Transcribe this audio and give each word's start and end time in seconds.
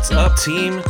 What's 0.00 0.12
up, 0.12 0.38
team? 0.38 0.80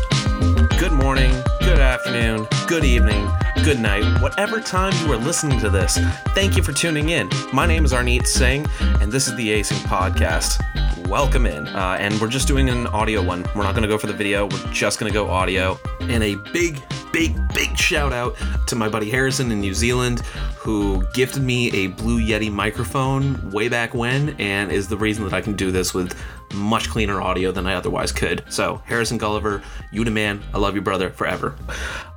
Good 0.79 0.93
morning, 0.93 1.33
good 1.59 1.81
afternoon, 1.81 2.47
good 2.69 2.85
evening, 2.85 3.29
good 3.65 3.81
night, 3.81 4.05
whatever 4.23 4.61
time 4.61 4.93
you 5.05 5.13
are 5.13 5.17
listening 5.17 5.59
to 5.59 5.69
this. 5.69 5.99
Thank 6.29 6.57
you 6.57 6.63
for 6.63 6.73
tuning 6.73 7.09
in. 7.09 7.29
My 7.53 7.67
name 7.67 7.85
is 7.85 7.93
Arneet 7.93 8.25
Singh, 8.29 8.69
and 9.01 9.11
this 9.11 9.27
is 9.27 9.35
the 9.35 9.49
Acing 9.49 9.79
Podcast. 9.79 10.61
Welcome 11.09 11.45
in. 11.45 11.67
Uh, 11.67 11.97
and 11.99 12.21
we're 12.21 12.29
just 12.29 12.47
doing 12.47 12.69
an 12.69 12.87
audio 12.87 13.21
one. 13.21 13.45
We're 13.57 13.65
not 13.65 13.75
going 13.75 13.83
to 13.83 13.89
go 13.89 13.99
for 13.99 14.07
the 14.07 14.13
video, 14.13 14.47
we're 14.47 14.73
just 14.73 15.01
going 15.01 15.11
to 15.11 15.13
go 15.13 15.29
audio. 15.29 15.77
And 16.03 16.23
a 16.23 16.37
big, 16.37 16.81
big, 17.13 17.37
big 17.55 17.77
shout 17.77 18.13
out 18.13 18.37
to 18.67 18.77
my 18.77 18.89
buddy 18.89 19.11
Harrison 19.11 19.51
in 19.51 19.61
New 19.61 19.75
Zealand, 19.75 20.21
who 20.57 21.05
gifted 21.13 21.43
me 21.43 21.71
a 21.73 21.89
Blue 21.89 22.21
Yeti 22.21 22.51
microphone 22.51 23.51
way 23.51 23.69
back 23.69 23.95
when, 23.95 24.31
and 24.39 24.71
is 24.71 24.89
the 24.89 24.97
reason 24.97 25.25
that 25.25 25.33
I 25.33 25.41
can 25.41 25.55
do 25.55 25.71
this 25.71 25.93
with 25.95 26.19
much 26.55 26.89
cleaner 26.89 27.21
audio 27.21 27.53
than 27.53 27.67
I 27.67 27.75
otherwise 27.75 28.13
could. 28.13 28.45
So, 28.49 28.83
Harrison 28.87 29.19
Gulliver, 29.19 29.63
you 29.93 30.05
the 30.05 30.11
man. 30.11 30.43
I 30.53 30.59
love 30.59 30.75
you, 30.75 30.81
brother, 30.81 31.11
forever. 31.11 31.57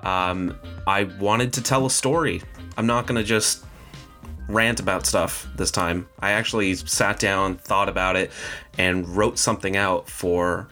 Um, 0.04 0.58
I 0.88 1.04
wanted 1.20 1.54
to 1.54 1.62
tell 1.62 1.86
a 1.86 1.90
story. 1.90 2.42
I'm 2.78 2.88
not 2.88 3.08
going 3.08 3.18
to 3.20 3.24
just 3.24 3.66
rant 4.48 4.80
about 4.80 5.06
stuff 5.06 5.48
this 5.56 5.72
time. 5.72 6.08
I 6.20 6.32
actually 6.32 6.76
sat 6.76 7.20
down, 7.20 7.56
thought 7.56 7.90
about 7.90 8.16
it, 8.16 8.32
and 8.78 9.08
wrote 9.08 9.40
something 9.40 9.78
out 9.78 10.10
for 10.10 10.68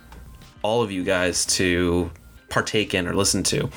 all 0.62 0.82
of 0.84 0.92
you 0.92 1.04
guys 1.04 1.46
to 1.46 2.12
partake 2.50 2.94
in 2.94 3.08
or 3.08 3.16
listen 3.16 3.44
to. 3.44 3.70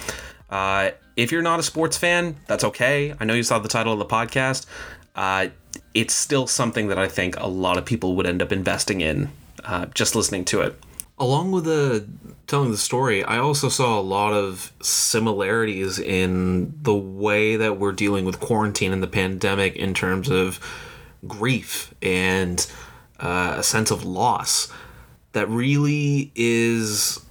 Uh, 0.50 0.90
if 1.16 1.32
you're 1.32 1.42
not 1.42 1.60
a 1.60 1.62
sports 1.62 1.96
fan, 1.96 2.36
that's 2.46 2.64
okay. 2.64 3.14
I 3.18 3.24
know 3.24 3.34
you 3.34 3.42
saw 3.42 3.58
the 3.58 3.68
title 3.68 3.92
of 3.92 3.98
the 3.98 4.06
podcast. 4.06 4.66
Uh, 5.14 5.48
it's 5.92 6.14
still 6.14 6.46
something 6.46 6.88
that 6.88 6.98
I 6.98 7.08
think 7.08 7.38
a 7.38 7.46
lot 7.46 7.78
of 7.78 7.84
people 7.84 8.16
would 8.16 8.26
end 8.26 8.42
up 8.42 8.52
investing 8.52 9.00
in 9.00 9.30
uh, 9.64 9.86
just 9.94 10.14
listening 10.14 10.44
to 10.46 10.60
it. 10.62 10.80
Along 11.18 11.52
with 11.52 11.64
the 11.64 12.06
telling 12.46 12.72
the 12.72 12.76
story, 12.76 13.22
I 13.22 13.38
also 13.38 13.68
saw 13.68 13.98
a 13.98 14.02
lot 14.02 14.32
of 14.32 14.72
similarities 14.82 15.98
in 15.98 16.74
the 16.82 16.94
way 16.94 17.56
that 17.56 17.78
we're 17.78 17.92
dealing 17.92 18.24
with 18.24 18.40
quarantine 18.40 18.92
and 18.92 19.02
the 19.02 19.08
pandemic 19.08 19.76
in 19.76 19.94
terms 19.94 20.28
of 20.28 20.58
grief 21.26 21.94
and 22.02 22.66
uh, 23.20 23.54
a 23.58 23.62
sense 23.62 23.90
of 23.90 24.04
loss 24.04 24.70
that 25.32 25.48
really 25.48 26.32
is 26.34 27.23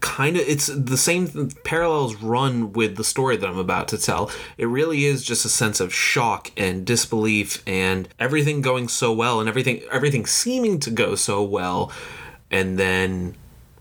kind 0.00 0.36
of 0.36 0.42
it's 0.48 0.66
the 0.66 0.96
same 0.96 1.50
parallels 1.64 2.16
run 2.16 2.72
with 2.72 2.96
the 2.96 3.04
story 3.04 3.36
that 3.36 3.48
I'm 3.48 3.58
about 3.58 3.88
to 3.88 3.98
tell. 3.98 4.30
It 4.58 4.66
really 4.66 5.04
is 5.04 5.22
just 5.22 5.44
a 5.44 5.48
sense 5.48 5.80
of 5.80 5.94
shock 5.94 6.50
and 6.56 6.86
disbelief 6.86 7.62
and 7.66 8.08
everything 8.18 8.60
going 8.60 8.88
so 8.88 9.12
well 9.12 9.40
and 9.40 9.48
everything 9.48 9.82
everything 9.90 10.26
seeming 10.26 10.80
to 10.80 10.90
go 10.90 11.14
so 11.14 11.42
well 11.42 11.92
and 12.50 12.78
then 12.78 13.34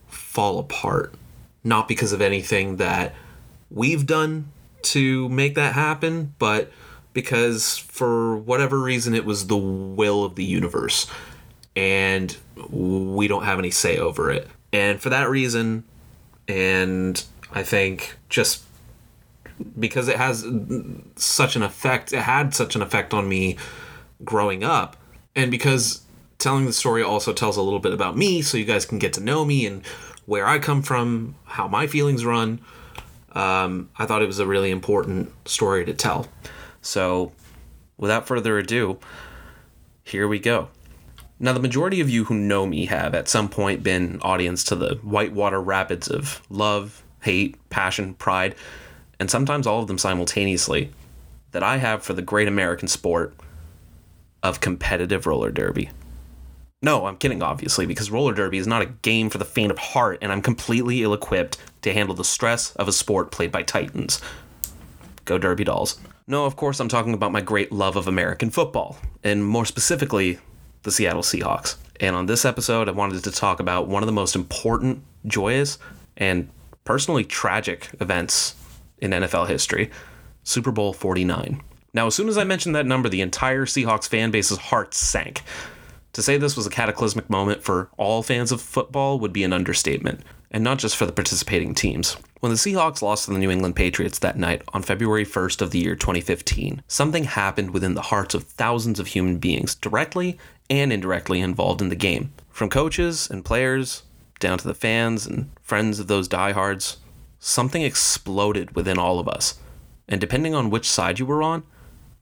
fall 0.08 0.60
apart. 0.60 1.14
Not 1.64 1.88
because 1.88 2.14
of 2.14 2.22
anything 2.22 2.78
that 2.78 3.14
we've 3.70 4.06
done 4.06 4.52
to 4.82 5.28
make 5.30 5.56
that 5.56 5.74
happen, 5.74 6.34
but 6.40 6.72
because 7.14 7.78
for 7.78 8.38
whatever 8.38 8.80
reason 8.80 9.14
it 9.14 9.26
was 9.26 9.48
the 9.48 9.58
will 9.58 10.24
of 10.24 10.36
the 10.36 10.44
universe 10.44 11.08
and 11.76 12.36
we 12.70 13.28
don't 13.28 13.44
have 13.44 13.60
any 13.60 13.72
say 13.72 13.98
over 13.98 14.32
it. 14.32 14.48
And 14.72 15.02
for 15.02 15.10
that 15.10 15.30
reason, 15.30 15.84
and 16.50 17.24
I 17.52 17.64
think 17.64 18.18
just 18.28 18.64
because 19.78 20.08
it 20.08 20.18
has 20.18 20.46
such 21.16 21.56
an 21.56 21.62
effect, 21.64 22.12
it 22.12 22.22
had 22.22 22.54
such 22.56 22.76
an 22.76 22.82
effect 22.82 23.14
on 23.14 23.30
me 23.30 23.56
growing 24.26 24.64
up, 24.64 24.98
and 25.36 25.52
because 25.52 26.02
telling 26.40 26.66
the 26.66 26.74
story 26.74 27.04
also 27.04 27.34
tells 27.34 27.56
a 27.56 27.62
little 27.62 27.80
bit 27.80 27.94
about 27.94 28.18
me, 28.18 28.42
so 28.42 28.58
you 28.58 28.66
guys 28.66 28.86
can 28.86 28.98
get 28.98 29.14
to 29.14 29.22
know 29.22 29.46
me 29.46 29.66
and 29.66 29.86
where 30.26 30.48
I 30.48 30.58
come 30.58 30.82
from, 30.82 31.36
how 31.46 31.68
my 31.68 31.86
feelings 31.86 32.26
run. 32.26 32.62
Um, 33.34 33.90
I 33.98 34.06
thought 34.06 34.24
it 34.24 34.28
was 34.28 34.40
a 34.40 34.48
really 34.48 34.72
important 34.72 35.32
story 35.48 35.86
to 35.86 35.94
tell. 35.94 36.28
So, 36.82 37.32
without 37.98 38.26
further 38.26 38.58
ado, 38.58 39.00
here 40.04 40.28
we 40.28 40.40
go. 40.40 40.70
Now, 41.40 41.54
the 41.54 41.62
majority 41.62 42.02
of 42.02 42.10
you 42.10 42.26
who 42.26 42.36
know 42.36 42.66
me 42.66 42.88
have 42.88 43.16
at 43.16 43.30
some 43.30 43.48
point 43.48 43.82
been 43.82 44.20
audience 44.22 44.64
to 44.66 44.76
the 44.76 44.96
whitewater 44.96 45.62
rapids 45.62 46.10
of 46.10 46.42
love, 46.50 47.02
hate, 47.22 47.58
passion, 47.70 48.14
pride, 48.16 48.56
and 49.20 49.32
sometimes 49.32 49.66
all 49.66 49.82
of 49.82 49.88
them 49.88 49.98
simultaneously 49.98 50.92
that 51.52 51.64
I 51.64 51.78
have 51.78 52.04
for 52.04 52.14
the 52.14 52.22
great 52.22 52.48
American 52.48 52.88
sport 52.88 53.34
of 54.44 54.60
competitive 54.60 55.26
roller 55.26 55.52
derby. 55.52 55.90
No, 56.82 57.06
I'm 57.06 57.18
kidding, 57.18 57.42
obviously, 57.42 57.86
because 57.86 58.12
roller 58.12 58.34
derby 58.34 58.58
is 58.58 58.68
not 58.68 58.82
a 58.82 58.94
game 59.02 59.30
for 59.30 59.38
the 59.38 59.46
faint 59.46 59.72
of 59.72 59.78
heart, 59.78 60.20
and 60.22 60.32
I'm 60.32 60.42
completely 60.42 61.04
ill 61.04 61.14
equipped 61.14 61.58
to 61.82 61.94
handle 61.94 62.16
the 62.16 62.24
stress 62.24 62.74
of 62.76 62.88
a 62.88 62.94
sport 62.94 63.32
played 63.32 63.52
by 63.52 63.64
Titans. 63.64 64.22
Go 65.26 65.38
Derby 65.38 65.66
Dolls. 65.66 66.00
No, 66.28 66.46
of 66.46 66.56
course, 66.56 66.80
I'm 66.80 66.88
talking 66.88 67.14
about 67.14 67.32
my 67.32 67.42
great 67.42 67.72
love 67.72 67.96
of 67.96 68.08
American 68.08 68.50
football, 68.50 68.98
and 69.24 69.46
more 69.46 69.66
specifically, 69.66 70.40
the 70.84 70.92
Seattle 70.92 71.22
Seahawks. 71.22 71.76
And 72.00 72.16
on 72.16 72.26
this 72.28 72.46
episode, 72.46 72.88
I 72.88 72.92
wanted 72.92 73.24
to 73.24 73.32
talk 73.32 73.60
about 73.60 73.88
one 73.88 74.04
of 74.04 74.08
the 74.08 74.14
most 74.14 74.36
important, 74.36 75.04
joyous, 75.26 75.78
and 76.18 76.50
personally 76.84 77.24
tragic 77.24 77.90
events 78.00 78.56
in 79.00 79.12
NFL 79.12 79.48
history 79.48 79.92
Super 80.44 80.72
Bowl 80.72 80.94
49. 80.94 81.62
Now, 81.94 82.08
as 82.08 82.16
soon 82.16 82.30
as 82.30 82.38
I 82.38 82.44
mentioned 82.44 82.76
that 82.76 82.86
number, 82.86 83.10
the 83.10 83.22
entire 83.22 83.66
Seahawks 83.66 84.08
fan 84.08 84.32
base's 84.32 84.58
hearts 84.58 84.98
sank. 84.98 85.42
To 86.14 86.24
say 86.24 86.38
this 86.38 86.58
was 86.58 86.66
a 86.66 86.72
cataclysmic 86.72 87.30
moment 87.30 87.64
for 87.64 87.90
all 87.98 88.24
fans 88.24 88.52
of 88.52 88.62
football 88.62 89.20
would 89.20 89.34
be 89.34 89.44
an 89.44 89.54
understatement, 89.54 90.22
and 90.52 90.64
not 90.64 90.80
just 90.80 90.96
for 90.96 91.06
the 91.06 91.12
participating 91.12 91.76
teams. 91.76 92.18
When 92.40 92.52
the 92.52 92.58
Seahawks 92.58 93.02
lost 93.02 93.26
to 93.26 93.32
the 93.32 93.38
New 93.38 93.52
England 93.52 93.76
Patriots 93.76 94.20
that 94.20 94.38
night 94.38 94.62
on 94.74 94.82
February 94.82 95.26
1st 95.26 95.62
of 95.62 95.72
the 95.72 95.80
year 95.80 95.96
2015, 95.96 96.82
something 96.88 97.26
happened 97.26 97.72
within 97.72 97.94
the 97.94 98.04
hearts 98.04 98.34
of 98.34 98.44
thousands 98.44 99.00
of 99.00 99.08
human 99.08 99.38
beings 99.38 99.76
directly 99.76 100.38
and 100.70 100.94
indirectly 100.94 101.42
involved 101.42 101.82
in 101.82 101.90
the 101.90 101.96
game. 101.96 102.32
From 102.50 102.70
coaches 102.70 103.30
and 103.30 103.46
players 103.46 104.04
down 104.40 104.58
to 104.58 104.68
the 104.68 104.74
fans 104.74 105.28
and 105.28 105.50
friends 105.62 106.00
of 106.00 106.08
those 106.08 106.28
diehards, 106.28 106.98
something 107.40 107.82
exploded 107.82 108.76
within 108.76 108.98
all 108.98 109.20
of 109.20 109.28
us. 109.28 109.60
And 110.08 110.20
depending 110.20 110.56
on 110.56 110.70
which 110.70 110.90
side 110.90 111.20
you 111.20 111.26
were 111.26 111.44
on, 111.44 111.64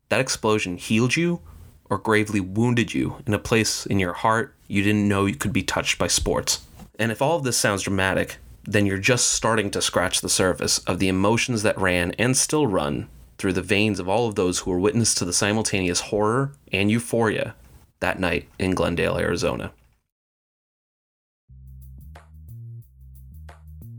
that 0.10 0.20
explosion 0.20 0.78
healed 0.78 1.16
you 1.16 1.42
or 1.90 1.98
gravely 1.98 2.40
wounded 2.40 2.94
you 2.94 3.18
in 3.26 3.34
a 3.34 3.40
place 3.40 3.86
in 3.86 4.00
your 4.00 4.14
heart 4.14 4.54
you 4.68 4.84
didn't 4.84 5.08
know 5.08 5.26
you 5.26 5.36
could 5.36 5.54
be 5.54 5.64
touched 5.64 5.98
by 5.98 6.08
sports. 6.08 6.67
And 6.97 7.12
if 7.12 7.22
all 7.22 7.38
of 7.38 7.44
this 7.44 7.58
sounds 7.58 7.84
dramatic, 7.84 8.38
then 8.63 8.85
you're 8.85 8.97
just 8.97 9.31
starting 9.31 9.72
to 9.72 9.81
scratch 9.81 10.22
the 10.22 10.30
surface 10.30 10.80
of 10.80 11.00
the 11.00 11.08
emotions 11.08 11.63
that 11.63 11.78
ran 11.78 12.12
and 12.13 12.35
still 12.35 12.68
run 12.68 13.08
through 13.38 13.53
the 13.53 13.62
veins 13.62 14.00
of 14.00 14.09
all 14.09 14.28
of 14.28 14.35
those 14.35 14.59
who 14.59 14.72
were 14.72 14.80
witness 14.80 15.13
to 15.13 15.25
the 15.25 15.34
simultaneous 15.34 16.02
horror 16.02 16.53
and 16.74 16.90
euphoria 16.90 17.56
that 18.00 18.19
night 18.19 18.50
in 18.59 18.74
Glendale, 18.74 19.18
Arizona. 19.18 19.72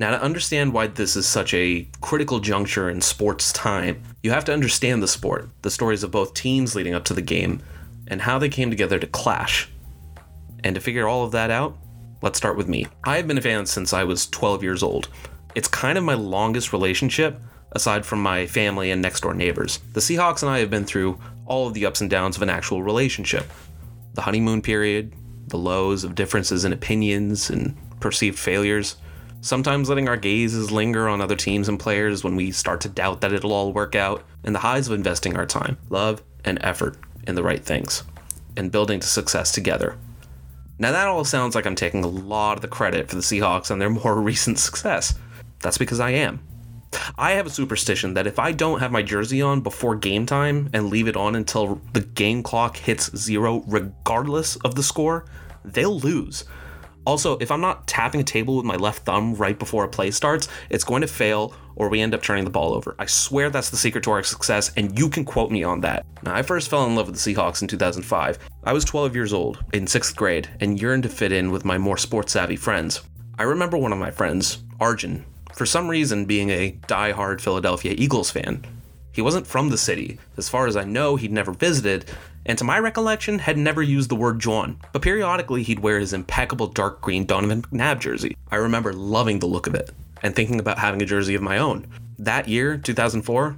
Now, 0.00 0.10
to 0.10 0.22
understand 0.22 0.72
why 0.72 0.86
this 0.86 1.16
is 1.16 1.26
such 1.26 1.52
a 1.54 1.88
critical 2.00 2.38
juncture 2.38 2.88
in 2.88 3.00
sports 3.00 3.52
time, 3.52 4.00
you 4.22 4.30
have 4.30 4.44
to 4.44 4.52
understand 4.52 5.02
the 5.02 5.08
sport, 5.08 5.48
the 5.62 5.72
stories 5.72 6.04
of 6.04 6.12
both 6.12 6.34
teams 6.34 6.76
leading 6.76 6.94
up 6.94 7.04
to 7.06 7.14
the 7.14 7.22
game, 7.22 7.60
and 8.06 8.22
how 8.22 8.38
they 8.38 8.48
came 8.48 8.70
together 8.70 8.98
to 9.00 9.06
clash. 9.08 9.68
And 10.62 10.74
to 10.76 10.80
figure 10.80 11.08
all 11.08 11.24
of 11.24 11.32
that 11.32 11.50
out, 11.50 11.76
let's 12.22 12.38
start 12.38 12.56
with 12.56 12.68
me. 12.68 12.86
I 13.04 13.16
have 13.16 13.26
been 13.26 13.38
a 13.38 13.42
fan 13.42 13.66
since 13.66 13.92
I 13.92 14.04
was 14.04 14.26
12 14.28 14.62
years 14.62 14.82
old. 14.82 15.08
It's 15.54 15.68
kind 15.68 15.98
of 15.98 16.04
my 16.04 16.14
longest 16.14 16.72
relationship, 16.72 17.40
aside 17.72 18.04
from 18.04 18.22
my 18.22 18.46
family 18.46 18.90
and 18.90 19.02
next 19.02 19.20
door 19.20 19.34
neighbors. 19.34 19.78
The 19.92 20.00
Seahawks 20.00 20.42
and 20.42 20.50
I 20.50 20.58
have 20.58 20.70
been 20.70 20.84
through 20.84 21.18
all 21.46 21.66
of 21.66 21.74
the 21.74 21.86
ups 21.86 22.00
and 22.00 22.10
downs 22.10 22.36
of 22.36 22.42
an 22.42 22.50
actual 22.50 22.82
relationship 22.82 23.46
the 24.14 24.22
honeymoon 24.22 24.60
period, 24.60 25.12
the 25.46 25.56
lows 25.56 26.02
of 26.02 26.16
differences 26.16 26.64
in 26.64 26.72
opinions 26.72 27.50
and 27.50 27.76
perceived 28.00 28.36
failures, 28.36 28.96
sometimes 29.42 29.88
letting 29.88 30.08
our 30.08 30.16
gazes 30.16 30.72
linger 30.72 31.08
on 31.08 31.20
other 31.20 31.36
teams 31.36 31.68
and 31.68 31.78
players 31.78 32.24
when 32.24 32.34
we 32.34 32.50
start 32.50 32.80
to 32.80 32.88
doubt 32.88 33.20
that 33.20 33.32
it'll 33.32 33.52
all 33.52 33.72
work 33.72 33.94
out, 33.94 34.24
and 34.42 34.54
the 34.54 34.60
highs 34.60 34.88
of 34.88 34.94
investing 34.94 35.36
our 35.36 35.46
time, 35.46 35.78
love, 35.88 36.20
and 36.44 36.58
effort 36.62 36.96
in 37.28 37.36
the 37.36 37.42
right 37.44 37.64
things, 37.64 38.02
and 38.56 38.72
building 38.72 38.98
to 38.98 39.06
success 39.06 39.52
together. 39.52 39.96
Now, 40.78 40.92
that 40.92 41.08
all 41.08 41.24
sounds 41.24 41.54
like 41.54 41.66
I'm 41.66 41.74
taking 41.74 42.04
a 42.04 42.08
lot 42.08 42.56
of 42.56 42.62
the 42.62 42.68
credit 42.68 43.08
for 43.08 43.16
the 43.16 43.22
Seahawks 43.22 43.70
and 43.70 43.80
their 43.80 43.90
more 43.90 44.14
recent 44.20 44.58
success. 44.58 45.14
That's 45.60 45.78
because 45.78 46.00
I 46.00 46.10
am. 46.10 46.40
I 47.18 47.32
have 47.32 47.46
a 47.46 47.50
superstition 47.50 48.14
that 48.14 48.26
if 48.26 48.38
I 48.38 48.52
don't 48.52 48.80
have 48.80 48.92
my 48.92 49.02
jersey 49.02 49.42
on 49.42 49.60
before 49.60 49.96
game 49.96 50.24
time 50.24 50.70
and 50.72 50.88
leave 50.88 51.08
it 51.08 51.16
on 51.16 51.34
until 51.34 51.80
the 51.92 52.00
game 52.00 52.42
clock 52.42 52.76
hits 52.76 53.14
zero, 53.16 53.62
regardless 53.66 54.56
of 54.56 54.74
the 54.74 54.82
score, 54.82 55.26
they'll 55.64 55.98
lose. 55.98 56.44
Also, 57.04 57.38
if 57.38 57.50
I'm 57.50 57.60
not 57.60 57.86
tapping 57.86 58.20
a 58.20 58.24
table 58.24 58.56
with 58.56 58.64
my 58.64 58.76
left 58.76 59.04
thumb 59.04 59.34
right 59.34 59.58
before 59.58 59.84
a 59.84 59.88
play 59.88 60.10
starts, 60.10 60.48
it's 60.70 60.84
going 60.84 61.00
to 61.02 61.06
fail 61.06 61.54
or 61.78 61.88
we 61.88 62.00
end 62.00 62.12
up 62.12 62.22
turning 62.22 62.44
the 62.44 62.50
ball 62.50 62.74
over. 62.74 62.94
I 62.98 63.06
swear 63.06 63.48
that's 63.48 63.70
the 63.70 63.76
secret 63.76 64.04
to 64.04 64.10
our 64.10 64.22
success, 64.22 64.72
and 64.76 64.98
you 64.98 65.08
can 65.08 65.24
quote 65.24 65.50
me 65.50 65.62
on 65.62 65.80
that. 65.82 66.04
Now, 66.24 66.34
I 66.34 66.42
first 66.42 66.68
fell 66.68 66.84
in 66.84 66.96
love 66.96 67.06
with 67.06 67.16
the 67.16 67.34
Seahawks 67.34 67.62
in 67.62 67.68
2005. 67.68 68.38
I 68.64 68.72
was 68.72 68.84
12 68.84 69.14
years 69.14 69.32
old, 69.32 69.64
in 69.72 69.86
sixth 69.86 70.14
grade, 70.16 70.48
and 70.60 70.80
yearned 70.80 71.04
to 71.04 71.08
fit 71.08 71.32
in 71.32 71.50
with 71.50 71.64
my 71.64 71.78
more 71.78 71.96
sports 71.96 72.32
savvy 72.32 72.56
friends. 72.56 73.00
I 73.38 73.44
remember 73.44 73.78
one 73.78 73.92
of 73.92 73.98
my 73.98 74.10
friends, 74.10 74.58
Arjun, 74.80 75.24
for 75.54 75.64
some 75.64 75.88
reason 75.88 76.26
being 76.26 76.50
a 76.50 76.72
die-hard 76.88 77.40
Philadelphia 77.40 77.94
Eagles 77.96 78.32
fan. 78.32 78.64
He 79.12 79.22
wasn't 79.22 79.46
from 79.46 79.68
the 79.68 79.78
city. 79.78 80.18
As 80.36 80.48
far 80.48 80.66
as 80.66 80.76
I 80.76 80.84
know, 80.84 81.14
he'd 81.14 81.32
never 81.32 81.52
visited, 81.52 82.10
and 82.44 82.58
to 82.58 82.64
my 82.64 82.78
recollection, 82.80 83.38
had 83.38 83.56
never 83.56 83.82
used 83.82 84.10
the 84.10 84.16
word 84.16 84.40
John, 84.40 84.80
but 84.92 85.02
periodically 85.02 85.62
he'd 85.62 85.78
wear 85.78 86.00
his 86.00 86.12
impeccable 86.12 86.66
dark 86.66 87.00
green 87.00 87.24
Donovan 87.24 87.62
McNabb 87.62 88.00
jersey. 88.00 88.36
I 88.50 88.56
remember 88.56 88.92
loving 88.92 89.38
the 89.38 89.46
look 89.46 89.68
of 89.68 89.74
it 89.74 89.90
and 90.22 90.34
thinking 90.34 90.60
about 90.60 90.78
having 90.78 91.02
a 91.02 91.06
jersey 91.06 91.34
of 91.34 91.42
my 91.42 91.58
own. 91.58 91.86
That 92.18 92.48
year, 92.48 92.76
2004, 92.76 93.56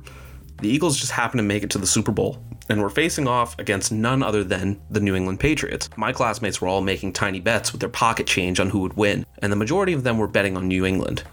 the 0.60 0.68
Eagles 0.68 0.98
just 0.98 1.12
happened 1.12 1.38
to 1.38 1.44
make 1.44 1.62
it 1.62 1.70
to 1.70 1.78
the 1.78 1.86
Super 1.86 2.12
Bowl 2.12 2.42
and 2.68 2.80
were 2.80 2.90
facing 2.90 3.26
off 3.26 3.58
against 3.58 3.90
none 3.90 4.22
other 4.22 4.44
than 4.44 4.80
the 4.90 5.00
New 5.00 5.16
England 5.16 5.40
Patriots. 5.40 5.88
My 5.96 6.12
classmates 6.12 6.60
were 6.60 6.68
all 6.68 6.82
making 6.82 7.12
tiny 7.12 7.40
bets 7.40 7.72
with 7.72 7.80
their 7.80 7.88
pocket 7.88 8.26
change 8.26 8.60
on 8.60 8.70
who 8.70 8.80
would 8.80 8.96
win, 8.96 9.26
and 9.38 9.50
the 9.50 9.56
majority 9.56 9.92
of 9.92 10.04
them 10.04 10.18
were 10.18 10.28
betting 10.28 10.56
on 10.56 10.68
New 10.68 10.84
England. 10.84 11.24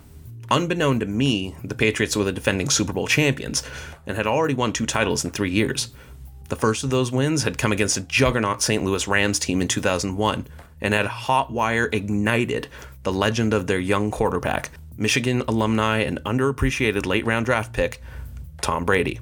Unbeknown 0.49 0.99
to 1.01 1.05
me, 1.05 1.55
the 1.63 1.75
Patriots 1.75 2.15
were 2.15 2.23
the 2.23 2.31
defending 2.31 2.69
Super 2.69 2.93
Bowl 2.93 3.07
champions 3.07 3.63
and 4.05 4.15
had 4.15 4.25
already 4.25 4.53
won 4.53 4.71
two 4.71 4.85
titles 4.85 5.25
in 5.25 5.31
three 5.31 5.51
years. 5.51 5.89
The 6.49 6.55
first 6.55 6.83
of 6.85 6.89
those 6.89 7.11
wins 7.11 7.43
had 7.43 7.57
come 7.57 7.73
against 7.73 7.97
a 7.97 8.01
juggernaut 8.01 8.61
St. 8.61 8.83
Louis 8.83 9.07
Rams 9.07 9.39
team 9.39 9.61
in 9.61 9.67
2001 9.67 10.47
and 10.79 10.93
had 10.93 11.05
hot 11.05 11.51
wire 11.51 11.89
ignited 11.91 12.67
the 13.03 13.11
legend 13.11 13.53
of 13.53 13.67
their 13.67 13.79
young 13.79 14.09
quarterback, 14.09 14.69
Michigan 14.97 15.43
alumni 15.47 15.99
and 15.99 16.19
underappreciated 16.23 17.05
late 17.05 17.25
round 17.25 17.45
draft 17.45 17.73
pick, 17.73 18.01
Tom 18.61 18.85
Brady. 18.85 19.19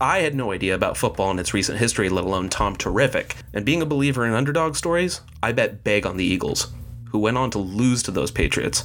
I 0.00 0.18
had 0.18 0.34
no 0.34 0.52
idea 0.52 0.74
about 0.74 0.96
football 0.96 1.30
and 1.30 1.40
its 1.40 1.54
recent 1.54 1.78
history, 1.78 2.08
let 2.08 2.24
alone 2.24 2.48
Tom 2.48 2.76
Terrific, 2.76 3.36
and 3.54 3.64
being 3.64 3.80
a 3.82 3.86
believer 3.86 4.26
in 4.26 4.34
underdog 4.34 4.76
stories, 4.76 5.22
I 5.42 5.52
bet 5.52 5.84
big 5.84 6.04
on 6.04 6.16
the 6.16 6.24
Eagles, 6.24 6.72
who 7.10 7.18
went 7.18 7.38
on 7.38 7.50
to 7.52 7.58
lose 7.58 8.02
to 8.04 8.10
those 8.10 8.30
Patriots. 8.30 8.84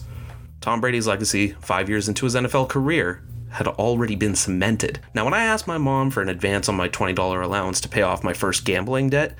Tom 0.62 0.80
Brady's 0.80 1.08
legacy, 1.08 1.56
five 1.60 1.90
years 1.90 2.08
into 2.08 2.26
his 2.26 2.36
NFL 2.36 2.70
career, 2.70 3.24
had 3.50 3.68
already 3.68 4.16
been 4.16 4.36
cemented. 4.36 5.00
Now, 5.14 5.26
when 5.26 5.34
I 5.34 5.44
asked 5.44 5.68
my 5.68 5.78
mom 5.78 6.12
for 6.12 6.22
an 6.22 6.30
advance 6.30 6.70
on 6.70 6.76
my 6.76 6.88
$20 6.88 7.44
allowance 7.44 7.82
to 7.82 7.90
pay 7.90 8.04
off 8.04 8.24
my 8.24 8.34
first 8.34 8.64
gambling 8.64 9.10
debt, 9.10 9.36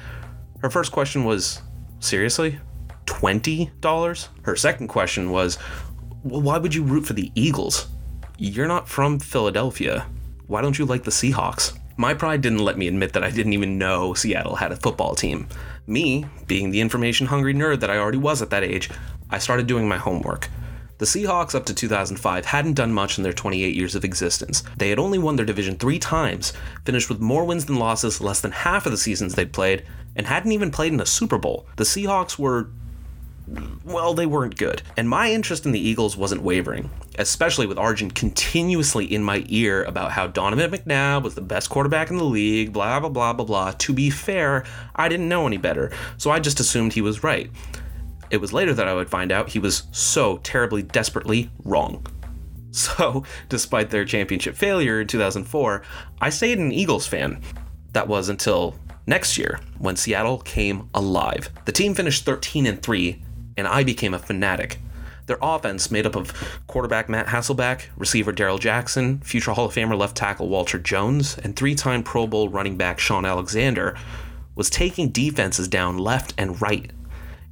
her 0.60 0.70
first 0.70 0.92
question 0.92 1.24
was, 1.24 1.62
Seriously? 2.00 2.60
$20? 3.06 4.28
Her 4.44 4.56
second 4.56 4.88
question 4.90 5.32
was, 5.32 5.58
well, 6.24 6.42
Why 6.42 6.58
would 6.58 6.76
you 6.76 6.84
root 6.84 7.06
for 7.06 7.14
the 7.14 7.32
Eagles? 7.36 7.88
You're 8.38 8.68
not 8.68 8.90
from 8.90 9.20
Philadelphia. 9.20 10.08
Why 10.48 10.62
don't 10.62 10.78
you 10.78 10.86
like 10.86 11.04
the 11.04 11.12
Seahawks? 11.12 11.78
My 11.98 12.14
pride 12.14 12.42
didn't 12.42 12.66
let 12.66 12.78
me 12.78 12.88
admit 12.88 13.14
that 13.14 13.24
I 13.24 13.30
didn't 13.30 13.54
even 13.54 13.78
know 13.78 14.14
Seattle 14.14 14.56
had 14.56 14.72
a 14.72 14.76
football 14.78 15.16
team. 15.16 15.48
Me, 15.88 16.26
being 16.48 16.72
the 16.72 16.82
information 16.82 17.28
hungry 17.28 17.54
nerd 17.54 17.80
that 17.80 17.90
I 17.90 17.98
already 17.98 18.18
was 18.18 18.42
at 18.42 18.50
that 18.50 18.64
age, 18.64 18.90
I 19.30 19.38
started 19.38 19.68
doing 19.68 19.88
my 19.88 19.98
homework. 19.98 20.50
The 20.98 21.06
Seahawks 21.06 21.56
up 21.56 21.66
to 21.66 21.74
2005 21.74 22.46
hadn't 22.46 22.74
done 22.74 22.94
much 22.94 23.18
in 23.18 23.24
their 23.24 23.34
28 23.34 23.76
years 23.76 23.96
of 23.96 24.06
existence. 24.06 24.64
They 24.78 24.90
had 24.90 25.00
only 25.00 25.18
won 25.18 25.36
their 25.36 25.46
division 25.46 25.76
three 25.76 25.98
times, 25.98 26.54
finished 26.86 27.10
with 27.10 27.20
more 27.20 27.44
wins 27.44 27.66
than 27.66 27.78
losses 27.78 28.22
less 28.22 28.40
than 28.42 28.52
half 28.52 28.86
of 28.86 28.92
the 28.92 28.98
seasons 28.98 29.34
they'd 29.34 29.54
played, 29.54 29.84
and 30.16 30.28
hadn't 30.28 30.52
even 30.52 30.70
played 30.70 30.94
in 30.94 31.00
a 31.00 31.06
Super 31.06 31.40
Bowl. 31.40 31.66
The 31.78 31.86
Seahawks 31.86 32.38
were 32.38 32.70
well, 33.84 34.14
they 34.14 34.26
weren't 34.26 34.58
good. 34.58 34.82
And 34.98 35.10
my 35.10 35.32
interest 35.32 35.66
in 35.66 35.72
the 35.72 35.80
Eagles 35.80 36.16
wasn't 36.16 36.42
wavering, 36.42 36.90
especially 37.18 37.68
with 37.68 37.78
Arjun 37.78 38.12
continuously 38.12 39.06
in 39.06 39.24
my 39.24 39.44
ear 39.50 39.84
about 39.84 40.12
how 40.12 40.28
Donovan 40.28 40.72
McNabb 40.72 41.24
was 41.24 41.36
the 41.36 41.42
best 41.42 41.70
quarterback 41.70 42.10
in 42.10 42.18
the 42.18 42.24
league, 42.24 42.72
blah, 42.72 43.00
blah, 43.00 43.10
blah, 43.10 43.34
blah, 43.34 43.46
blah. 43.46 43.72
To 43.72 43.94
be 43.94 44.10
fair, 44.10 44.66
I 44.96 45.10
didn't 45.10 45.30
know 45.30 45.48
any 45.48 45.58
better, 45.58 45.92
so 46.18 46.32
I 46.32 46.40
just 46.40 46.60
assumed 46.60 46.94
he 46.94 47.02
was 47.02 47.24
right. 47.24 47.50
It 48.30 48.38
was 48.38 48.54
later 48.54 48.74
that 48.74 48.88
I 48.88 48.94
would 48.94 49.10
find 49.10 49.32
out 49.32 49.50
he 49.50 49.60
was 49.60 49.84
so 49.92 50.38
terribly, 50.38 50.84
desperately 50.84 51.52
wrong. 51.64 52.06
So, 52.74 53.26
despite 53.50 53.90
their 53.90 54.06
championship 54.06 54.56
failure 54.56 55.02
in 55.02 55.08
2004, 55.08 55.84
I 56.22 56.30
stayed 56.30 56.58
an 56.58 56.72
Eagles 56.72 57.06
fan. 57.06 57.42
That 57.92 58.08
was 58.08 58.30
until 58.30 58.76
next 59.06 59.38
year 59.38 59.60
when 59.80 59.98
Seattle 59.98 60.38
came 60.38 60.90
alive. 60.94 61.50
The 61.66 61.74
team 61.74 61.94
finished 61.94 62.24
13 62.24 62.66
and 62.66 62.82
3, 62.82 63.22
and 63.62 63.68
I 63.70 63.84
became 63.84 64.14
a 64.14 64.20
fanatic. 64.20 64.80
Their 65.28 65.38
offense, 65.42 65.92
made 65.92 66.06
up 66.06 66.16
of 66.16 66.34
quarterback 66.66 67.08
Matt 67.08 67.28
Hasselbeck, 67.28 67.84
receiver 67.96 68.32
Darrell 68.32 68.58
Jackson, 68.58 69.20
future 69.20 69.52
Hall 69.52 69.68
of 69.68 69.74
Famer 69.74 69.98
left 69.98 70.18
tackle 70.18 70.50
Walter 70.50 70.80
Jones, 70.80 71.38
and 71.38 71.56
three 71.56 71.76
time 71.76 72.02
Pro 72.02 72.26
Bowl 72.26 72.50
running 72.50 72.76
back 72.76 73.00
Shaun 73.00 73.24
Alexander, 73.24 73.96
was 74.56 74.72
taking 74.72 75.10
defenses 75.10 75.68
down 75.68 76.00
left 76.00 76.34
and 76.40 76.60
right 76.60 76.92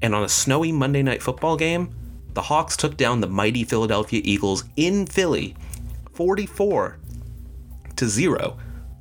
and 0.01 0.15
on 0.15 0.23
a 0.23 0.29
snowy 0.29 0.71
Monday 0.71 1.03
night 1.03 1.21
football 1.21 1.57
game, 1.57 1.94
the 2.33 2.44
Hawks 2.44 2.77
took 2.77 2.95
down 2.95 3.21
the 3.21 3.27
mighty 3.27 3.63
Philadelphia 3.63 4.21
Eagles 4.23 4.63
in 4.75 5.06
Philly 5.06 5.56
44 6.13 6.97
to 7.95 8.07
0. 8.07 8.57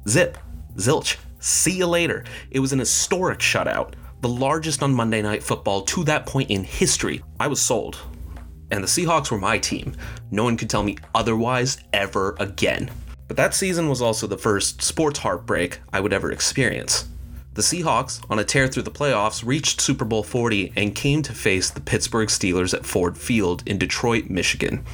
Zip, 0.07 0.39
zilch, 0.77 1.17
see 1.39 1.79
you 1.79 1.87
later. 1.87 2.25
It 2.51 2.61
was 2.61 2.73
an 2.73 2.79
historic 2.79 3.41
shutout, 3.41 3.95
the 4.21 4.29
largest 4.29 4.83
on 4.83 4.93
Monday 4.93 5.23
Night 5.23 5.43
Football 5.43 5.83
to 5.83 6.05
that 6.05 6.27
point 6.27 6.51
in 6.51 6.65
history. 6.65 7.23
I 7.39 7.47
was 7.47 7.61
sold. 7.61 7.99
And 8.71 8.83
the 8.83 8.89
Seahawks 8.89 9.31
were 9.31 9.39
my 9.39 9.59
team. 9.59 9.95
No 10.31 10.45
one 10.45 10.57
could 10.57 10.69
tell 10.69 10.83
me 10.83 10.99
otherwise 11.15 11.79
ever 11.93 12.37
again. 12.41 12.91
But 13.29 13.37
that 13.37 13.55
season 13.55 13.89
was 13.89 14.03
also 14.03 14.27
the 14.27 14.37
first 14.37 14.83
sports 14.83 15.21
heartbreak 15.21 15.81
I 15.93 16.01
would 16.01 16.13
ever 16.13 16.33
experience. 16.33 17.09
The 17.55 17.63
Seahawks, 17.63 18.25
on 18.31 18.39
a 18.39 18.45
tear 18.45 18.69
through 18.69 18.85
the 18.85 18.91
playoffs, 18.91 19.45
reached 19.45 19.81
Super 19.81 20.05
Bowl 20.05 20.23
40 20.23 20.73
and 20.77 20.95
came 20.95 21.23
to 21.23 21.33
face 21.33 21.71
the 21.71 21.81
Pittsburgh 21.81 22.29
Steelers 22.29 22.75
at 22.75 22.87
Ford 22.87 23.17
Field 23.17 23.63
in 23.67 23.79
Detroit, 23.79 24.31
Michigan. 24.31 24.85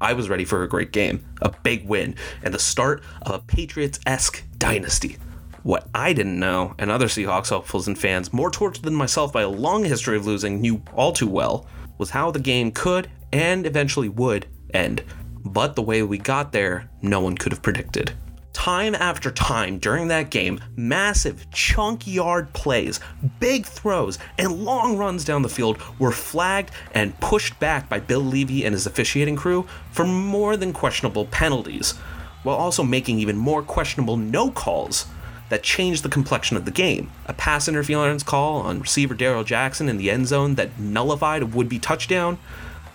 I 0.00 0.12
was 0.12 0.28
ready 0.28 0.44
for 0.44 0.62
a 0.62 0.68
great 0.68 0.92
game, 0.92 1.24
a 1.42 1.50
big 1.50 1.86
win, 1.88 2.14
and 2.42 2.54
the 2.54 2.58
start 2.58 3.02
of 3.22 3.34
a 3.34 3.40
Patriots 3.40 3.98
esque 4.06 4.44
dynasty. 4.56 5.16
What 5.62 5.88
I 5.94 6.12
didn't 6.12 6.38
know, 6.38 6.74
and 6.78 6.90
other 6.90 7.06
Seahawks 7.06 7.50
hopefuls 7.50 7.88
and 7.88 7.98
fans, 7.98 8.32
more 8.32 8.50
tortured 8.50 8.84
than 8.84 8.94
myself 8.94 9.32
by 9.32 9.42
a 9.42 9.48
long 9.48 9.84
history 9.84 10.16
of 10.16 10.26
losing, 10.26 10.60
knew 10.60 10.82
all 10.94 11.12
too 11.12 11.26
well, 11.26 11.66
was 11.98 12.10
how 12.10 12.30
the 12.30 12.38
game 12.38 12.70
could, 12.70 13.10
and 13.32 13.66
eventually 13.66 14.08
would, 14.08 14.46
end. 14.72 15.02
But 15.44 15.74
the 15.74 15.82
way 15.82 16.02
we 16.02 16.18
got 16.18 16.52
there, 16.52 16.88
no 17.02 17.20
one 17.20 17.36
could 17.36 17.52
have 17.52 17.62
predicted 17.62 18.12
time 18.58 18.94
after 18.96 19.30
time 19.30 19.78
during 19.78 20.08
that 20.08 20.30
game, 20.30 20.60
massive 20.74 21.48
chunk 21.52 22.08
yard 22.08 22.52
plays, 22.52 22.98
big 23.38 23.64
throws, 23.64 24.18
and 24.36 24.64
long 24.64 24.96
runs 24.96 25.24
down 25.24 25.42
the 25.42 25.48
field 25.48 25.80
were 26.00 26.10
flagged 26.10 26.72
and 26.92 27.18
pushed 27.20 27.58
back 27.60 27.88
by 27.88 28.00
Bill 28.00 28.20
Leavy 28.20 28.64
and 28.64 28.72
his 28.72 28.84
officiating 28.84 29.36
crew 29.36 29.64
for 29.92 30.04
more 30.04 30.56
than 30.56 30.72
questionable 30.72 31.26
penalties, 31.26 31.92
while 32.42 32.56
also 32.56 32.82
making 32.82 33.20
even 33.20 33.36
more 33.36 33.62
questionable 33.62 34.16
no 34.16 34.50
calls 34.50 35.06
that 35.48 35.62
changed 35.62 36.02
the 36.02 36.08
complexion 36.08 36.56
of 36.56 36.64
the 36.64 36.70
game. 36.70 37.10
A 37.26 37.32
pass 37.32 37.68
interference 37.68 38.22
call 38.22 38.60
on 38.60 38.80
receiver 38.80 39.14
Darrell 39.14 39.44
Jackson 39.44 39.88
in 39.88 39.96
the 39.96 40.10
end 40.10 40.26
zone 40.26 40.56
that 40.56 40.78
nullified 40.78 41.42
a 41.42 41.46
would 41.46 41.68
be 41.68 41.78
touchdown 41.78 42.38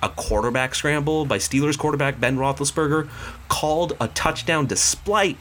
a 0.03 0.09
quarterback 0.09 0.75
scramble 0.75 1.23
by 1.23 1.37
Steelers 1.37 1.77
quarterback 1.77 2.19
Ben 2.19 2.37
Roethlisberger 2.37 3.09
called 3.47 3.95
a 4.01 4.09
touchdown 4.09 4.65
despite 4.65 5.37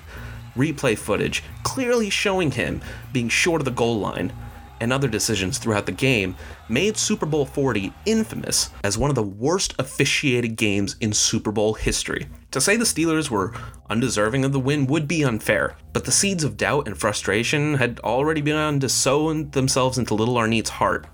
replay 0.57 0.97
footage 0.97 1.43
clearly 1.65 2.09
showing 2.09 2.53
him 2.53 2.81
being 3.13 3.29
short 3.29 3.61
of 3.61 3.65
the 3.65 3.73
goal 3.73 3.99
line 3.99 4.33
and 4.81 4.93
other 4.93 5.09
decisions 5.09 5.59
throughout 5.59 5.87
the 5.87 5.93
game 5.93 6.37
made 6.69 6.97
Super 6.97 7.27
Bowl 7.27 7.45
40 7.45 7.93
infamous 8.07 8.71
as 8.85 8.97
one 8.97 9.11
of 9.11 9.17
the 9.17 9.23
worst 9.23 9.75
officiated 9.79 10.57
games 10.57 10.97
in 11.01 11.13
Super 11.13 11.51
Bowl 11.51 11.75
history. 11.75 12.27
To 12.53 12.61
say 12.61 12.77
the 12.77 12.85
Steelers 12.85 13.29
were 13.29 13.55
undeserving 13.91 14.45
of 14.45 14.53
the 14.53 14.61
win 14.61 14.87
would 14.87 15.09
be 15.09 15.25
unfair, 15.25 15.77
but 15.93 16.05
the 16.05 16.13
seeds 16.13 16.45
of 16.45 16.57
doubt 16.57 16.87
and 16.87 16.97
frustration 16.97 17.75
had 17.75 17.99
already 18.01 18.41
begun 18.41 18.79
to 18.81 18.89
sow 18.89 19.33
themselves 19.43 19.99
into 19.99 20.15
little 20.15 20.37
Arneet's 20.37 20.71
heart 20.71 21.07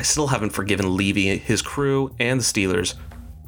I 0.00 0.02
still 0.02 0.28
haven't 0.28 0.50
forgiven 0.50 0.96
Leavy, 0.96 1.36
his 1.36 1.60
crew, 1.60 2.14
and 2.18 2.40
the 2.40 2.44
Steelers 2.44 2.94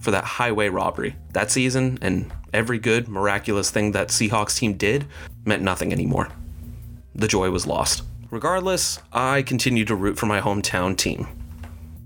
for 0.00 0.10
that 0.10 0.24
highway 0.24 0.68
robbery. 0.68 1.16
That 1.32 1.50
season 1.50 1.98
and 2.02 2.30
every 2.52 2.78
good, 2.78 3.08
miraculous 3.08 3.70
thing 3.70 3.92
that 3.92 4.08
Seahawks 4.08 4.58
team 4.58 4.74
did 4.74 5.06
meant 5.46 5.62
nothing 5.62 5.94
anymore. 5.94 6.28
The 7.14 7.26
joy 7.26 7.50
was 7.50 7.66
lost. 7.66 8.02
Regardless, 8.30 8.98
I 9.14 9.40
continued 9.40 9.88
to 9.88 9.94
root 9.94 10.18
for 10.18 10.26
my 10.26 10.42
hometown 10.42 10.94
team. 10.94 11.26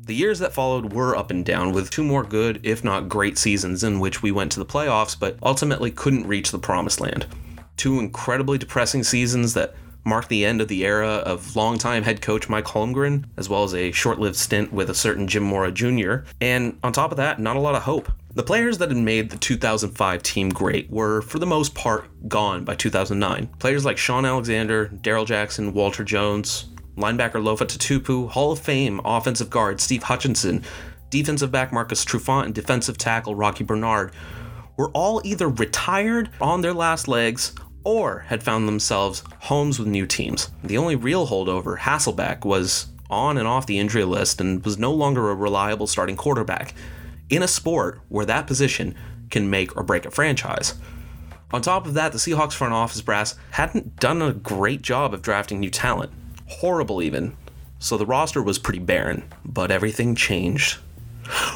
The 0.06 0.14
years 0.14 0.38
that 0.38 0.54
followed 0.54 0.92
were 0.92 1.16
up 1.16 1.32
and 1.32 1.44
down, 1.44 1.72
with 1.72 1.90
two 1.90 2.04
more 2.04 2.22
good, 2.22 2.60
if 2.62 2.84
not 2.84 3.08
great 3.08 3.36
seasons 3.36 3.82
in 3.82 3.98
which 3.98 4.22
we 4.22 4.30
went 4.30 4.52
to 4.52 4.60
the 4.60 4.64
playoffs, 4.64 5.18
but 5.18 5.36
ultimately 5.42 5.90
couldn't 5.90 6.28
reach 6.28 6.52
the 6.52 6.60
promised 6.60 7.00
land. 7.00 7.26
Two 7.76 7.98
incredibly 7.98 8.56
depressing 8.56 9.02
seasons 9.02 9.54
that 9.54 9.75
marked 10.04 10.28
the 10.28 10.44
end 10.44 10.60
of 10.60 10.68
the 10.68 10.84
era 10.84 11.08
of 11.08 11.56
longtime 11.56 12.04
head 12.04 12.22
coach 12.22 12.48
Mike 12.48 12.66
Holmgren, 12.66 13.25
as 13.36 13.48
well 13.48 13.64
as 13.64 13.75
a 13.75 13.90
short 13.90 14.20
lived 14.20 14.36
stint 14.36 14.72
with 14.72 14.88
a 14.90 14.94
certain 14.94 15.26
Jim 15.26 15.42
Mora 15.42 15.72
Jr., 15.72 16.18
and 16.40 16.78
on 16.84 16.92
top 16.92 17.10
of 17.10 17.16
that, 17.16 17.40
not 17.40 17.56
a 17.56 17.60
lot 17.60 17.75
of 17.75 17.82
hope. 17.82 18.08
The 18.32 18.44
players 18.44 18.78
that 18.78 18.90
had 18.90 18.98
made 18.98 19.30
the 19.30 19.38
2005 19.38 20.22
team 20.22 20.50
great 20.50 20.88
were, 20.88 21.20
for 21.20 21.40
the 21.40 21.46
most 21.46 21.75
part, 21.75 22.06
gone 22.28 22.64
by 22.64 22.76
2009. 22.76 23.48
Players 23.58 23.84
like 23.84 23.98
Shaun 23.98 24.25
Alexander, 24.25 24.86
Darrell 24.86 25.25
Jackson, 25.25 25.75
Walter 25.75 26.04
Jones, 26.04 26.66
linebacker 26.97 27.43
Lofa 27.43 27.67
Tatupu, 27.67 28.31
Hall 28.31 28.53
of 28.53 28.59
Fame 28.59 29.00
offensive 29.05 29.50
guard 29.50 29.81
Steve 29.81 30.05
Hutchinson, 30.05 30.65
defensive 31.11 31.50
back 31.53 31.73
Marcus 31.73 32.05
Trufant, 32.05 32.47
and 32.47 32.55
defensive 32.55 32.99
tackle 32.99 33.35
Rocky 33.35 33.65
Bernard 33.65 34.12
were 34.76 34.91
all 34.91 35.21
either 35.25 35.49
retired 35.49 36.31
on 36.41 36.61
their 36.61 36.75
last 36.75 37.09
legs 37.09 37.55
or 37.85 38.21
had 38.21 38.43
found 38.43 38.67
themselves 38.67 39.23
homes 39.41 39.79
with 39.79 39.88
new 39.88 40.07
teams. 40.07 40.50
The 40.65 40.76
only 40.76 40.97
real 40.97 41.29
holdover, 41.29 41.79
Hasselbeck, 41.79 42.45
was 42.45 42.88
on 43.09 43.38
and 43.38 43.47
off 43.47 43.67
the 43.67 43.79
injury 43.79 44.05
list 44.05 44.41
and 44.41 44.65
was 44.65 44.79
no 44.79 44.93
longer 44.93 45.31
a 45.31 45.35
reliable 45.35 45.87
starting 45.87 46.17
quarterback 46.17 46.75
in 47.31 47.43
a 47.43 47.49
sport 47.49 48.00
where 48.09 48.26
that 48.26 48.47
position 48.47 48.95
can 49.31 49.49
make 49.49 49.76
or 49.76 49.83
break 49.83 50.05
a 50.05 50.11
franchise. 50.11 50.75
On 51.53 51.62
top 51.62 51.87
of 51.87 51.95
that, 51.95 52.12
the 52.12 52.19
Seahawks 52.19 52.55
front 52.55 52.75
office 52.75 53.00
brass 53.00 53.37
hadn't 53.53 53.97
done 53.97 54.21
a 54.21 54.33
great 54.33 54.83
job 54.83 55.15
of 55.15 55.23
drafting 55.23 55.61
new 55.61 55.71
talent. 55.71 56.12
Horrible, 56.49 57.03
even. 57.03 57.37
So 57.79 57.97
the 57.97 58.07
roster 58.07 58.43
was 58.43 58.59
pretty 58.59 58.79
barren, 58.79 59.25
but 59.45 59.71
everything 59.71 60.15
changed 60.15 60.79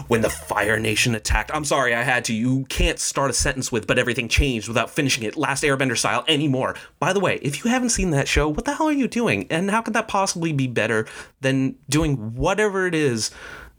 when 0.08 0.20
the 0.20 0.30
Fire 0.30 0.78
Nation 0.78 1.14
attacked. 1.14 1.50
I'm 1.54 1.64
sorry, 1.64 1.94
I 1.94 2.02
had 2.02 2.24
to. 2.26 2.34
You 2.34 2.64
can't 2.66 2.98
start 2.98 3.30
a 3.30 3.34
sentence 3.34 3.70
with, 3.70 3.86
but 3.86 3.98
everything 3.98 4.28
changed 4.28 4.68
without 4.68 4.90
finishing 4.90 5.24
it, 5.24 5.36
Last 5.36 5.62
Airbender 5.62 5.96
style 5.96 6.24
anymore. 6.28 6.74
By 6.98 7.12
the 7.12 7.20
way, 7.20 7.36
if 7.36 7.64
you 7.64 7.70
haven't 7.70 7.90
seen 7.90 8.10
that 8.10 8.28
show, 8.28 8.48
what 8.48 8.64
the 8.64 8.74
hell 8.74 8.88
are 8.88 8.92
you 8.92 9.08
doing? 9.08 9.46
And 9.50 9.70
how 9.70 9.82
could 9.82 9.94
that 9.94 10.08
possibly 10.08 10.52
be 10.52 10.66
better 10.66 11.06
than 11.40 11.76
doing 11.88 12.34
whatever 12.34 12.86
it 12.86 12.94
is 12.94 13.30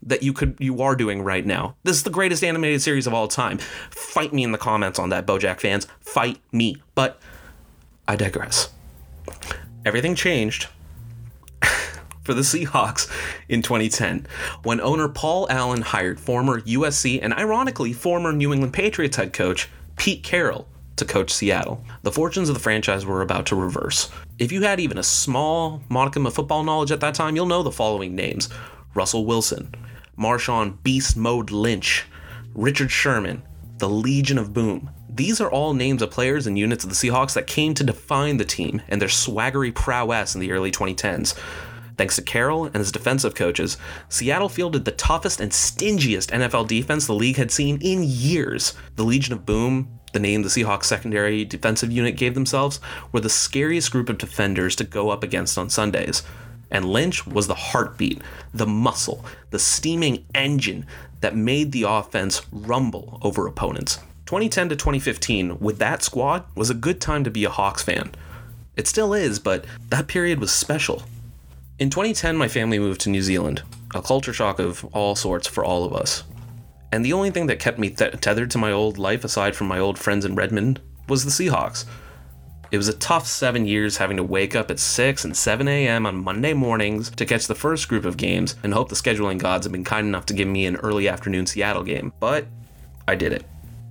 that 0.02 0.22
you 0.22 0.32
could 0.32 0.56
you 0.58 0.82
are 0.82 0.96
doing 0.96 1.22
right 1.22 1.44
now? 1.44 1.76
This 1.84 1.96
is 1.96 2.02
the 2.02 2.10
greatest 2.10 2.42
animated 2.42 2.82
series 2.82 3.06
of 3.06 3.14
all 3.14 3.28
time. 3.28 3.58
Fight 3.90 4.32
me 4.32 4.42
in 4.42 4.52
the 4.52 4.58
comments 4.58 4.98
on 4.98 5.10
that, 5.10 5.26
Bojack 5.26 5.60
fans. 5.60 5.86
Fight 6.00 6.40
me. 6.50 6.76
But 6.94 7.20
I 8.08 8.16
digress. 8.16 8.70
Everything 9.84 10.14
changed 10.14 10.68
for 12.22 12.34
the 12.34 12.42
Seahawks 12.42 13.10
in 13.48 13.62
2010 13.62 14.26
when 14.62 14.80
owner 14.80 15.08
Paul 15.08 15.46
Allen 15.50 15.82
hired 15.82 16.20
former 16.20 16.60
USC 16.62 17.18
and 17.22 17.34
ironically 17.34 17.92
former 17.92 18.32
New 18.32 18.52
England 18.52 18.72
Patriots 18.72 19.16
head 19.16 19.32
coach 19.32 19.68
Pete 19.96 20.22
Carroll 20.22 20.68
to 20.96 21.04
coach 21.04 21.32
Seattle. 21.32 21.84
The 22.02 22.12
fortunes 22.12 22.48
of 22.48 22.54
the 22.54 22.60
franchise 22.60 23.04
were 23.04 23.22
about 23.22 23.46
to 23.46 23.56
reverse. 23.56 24.10
If 24.38 24.52
you 24.52 24.62
had 24.62 24.80
even 24.80 24.98
a 24.98 25.02
small 25.02 25.82
modicum 25.88 26.26
of 26.26 26.34
football 26.34 26.62
knowledge 26.64 26.92
at 26.92 27.00
that 27.00 27.14
time, 27.14 27.36
you'll 27.36 27.46
know 27.46 27.62
the 27.62 27.70
following 27.70 28.14
names 28.14 28.48
Russell 28.94 29.24
Wilson, 29.24 29.74
Marshawn 30.18 30.82
Beast 30.82 31.16
Mode 31.16 31.50
Lynch, 31.50 32.06
Richard 32.54 32.90
Sherman, 32.90 33.42
the 33.78 33.88
Legion 33.88 34.38
of 34.38 34.52
Boom. 34.52 34.90
These 35.08 35.40
are 35.40 35.50
all 35.50 35.74
names 35.74 36.02
of 36.02 36.10
players 36.10 36.46
and 36.46 36.58
units 36.58 36.84
of 36.84 36.90
the 36.90 36.96
Seahawks 36.96 37.34
that 37.34 37.46
came 37.46 37.74
to 37.74 37.84
define 37.84 38.36
the 38.36 38.44
team 38.44 38.80
and 38.88 39.00
their 39.00 39.08
swaggery 39.08 39.74
prowess 39.74 40.34
in 40.34 40.40
the 40.40 40.52
early 40.52 40.70
2010s. 40.70 41.38
Thanks 41.96 42.16
to 42.16 42.22
Carroll 42.22 42.66
and 42.66 42.76
his 42.76 42.92
defensive 42.92 43.34
coaches, 43.34 43.76
Seattle 44.08 44.48
fielded 44.48 44.84
the 44.84 44.92
toughest 44.92 45.40
and 45.40 45.52
stingiest 45.52 46.30
NFL 46.30 46.66
defense 46.66 47.06
the 47.06 47.14
league 47.14 47.36
had 47.36 47.50
seen 47.50 47.78
in 47.80 48.02
years. 48.02 48.74
The 48.96 49.04
Legion 49.04 49.34
of 49.34 49.44
Boom, 49.46 49.98
the 50.12 50.18
name 50.18 50.42
the 50.42 50.48
Seahawks 50.48 50.84
secondary 50.84 51.44
defensive 51.44 51.92
unit 51.92 52.16
gave 52.16 52.34
themselves, 52.34 52.80
were 53.12 53.20
the 53.20 53.28
scariest 53.28 53.90
group 53.90 54.08
of 54.08 54.18
defenders 54.18 54.76
to 54.76 54.84
go 54.84 55.10
up 55.10 55.22
against 55.22 55.58
on 55.58 55.70
Sundays. 55.70 56.22
And 56.70 56.86
Lynch 56.86 57.26
was 57.26 57.46
the 57.46 57.54
heartbeat, 57.54 58.22
the 58.54 58.66
muscle, 58.66 59.24
the 59.50 59.58
steaming 59.58 60.24
engine 60.34 60.86
that 61.20 61.36
made 61.36 61.72
the 61.72 61.84
offense 61.84 62.42
rumble 62.50 63.18
over 63.22 63.46
opponents. 63.46 63.98
2010 64.26 64.70
to 64.70 64.76
2015, 64.76 65.58
with 65.60 65.78
that 65.78 66.02
squad, 66.02 66.44
was 66.54 66.70
a 66.70 66.74
good 66.74 67.00
time 67.00 67.22
to 67.24 67.30
be 67.30 67.44
a 67.44 67.50
Hawks 67.50 67.82
fan. 67.82 68.12
It 68.76 68.88
still 68.88 69.12
is, 69.12 69.38
but 69.38 69.66
that 69.90 70.08
period 70.08 70.40
was 70.40 70.50
special. 70.50 71.02
In 71.82 71.90
2010, 71.90 72.36
my 72.36 72.46
family 72.46 72.78
moved 72.78 73.00
to 73.00 73.10
New 73.10 73.22
Zealand, 73.22 73.64
a 73.92 74.00
culture 74.00 74.32
shock 74.32 74.60
of 74.60 74.84
all 74.92 75.16
sorts 75.16 75.48
for 75.48 75.64
all 75.64 75.82
of 75.82 75.92
us. 75.92 76.22
And 76.92 77.04
the 77.04 77.12
only 77.12 77.32
thing 77.32 77.48
that 77.48 77.58
kept 77.58 77.76
me 77.76 77.90
th- 77.90 78.20
tethered 78.20 78.52
to 78.52 78.58
my 78.58 78.70
old 78.70 78.98
life, 78.98 79.24
aside 79.24 79.56
from 79.56 79.66
my 79.66 79.80
old 79.80 79.98
friends 79.98 80.24
in 80.24 80.36
Redmond, 80.36 80.80
was 81.08 81.24
the 81.24 81.30
Seahawks. 81.32 81.84
It 82.70 82.76
was 82.76 82.86
a 82.86 82.92
tough 82.92 83.26
seven 83.26 83.66
years 83.66 83.96
having 83.96 84.16
to 84.18 84.22
wake 84.22 84.54
up 84.54 84.70
at 84.70 84.78
6 84.78 85.24
and 85.24 85.36
7 85.36 85.66
a.m. 85.66 86.06
on 86.06 86.22
Monday 86.22 86.52
mornings 86.52 87.10
to 87.10 87.26
catch 87.26 87.48
the 87.48 87.54
first 87.56 87.88
group 87.88 88.04
of 88.04 88.16
games 88.16 88.54
and 88.62 88.72
hope 88.72 88.88
the 88.88 88.94
scheduling 88.94 89.38
gods 89.38 89.66
had 89.66 89.72
been 89.72 89.82
kind 89.82 90.06
enough 90.06 90.26
to 90.26 90.34
give 90.34 90.46
me 90.46 90.66
an 90.66 90.76
early 90.76 91.08
afternoon 91.08 91.46
Seattle 91.46 91.82
game. 91.82 92.12
But 92.20 92.46
I 93.08 93.16
did 93.16 93.32
it. 93.32 93.44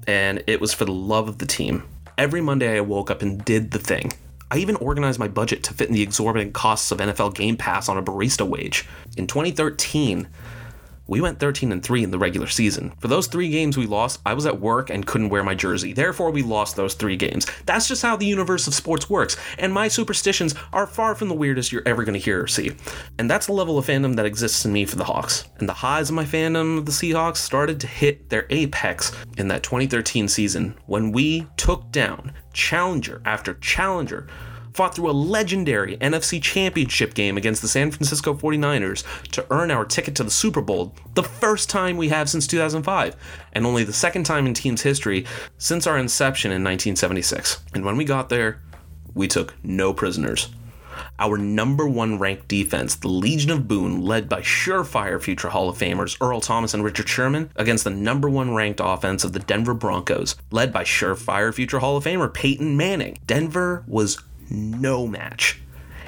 And 0.08 0.46
it 0.48 0.62
was 0.62 0.74
for 0.74 0.86
the 0.86 0.94
love 0.94 1.28
of 1.28 1.40
the 1.40 1.46
team. 1.46 1.84
Every 2.18 2.40
Monday 2.40 2.78
I 2.78 2.80
woke 2.80 3.12
up 3.12 3.22
and 3.22 3.44
did 3.44 3.72
the 3.72 3.80
thing. 3.80 4.14
I 4.52 4.58
even 4.58 4.76
organized 4.76 5.18
my 5.18 5.30
budget 5.30 5.64
to 5.64 5.74
fit 5.74 5.88
in 5.88 5.94
the 5.94 6.02
exorbitant 6.02 6.54
costs 6.54 6.92
of 6.92 6.98
NFL 6.98 7.36
Game 7.36 7.56
Pass 7.56 7.88
on 7.88 7.98
a 7.98 8.04
barista 8.04 8.46
wage. 8.46 8.86
In 9.16 9.26
2013, 9.26 10.28
we 11.12 11.20
went 11.20 11.40
13 11.40 11.74
and 11.74 11.84
3 11.84 12.06
in 12.06 12.12
the 12.12 12.18
regular 12.18 12.48
season. 12.48 12.94
For 13.00 13.10
those 13.10 13.28
3 13.28 13.50
games 13.50 13.76
we 13.76 13.86
lost, 13.86 14.22
I 14.26 14.34
was 14.34 14.46
at 14.46 14.62
work 14.62 14.90
and 14.90 15.06
couldn't 15.06 15.28
wear 15.28 15.44
my 15.44 15.54
jersey. 15.54 15.92
Therefore, 15.92 16.32
we 16.32 16.42
lost 16.42 16.78
those 16.78 16.94
3 16.94 17.18
games. 17.18 17.46
That's 17.66 17.90
just 17.90 18.02
how 18.02 18.16
the 18.16 18.26
universe 18.26 18.66
of 18.66 18.74
sports 18.74 19.10
works, 19.10 19.36
and 19.60 19.74
my 19.74 19.90
superstitions 19.90 20.56
are 20.72 20.88
far 20.88 21.14
from 21.14 21.28
the 21.28 21.36
weirdest 21.36 21.70
you're 21.74 21.86
ever 21.86 22.06
going 22.06 22.14
to 22.14 22.20
hear 22.20 22.42
or 22.42 22.48
see. 22.48 22.72
And 23.20 23.30
that's 23.30 23.48
the 23.48 23.52
level 23.52 23.78
of 23.78 23.86
fandom 23.86 24.16
that 24.16 24.26
exists 24.26 24.64
in 24.64 24.72
me 24.72 24.86
for 24.86 24.96
the 24.96 25.04
Hawks. 25.04 25.50
And 25.60 25.68
the 25.68 25.74
highs 25.74 26.08
of 26.08 26.16
my 26.16 26.24
fandom 26.24 26.78
of 26.78 26.86
the 26.86 26.94
Seahawks 26.94 27.38
started 27.38 27.82
to 27.82 27.88
hit 27.88 28.30
their 28.30 28.48
apex 28.50 29.12
in 29.36 29.50
that 29.50 29.64
2013 29.64 30.30
season 30.30 30.78
when 30.86 31.12
we 31.12 31.46
took 31.58 31.92
down 31.92 32.32
challenger 32.54 33.22
after 33.26 33.56
challenger 33.56 34.28
fought 34.74 34.96
through 34.96 35.10
a 35.10 35.12
legendary 35.12 35.98
NFC 35.98 36.42
Championship 36.42 37.14
game 37.14 37.38
against 37.38 37.62
the 37.62 37.68
San 37.68 37.92
Francisco 37.92 38.34
49ers 38.34 39.04
to 39.32 39.46
earn 39.50 39.72
our 39.72 39.86
ticket 39.86 40.16
to 40.16 40.24
the 40.24 40.32
Super 40.32 40.62
Bowl, 40.62 40.96
the 41.14 41.24
first 41.24 41.70
time 41.70 41.98
we 41.98 42.10
have 42.10 42.30
since 42.30 42.48
2005, 42.48 43.16
and 43.54 43.66
only 43.66 43.84
the 43.84 43.94
second 43.94 44.26
time 44.26 44.46
in 44.46 44.54
team's 44.54 44.82
history 44.82 45.26
since 45.58 45.88
our 45.88 45.98
inception 45.98 46.52
in 46.52 46.64
1976. 46.64 47.62
And 47.74 47.86
when 47.86 47.98
we 47.98 48.06
got 48.06 48.30
there, 48.30 48.62
we 49.14 49.28
took 49.28 49.54
no 49.64 49.94
prisoners. 49.94 50.50
Our 51.20 51.38
number 51.38 51.88
one 51.88 52.20
ranked 52.20 52.48
defense, 52.48 52.96
the 52.96 53.08
Legion 53.08 53.52
of 53.52 53.68
Boom, 53.68 54.02
led 54.02 54.28
by 54.28 54.42
surefire 54.42 55.22
future 55.22 55.50
Hall 55.50 55.70
of 55.70 55.78
Famers 55.78 56.18
Earl 56.22 56.42
Thomas 56.42 56.74
and 56.74 56.84
Richard 56.84 57.08
Sherman, 57.08 57.52
against 57.56 57.84
the 57.84 57.90
number 57.90 58.30
one 58.30 58.54
ranked 58.54 58.82
offense 58.84 59.24
of 59.24 59.34
the 59.34 59.40
Denver 59.40 59.74
Broncos, 59.74 60.36
led 60.52 60.74
by 60.74 60.84
surefire 60.84 61.54
future 61.54 61.80
Hall 61.80 61.98
of 61.98 62.04
Famer 62.04 62.34
Peyton 62.34 62.76
Manning. 62.76 63.18
Denver 63.26 63.84
was 63.88 64.22
no 64.52 65.08
match. 65.08 65.62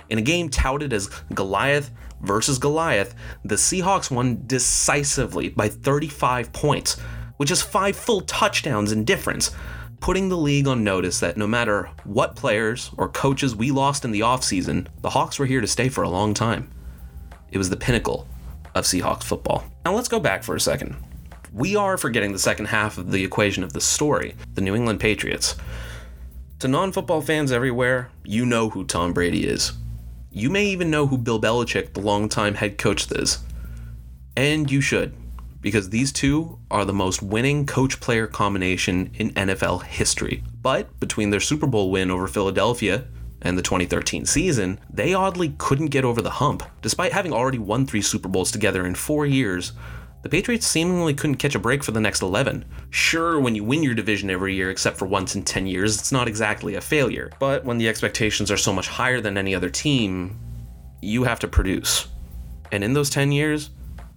In 0.10 0.18
a 0.18 0.22
game 0.22 0.50
touted 0.50 0.94
as 0.94 1.10
Goliath 1.34 1.92
versus 2.22 2.58
Goliath, 2.58 3.16
the 3.44 3.56
Seahawks 3.56 4.12
won 4.12 4.44
decisively 4.46 5.50
by 5.50 5.70
35 5.70 6.54
points, 6.54 7.00
which 7.38 7.52
is 7.52 7.62
five 7.62 7.96
full 7.96 8.22
touchdowns 8.22 8.92
in 8.92 9.06
difference, 9.06 9.52
putting 10.00 10.30
the 10.30 10.38
league 10.38 10.68
on 10.68 10.84
notice 10.84 11.20
that 11.20 11.38
no 11.38 11.48
matter 11.48 11.90
what 12.04 12.36
players 12.36 12.92
or 12.98 13.10
coaches 13.10 13.56
we 13.56 13.72
lost 13.72 14.04
in 14.06 14.12
the 14.12 14.20
offseason, 14.20 14.88
the 15.02 15.10
Hawks 15.10 15.40
were 15.40 15.46
here 15.46 15.62
to 15.62 15.68
stay 15.68 15.90
for 15.90 16.04
a 16.04 16.10
long 16.10 16.34
time. 16.34 16.70
It 17.52 17.58
was 17.58 17.70
the 17.70 17.78
pinnacle 17.78 18.28
of 18.76 18.86
Seahawks 18.86 19.24
football. 19.24 19.64
Now 19.86 19.94
let's 19.96 20.08
go 20.08 20.20
back 20.20 20.44
for 20.44 20.56
a 20.56 20.60
second. 20.60 20.96
We 21.54 21.76
are 21.76 21.98
forgetting 21.98 22.32
the 22.32 22.40
second 22.40 22.66
half 22.66 22.98
of 22.98 23.12
the 23.12 23.24
equation 23.24 23.64
of 23.64 23.74
the 23.74 23.82
story 23.82 24.36
the 24.56 24.62
New 24.62 24.76
England 24.76 25.00
Patriots. 25.00 25.56
To 26.64 26.70
non 26.70 26.94
football 26.94 27.20
fans 27.20 27.52
everywhere, 27.52 28.10
you 28.24 28.46
know 28.46 28.70
who 28.70 28.86
Tom 28.86 29.12
Brady 29.12 29.46
is. 29.46 29.74
You 30.32 30.50
may 30.50 30.66
even 30.68 30.90
know 30.90 31.08
who 31.08 31.18
Bill 31.18 31.38
Belichick, 31.38 31.92
the 31.92 32.00
longtime 32.00 32.54
head 32.54 32.78
coach, 32.78 33.12
is. 33.12 33.40
And 34.38 34.72
you 34.72 34.80
should, 34.80 35.14
because 35.60 35.90
these 35.90 36.14
two 36.14 36.58
are 36.72 36.86
the 36.86 36.94
most 36.94 37.22
winning 37.22 37.66
coach 37.66 38.00
player 38.00 38.28
combination 38.28 39.12
in 39.16 39.32
NFL 39.32 39.84
history. 39.84 40.42
But 40.62 40.98
between 41.02 41.32
their 41.32 41.42
Super 41.42 41.68
Bowl 41.68 41.92
win 41.92 42.10
over 42.10 42.30
Philadelphia 42.30 43.08
and 43.42 43.58
the 43.58 43.62
2013 43.62 44.26
season, 44.26 44.80
they 44.90 45.14
oddly 45.14 45.56
couldn't 45.58 45.88
get 45.88 46.06
over 46.06 46.22
the 46.22 46.30
hump. 46.30 46.64
Despite 46.82 47.12
having 47.12 47.34
already 47.34 47.60
won 47.60 47.86
three 47.86 48.02
Super 48.02 48.30
Bowls 48.30 48.52
together 48.52 48.86
in 48.86 48.96
four 48.96 49.26
years, 49.26 49.74
the 50.24 50.30
Patriots 50.30 50.66
seemingly 50.66 51.14
couldn't 51.14 51.36
catch 51.36 51.54
a 51.54 51.60
break 51.60 51.84
for 51.84 51.92
the 51.92 52.00
next 52.00 52.22
11. 52.22 52.64
Sure, 52.90 53.40
when 53.42 53.56
you 53.56 53.64
win 53.64 53.84
your 53.84 53.94
division 53.94 54.30
every 54.30 54.56
year 54.56 54.72
except 54.72 54.98
for 54.98 55.06
once 55.06 55.36
in 55.36 55.44
10 55.44 55.68
years, 55.68 56.00
it's 56.00 56.14
not 56.14 56.30
exactly 56.30 56.76
a 56.76 56.82
failure. 56.82 57.30
But 57.40 57.66
when 57.66 57.78
the 57.78 57.90
expectations 57.90 58.50
are 58.50 58.58
so 58.58 58.72
much 58.72 58.88
higher 58.88 59.20
than 59.20 59.38
any 59.38 59.54
other 59.54 59.70
team, 59.70 60.40
you 61.02 61.26
have 61.26 61.40
to 61.40 61.48
produce. 61.50 62.08
And 62.72 62.86
in 62.86 62.94
those 62.94 63.10
10 63.10 63.34
years, 63.34 63.70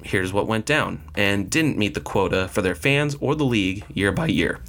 here's 0.04 0.32
what 0.32 0.46
went 0.46 0.64
down 0.64 1.02
and 1.16 1.50
didn't 1.50 1.76
meet 1.76 1.94
the 1.94 2.00
quota 2.00 2.46
for 2.48 2.62
their 2.62 2.76
fans 2.76 3.16
or 3.20 3.34
the 3.34 3.44
league 3.44 3.84
year 3.92 4.12
by 4.12 4.28
year. 4.28 4.60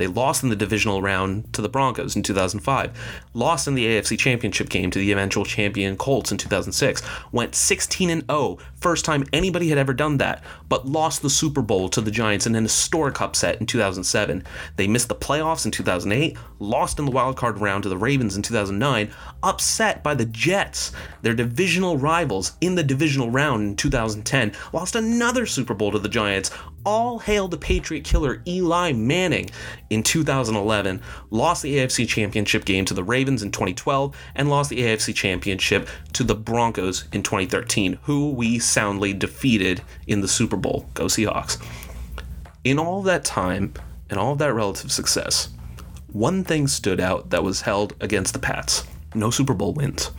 They 0.00 0.06
lost 0.06 0.42
in 0.42 0.48
the 0.48 0.56
divisional 0.56 1.02
round 1.02 1.52
to 1.52 1.60
the 1.60 1.68
Broncos 1.68 2.16
in 2.16 2.22
2005, 2.22 3.28
lost 3.34 3.68
in 3.68 3.74
the 3.74 3.84
AFC 3.84 4.18
Championship 4.18 4.70
game 4.70 4.90
to 4.90 4.98
the 4.98 5.12
eventual 5.12 5.44
champion 5.44 5.98
Colts 5.98 6.32
in 6.32 6.38
2006, 6.38 7.02
went 7.32 7.54
16 7.54 8.08
and 8.08 8.24
0, 8.30 8.56
first 8.80 9.04
time 9.04 9.26
anybody 9.30 9.68
had 9.68 9.76
ever 9.76 9.92
done 9.92 10.16
that, 10.16 10.42
but 10.70 10.86
lost 10.86 11.20
the 11.20 11.28
Super 11.28 11.60
Bowl 11.60 11.90
to 11.90 12.00
the 12.00 12.10
Giants 12.10 12.46
in 12.46 12.54
an 12.54 12.62
historic 12.62 13.20
upset 13.20 13.60
in 13.60 13.66
2007. 13.66 14.42
They 14.76 14.88
missed 14.88 15.10
the 15.10 15.14
playoffs 15.14 15.66
in 15.66 15.70
2008, 15.70 16.38
lost 16.60 16.98
in 16.98 17.04
the 17.04 17.12
wildcard 17.12 17.60
round 17.60 17.82
to 17.82 17.90
the 17.90 17.98
Ravens 17.98 18.36
in 18.36 18.42
2009, 18.42 19.10
upset 19.42 20.02
by 20.02 20.14
the 20.14 20.24
Jets, 20.24 20.92
their 21.20 21.34
divisional 21.34 21.98
rivals 21.98 22.52
in 22.62 22.74
the 22.74 22.82
divisional 22.82 23.30
round 23.30 23.62
in 23.62 23.76
2010, 23.76 24.52
lost 24.72 24.94
another 24.94 25.44
Super 25.44 25.74
Bowl 25.74 25.92
to 25.92 25.98
the 25.98 26.08
Giants, 26.08 26.50
all 26.84 27.18
hail 27.18 27.48
the 27.48 27.56
Patriot 27.56 28.04
killer 28.04 28.42
Eli 28.46 28.92
Manning 28.92 29.50
in 29.90 30.02
2011, 30.02 31.00
lost 31.30 31.62
the 31.62 31.76
AFC 31.76 32.06
Championship 32.08 32.64
game 32.64 32.84
to 32.86 32.94
the 32.94 33.04
Ravens 33.04 33.42
in 33.42 33.50
2012, 33.50 34.16
and 34.34 34.48
lost 34.48 34.70
the 34.70 34.80
AFC 34.80 35.14
Championship 35.14 35.88
to 36.12 36.24
the 36.24 36.34
Broncos 36.34 37.04
in 37.12 37.22
2013, 37.22 37.98
who 38.02 38.30
we 38.30 38.58
soundly 38.58 39.12
defeated 39.12 39.82
in 40.06 40.20
the 40.20 40.28
Super 40.28 40.56
Bowl. 40.56 40.88
Go 40.94 41.06
Seahawks. 41.06 41.62
In 42.64 42.78
all 42.78 43.02
that 43.02 43.24
time 43.24 43.74
and 44.08 44.18
all 44.18 44.32
of 44.32 44.38
that 44.38 44.54
relative 44.54 44.92
success, 44.92 45.50
one 46.12 46.44
thing 46.44 46.66
stood 46.66 47.00
out 47.00 47.30
that 47.30 47.44
was 47.44 47.62
held 47.62 47.94
against 48.00 48.32
the 48.32 48.40
Pats 48.40 48.84
no 49.14 49.30
Super 49.30 49.54
Bowl 49.54 49.72
wins. 49.72 50.10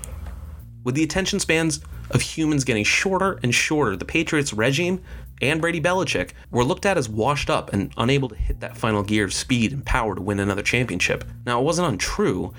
With 0.83 0.95
the 0.95 1.03
attention 1.03 1.39
spans 1.39 1.81
of 2.09 2.21
humans 2.21 2.63
getting 2.63 2.83
shorter 2.83 3.39
and 3.43 3.53
shorter, 3.53 3.95
the 3.95 4.05
Patriots 4.05 4.53
regime 4.53 5.01
and 5.41 5.59
Brady 5.59 5.81
Belichick 5.81 6.31
were 6.51 6.63
looked 6.63 6.85
at 6.85 6.97
as 6.97 7.09
washed 7.09 7.49
up 7.49 7.73
and 7.73 7.91
unable 7.97 8.29
to 8.29 8.35
hit 8.35 8.59
that 8.59 8.77
final 8.77 9.03
gear 9.03 9.25
of 9.25 9.33
speed 9.33 9.73
and 9.73 9.85
power 9.85 10.15
to 10.15 10.21
win 10.21 10.39
another 10.39 10.61
championship. 10.61 11.25
Now, 11.45 11.59
it 11.59 11.63
wasn't 11.63 11.89
untrue, 11.89 12.53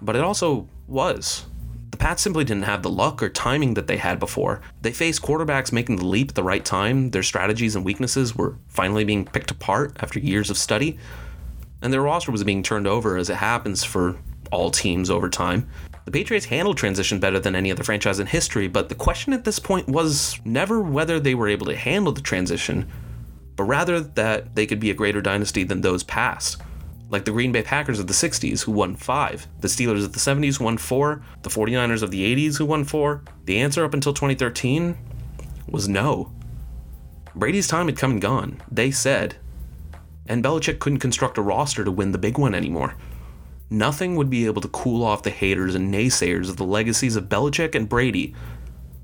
but 0.00 0.16
it 0.16 0.22
also 0.22 0.68
was. 0.88 1.46
The 1.90 1.98
Pats 1.98 2.22
simply 2.22 2.42
didn't 2.42 2.64
have 2.64 2.82
the 2.82 2.90
luck 2.90 3.22
or 3.22 3.28
timing 3.28 3.74
that 3.74 3.86
they 3.86 3.98
had 3.98 4.18
before. 4.18 4.60
They 4.82 4.92
faced 4.92 5.22
quarterbacks 5.22 5.70
making 5.70 5.96
the 5.96 6.06
leap 6.06 6.30
at 6.30 6.34
the 6.34 6.42
right 6.42 6.64
time, 6.64 7.10
their 7.10 7.22
strategies 7.22 7.76
and 7.76 7.84
weaknesses 7.84 8.34
were 8.34 8.56
finally 8.66 9.04
being 9.04 9.24
picked 9.24 9.52
apart 9.52 9.96
after 10.00 10.18
years 10.18 10.50
of 10.50 10.58
study, 10.58 10.98
and 11.82 11.92
their 11.92 12.02
roster 12.02 12.32
was 12.32 12.42
being 12.42 12.62
turned 12.62 12.86
over 12.86 13.16
as 13.16 13.30
it 13.30 13.36
happens 13.36 13.84
for 13.84 14.16
all 14.50 14.70
teams 14.70 15.10
over 15.10 15.28
time. 15.28 15.68
The 16.04 16.10
Patriots 16.10 16.46
handled 16.46 16.76
transition 16.76 17.18
better 17.18 17.40
than 17.40 17.56
any 17.56 17.70
other 17.70 17.82
franchise 17.82 18.18
in 18.18 18.26
history, 18.26 18.68
but 18.68 18.90
the 18.90 18.94
question 18.94 19.32
at 19.32 19.44
this 19.44 19.58
point 19.58 19.88
was 19.88 20.38
never 20.44 20.80
whether 20.80 21.18
they 21.18 21.34
were 21.34 21.48
able 21.48 21.66
to 21.66 21.76
handle 21.76 22.12
the 22.12 22.20
transition, 22.20 22.90
but 23.56 23.64
rather 23.64 24.00
that 24.00 24.54
they 24.54 24.66
could 24.66 24.80
be 24.80 24.90
a 24.90 24.94
greater 24.94 25.22
dynasty 25.22 25.64
than 25.64 25.80
those 25.80 26.02
past. 26.02 26.60
Like 27.08 27.24
the 27.24 27.30
Green 27.30 27.52
Bay 27.52 27.62
Packers 27.62 27.98
of 27.98 28.06
the 28.06 28.12
60s, 28.12 28.64
who 28.64 28.72
won 28.72 28.96
five, 28.96 29.46
the 29.60 29.68
Steelers 29.68 30.04
of 30.04 30.12
the 30.12 30.18
70s, 30.18 30.60
won 30.60 30.76
four, 30.76 31.22
the 31.42 31.50
49ers 31.50 32.02
of 32.02 32.10
the 32.10 32.34
80s, 32.34 32.58
who 32.58 32.66
won 32.66 32.84
four. 32.84 33.22
The 33.46 33.58
answer 33.58 33.84
up 33.84 33.94
until 33.94 34.12
2013 34.12 34.98
was 35.68 35.88
no. 35.88 36.32
Brady's 37.34 37.68
time 37.68 37.86
had 37.86 37.96
come 37.96 38.12
and 38.12 38.20
gone, 38.20 38.62
they 38.70 38.90
said. 38.90 39.36
And 40.26 40.44
Belichick 40.44 40.80
couldn't 40.80 40.98
construct 40.98 41.38
a 41.38 41.42
roster 41.42 41.84
to 41.84 41.90
win 41.90 42.12
the 42.12 42.18
big 42.18 42.36
one 42.36 42.54
anymore 42.54 42.94
nothing 43.78 44.16
would 44.16 44.30
be 44.30 44.46
able 44.46 44.62
to 44.62 44.68
cool 44.68 45.04
off 45.04 45.22
the 45.22 45.30
haters 45.30 45.74
and 45.74 45.92
naysayers 45.92 46.48
of 46.48 46.56
the 46.56 46.64
legacies 46.64 47.16
of 47.16 47.28
Belichick 47.28 47.74
and 47.74 47.88
Brady, 47.88 48.34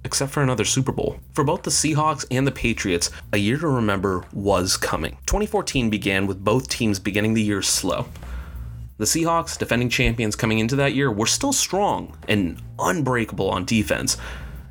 except 0.05 0.33
for 0.33 0.43
another 0.43 0.65
Super 0.65 0.93
Bowl. 0.93 1.19
For 1.35 1.45
both 1.45 1.63
the 1.63 1.71
Seahawks 1.71 2.25
and 2.31 2.47
the 2.47 2.53
Patriots, 2.53 3.11
a 3.33 3.39
year 3.39 3.59
to 3.59 3.69
remember 3.69 4.25
was 4.33 4.77
coming. 4.77 5.19
2014 5.27 5.91
began 5.91 6.27
with 6.27 6.43
both 6.43 6.69
teams 6.69 6.99
beginning 6.99 7.35
the 7.35 7.43
year 7.43 7.63
slow. 7.63 8.07
The 8.99 9.07
Seahawks, 9.07 9.57
defending 9.57 9.89
champions 9.89 10.37
coming 10.37 10.59
into 10.59 10.77
that 10.77 10.95
year, 10.95 11.11
were 11.11 11.27
still 11.27 11.55
strong 11.55 12.17
and 12.29 12.61
unbreakable 12.79 13.49
on 13.49 13.65
defense, 13.65 14.19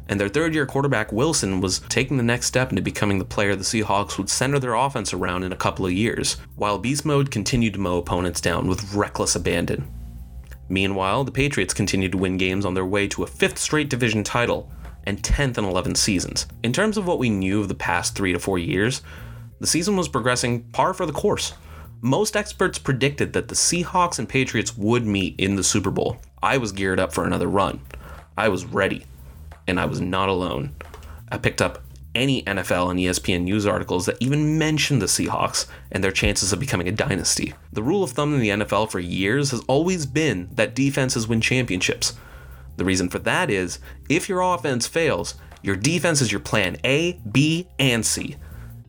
and 0.09 0.19
their 0.19 0.27
third 0.27 0.55
year 0.55 0.65
quarterback 0.65 1.11
Wilson 1.11 1.61
was 1.61 1.79
taking 1.87 2.17
the 2.17 2.23
next 2.23 2.47
step 2.47 2.71
into 2.71 2.81
becoming 2.81 3.19
the 3.19 3.25
player 3.25 3.55
the 3.55 3.63
Seahawks 3.63 4.17
would 4.17 4.29
center 4.29 4.57
their 4.57 4.73
offense 4.73 5.13
around 5.13 5.43
in 5.43 5.53
a 5.53 5.55
couple 5.55 5.85
of 5.85 5.93
years, 5.93 6.37
while 6.55 6.79
Beast 6.79 7.05
Mode 7.05 7.29
continued 7.29 7.73
to 7.73 7.79
mow 7.79 7.99
opponents 7.99 8.41
down 8.41 8.67
with 8.67 8.95
reckless 8.95 9.35
abandon. 9.35 9.87
Meanwhile, 10.67 11.25
the 11.25 11.31
Patriots 11.31 11.75
continued 11.75 12.11
to 12.13 12.17
win 12.17 12.37
games 12.37 12.65
on 12.65 12.73
their 12.73 12.85
way 12.85 13.07
to 13.09 13.23
a 13.23 13.27
fifth 13.27 13.59
straight 13.59 13.87
division 13.89 14.23
title 14.23 14.71
and 15.03 15.21
10th 15.21 15.59
in 15.59 15.63
11 15.63 15.93
seasons. 15.93 16.47
In 16.63 16.73
terms 16.73 16.97
of 16.97 17.05
what 17.05 17.19
we 17.19 17.29
knew 17.29 17.61
of 17.61 17.67
the 17.67 17.75
past 17.75 18.15
three 18.15 18.33
to 18.33 18.39
four 18.39 18.57
years, 18.57 19.03
the 19.59 19.67
season 19.67 19.95
was 19.95 20.09
progressing 20.09 20.63
par 20.71 20.95
for 20.95 21.05
the 21.05 21.13
course. 21.13 21.53
Most 22.01 22.35
experts 22.35 22.79
predicted 22.79 23.33
that 23.33 23.47
the 23.47 23.55
Seahawks 23.55 24.17
and 24.17 24.27
Patriots 24.27 24.75
would 24.75 25.05
meet 25.05 25.39
in 25.39 25.55
the 25.55 25.63
Super 25.63 25.91
Bowl. 25.91 26.17
I 26.41 26.57
was 26.57 26.71
geared 26.71 26.99
up 26.99 27.13
for 27.13 27.25
another 27.25 27.47
run. 27.47 27.81
I 28.37 28.49
was 28.49 28.65
ready 28.65 29.05
and 29.69 29.79
I 29.79 29.85
was 29.85 30.01
not 30.01 30.29
alone. 30.29 30.75
I 31.31 31.37
picked 31.37 31.61
up 31.61 31.83
any 32.15 32.41
NFL 32.43 32.89
and 32.89 32.99
ESPN 32.99 33.43
news 33.43 33.65
articles 33.65 34.05
that 34.05 34.17
even 34.19 34.57
mentioned 34.57 35.01
the 35.01 35.05
Seahawks 35.05 35.67
and 35.91 36.03
their 36.03 36.11
chances 36.11 36.51
of 36.51 36.59
becoming 36.59 36.87
a 36.87 36.91
dynasty. 36.91 37.53
The 37.71 37.83
rule 37.83 38.03
of 38.03 38.11
thumb 38.11 38.33
in 38.33 38.41
the 38.41 38.49
NFL 38.49 38.89
for 38.89 38.99
years 38.99 39.51
has 39.51 39.61
always 39.67 40.05
been 40.05 40.49
that 40.53 40.75
defenses 40.75 41.27
win 41.27 41.39
championships. 41.39 42.17
The 42.77 42.85
reason 42.85 43.09
for 43.09 43.19
that 43.19 43.49
is 43.49 43.79
if 44.09 44.27
your 44.27 44.41
offense 44.41 44.87
fails, 44.87 45.35
your 45.61 45.75
defense 45.75 46.21
is 46.21 46.31
your 46.31 46.41
plan 46.41 46.77
A, 46.83 47.19
B, 47.31 47.67
and 47.77 48.05
C. 48.05 48.37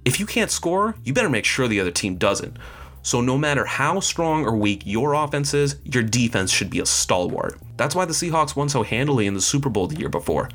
If 0.04 0.18
you 0.18 0.26
can't 0.26 0.50
score, 0.50 0.96
you 1.04 1.12
better 1.12 1.28
make 1.28 1.44
sure 1.44 1.68
the 1.68 1.80
other 1.80 1.90
team 1.90 2.16
doesn't. 2.16 2.56
So, 3.02 3.20
no 3.20 3.38
matter 3.38 3.64
how 3.64 4.00
strong 4.00 4.44
or 4.44 4.54
weak 4.54 4.82
your 4.84 5.14
offense 5.14 5.54
is, 5.54 5.76
your 5.84 6.02
defense 6.02 6.50
should 6.50 6.68
be 6.68 6.80
a 6.80 6.86
stalwart. 6.86 7.58
That's 7.76 7.94
why 7.94 8.04
the 8.04 8.12
Seahawks 8.12 8.54
won 8.54 8.68
so 8.68 8.82
handily 8.82 9.26
in 9.26 9.34
the 9.34 9.40
Super 9.40 9.70
Bowl 9.70 9.86
the 9.86 9.98
year 9.98 10.10
before. 10.10 10.50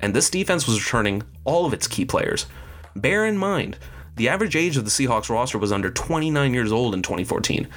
And 0.00 0.14
this 0.14 0.30
defense 0.30 0.66
was 0.66 0.84
returning 0.84 1.22
all 1.44 1.64
of 1.64 1.72
its 1.72 1.88
key 1.88 2.04
players. 2.04 2.46
Bear 2.94 3.24
in 3.24 3.38
mind, 3.38 3.78
the 4.16 4.28
average 4.28 4.56
age 4.56 4.76
of 4.76 4.84
the 4.84 4.90
Seahawks 4.90 5.30
roster 5.30 5.58
was 5.58 5.72
under 5.72 5.90
29 5.90 6.52
years 6.52 6.72
old 6.72 6.92
in 6.92 7.02
2014, 7.02 7.68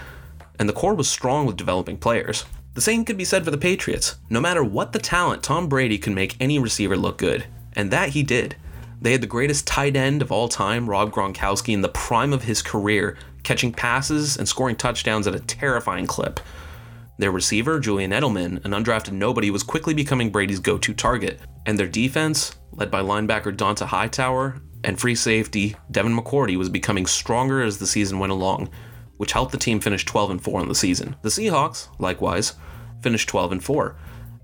and 0.59 0.67
the 0.67 0.73
core 0.73 0.95
was 0.95 1.09
strong 1.09 1.45
with 1.45 1.55
developing 1.55 1.97
players. 1.97 2.45
The 2.73 2.81
same 2.81 3.05
could 3.05 3.17
be 3.17 3.25
said 3.25 3.45
for 3.45 3.51
the 3.51 3.57
Patriots. 3.57 4.15
No 4.29 4.41
matter 4.41 4.63
what 4.63 4.91
the 4.91 4.99
talent, 4.99 5.43
Tom 5.43 5.67
Brady 5.67 5.97
could 5.97 6.13
make 6.13 6.35
any 6.39 6.57
receiver 6.57 6.97
look 6.97 7.17
good, 7.17 7.45
and 7.73 7.91
that 7.91 8.09
he 8.09 8.23
did. 8.23 8.55
They 9.01 9.11
had 9.11 9.21
the 9.21 9.27
greatest 9.27 9.67
tight 9.67 9.95
end 9.95 10.21
of 10.21 10.31
all 10.31 10.47
time, 10.47 10.89
Rob 10.89 11.11
Gronkowski, 11.11 11.73
in 11.73 11.81
the 11.81 11.89
prime 11.89 12.33
of 12.33 12.43
his 12.43 12.61
career, 12.61 13.17
catching 13.43 13.71
passes 13.71 14.37
and 14.37 14.47
scoring 14.47 14.75
touchdowns 14.75 15.27
at 15.27 15.35
a 15.35 15.39
terrifying 15.39 16.07
clip. 16.07 16.39
Their 17.17 17.31
receiver, 17.31 17.79
Julian 17.79 18.11
Edelman, 18.11 18.63
an 18.65 18.71
undrafted 18.71 19.11
nobody, 19.11 19.51
was 19.51 19.63
quickly 19.63 19.93
becoming 19.93 20.31
Brady's 20.31 20.59
go 20.59 20.77
to 20.79 20.93
target. 20.93 21.39
And 21.65 21.77
their 21.77 21.87
defense, 21.87 22.55
led 22.71 22.89
by 22.89 23.01
linebacker 23.01 23.55
Dont'a 23.55 23.85
Hightower 23.85 24.59
and 24.83 24.99
free 24.99 25.15
safety 25.15 25.75
Devin 25.91 26.17
McCourty, 26.17 26.57
was 26.57 26.69
becoming 26.69 27.05
stronger 27.05 27.61
as 27.61 27.77
the 27.77 27.85
season 27.85 28.17
went 28.17 28.31
along, 28.31 28.69
which 29.17 29.33
helped 29.33 29.51
the 29.51 29.57
team 29.59 29.79
finish 29.79 30.03
12 30.05 30.31
and 30.31 30.43
4 30.43 30.61
in 30.61 30.67
the 30.67 30.73
season. 30.73 31.15
The 31.21 31.29
Seahawks, 31.29 31.89
likewise, 31.99 32.53
finished 33.01 33.29
12 33.29 33.51
and 33.51 33.63
4, 33.63 33.95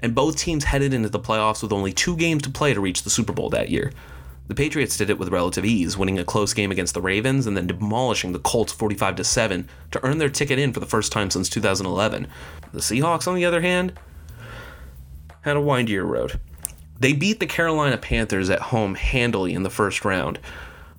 and 0.01 0.13
both 0.13 0.37
teams 0.37 0.65
headed 0.65 0.93
into 0.93 1.09
the 1.09 1.19
playoffs 1.19 1.63
with 1.63 1.73
only 1.73 1.91
two 1.91 2.15
games 2.15 2.43
to 2.43 2.51
play 2.51 2.75
to 2.75 2.79
reach 2.79 3.01
the 3.01 3.09
Super 3.09 3.33
Bowl 3.33 3.49
that 3.49 3.69
year. 3.69 3.91
The 4.47 4.55
Patriots 4.55 4.95
did 4.95 5.09
it 5.09 5.19
with 5.19 5.27
relative 5.29 5.65
ease, 5.65 5.97
winning 5.97 6.19
a 6.19 6.23
close 6.23 6.53
game 6.53 6.71
against 6.71 6.93
the 6.93 7.01
Ravens 7.01 7.47
and 7.47 7.57
then 7.57 7.67
demolishing 7.67 8.31
the 8.31 8.39
Colts 8.39 8.71
45 8.71 9.25
7 9.25 9.67
to 9.91 10.05
earn 10.05 10.19
their 10.19 10.29
ticket 10.29 10.57
in 10.57 10.71
for 10.71 10.79
the 10.79 10.85
first 10.85 11.11
time 11.11 11.29
since 11.29 11.49
2011. 11.49 12.27
The 12.71 12.79
Seahawks, 12.79 13.27
on 13.27 13.35
the 13.35 13.43
other 13.43 13.61
hand, 13.61 13.93
had 15.41 15.57
a 15.57 15.61
windier 15.61 16.05
road. 16.05 16.39
They 16.99 17.13
beat 17.13 17.39
the 17.39 17.45
Carolina 17.45 17.97
Panthers 17.97 18.49
at 18.49 18.61
home 18.61 18.95
handily 18.95 19.53
in 19.53 19.63
the 19.63 19.69
first 19.69 20.05
round, 20.05 20.39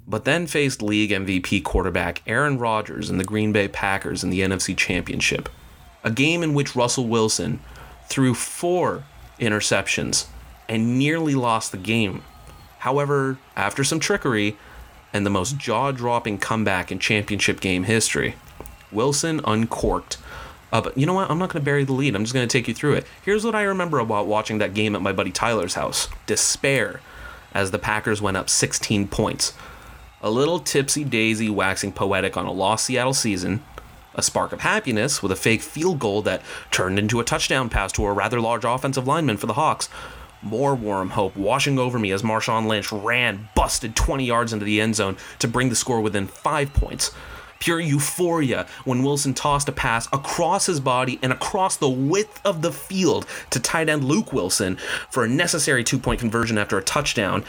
but 0.06 0.24
then 0.24 0.46
faced 0.46 0.82
league 0.82 1.10
MVP 1.10 1.64
quarterback 1.64 2.22
Aaron 2.26 2.58
Rodgers 2.58 3.08
and 3.08 3.18
the 3.18 3.24
Green 3.24 3.52
Bay 3.52 3.66
Packers 3.66 4.22
in 4.22 4.30
the 4.30 4.40
NFC 4.40 4.76
Championship. 4.76 5.48
A 6.04 6.10
game 6.10 6.42
in 6.42 6.52
which 6.54 6.76
Russell 6.76 7.06
Wilson 7.06 7.60
threw 8.08 8.34
four 8.34 9.04
interceptions 9.40 10.26
and 10.68 10.98
nearly 10.98 11.34
lost 11.34 11.72
the 11.72 11.78
game 11.78 12.22
However, 12.88 13.36
after 13.54 13.84
some 13.84 14.00
trickery 14.00 14.56
and 15.12 15.26
the 15.26 15.30
most 15.30 15.58
jaw 15.58 15.92
dropping 15.92 16.38
comeback 16.38 16.90
in 16.90 16.98
championship 16.98 17.60
game 17.60 17.84
history, 17.84 18.36
Wilson 18.90 19.42
uncorked. 19.44 20.16
Uh, 20.72 20.80
but 20.80 20.96
you 20.96 21.04
know 21.04 21.12
what? 21.12 21.30
I'm 21.30 21.38
not 21.38 21.50
going 21.50 21.60
to 21.60 21.66
bury 21.66 21.84
the 21.84 21.92
lead. 21.92 22.16
I'm 22.16 22.24
just 22.24 22.32
going 22.32 22.48
to 22.48 22.50
take 22.50 22.66
you 22.66 22.72
through 22.72 22.94
it. 22.94 23.06
Here's 23.22 23.44
what 23.44 23.54
I 23.54 23.60
remember 23.64 23.98
about 23.98 24.26
watching 24.26 24.56
that 24.56 24.72
game 24.72 24.96
at 24.96 25.02
my 25.02 25.12
buddy 25.12 25.30
Tyler's 25.30 25.74
house 25.74 26.08
despair 26.24 27.02
as 27.52 27.72
the 27.72 27.78
Packers 27.78 28.22
went 28.22 28.38
up 28.38 28.48
16 28.48 29.08
points. 29.08 29.52
A 30.22 30.30
little 30.30 30.58
tipsy 30.58 31.04
daisy 31.04 31.50
waxing 31.50 31.92
poetic 31.92 32.38
on 32.38 32.46
a 32.46 32.52
lost 32.52 32.86
Seattle 32.86 33.12
season, 33.12 33.62
a 34.14 34.22
spark 34.22 34.54
of 34.54 34.62
happiness 34.62 35.22
with 35.22 35.30
a 35.30 35.36
fake 35.36 35.60
field 35.60 35.98
goal 35.98 36.22
that 36.22 36.40
turned 36.70 36.98
into 36.98 37.20
a 37.20 37.24
touchdown 37.24 37.68
pass 37.68 37.92
to 37.92 38.06
a 38.06 38.12
rather 38.14 38.40
large 38.40 38.64
offensive 38.64 39.06
lineman 39.06 39.36
for 39.36 39.46
the 39.46 39.52
Hawks, 39.52 39.90
more 40.42 40.74
warm 40.74 41.10
hope 41.10 41.36
washing 41.36 41.78
over 41.78 41.98
me 41.98 42.12
as 42.12 42.22
Marshawn 42.22 42.66
Lynch 42.66 42.92
ran, 42.92 43.48
busted 43.54 43.96
20 43.96 44.24
yards 44.24 44.52
into 44.52 44.64
the 44.64 44.80
end 44.80 44.96
zone 44.96 45.16
to 45.40 45.48
bring 45.48 45.68
the 45.68 45.76
score 45.76 46.00
within 46.00 46.26
five 46.26 46.72
points. 46.72 47.10
pure 47.60 47.80
euphoria 47.80 48.66
when 48.84 49.02
Wilson 49.02 49.34
tossed 49.34 49.68
a 49.68 49.72
pass 49.72 50.06
across 50.12 50.66
his 50.66 50.80
body 50.80 51.18
and 51.22 51.32
across 51.32 51.76
the 51.76 51.88
width 51.88 52.40
of 52.44 52.62
the 52.62 52.72
field 52.72 53.26
to 53.50 53.58
tight 53.60 53.88
end 53.88 54.04
Luke 54.04 54.32
Wilson 54.32 54.76
for 55.10 55.24
a 55.24 55.28
necessary 55.28 55.82
two 55.82 55.98
point 55.98 56.20
conversion 56.20 56.56
after 56.58 56.78
a 56.78 56.82
touchdown. 56.82 57.44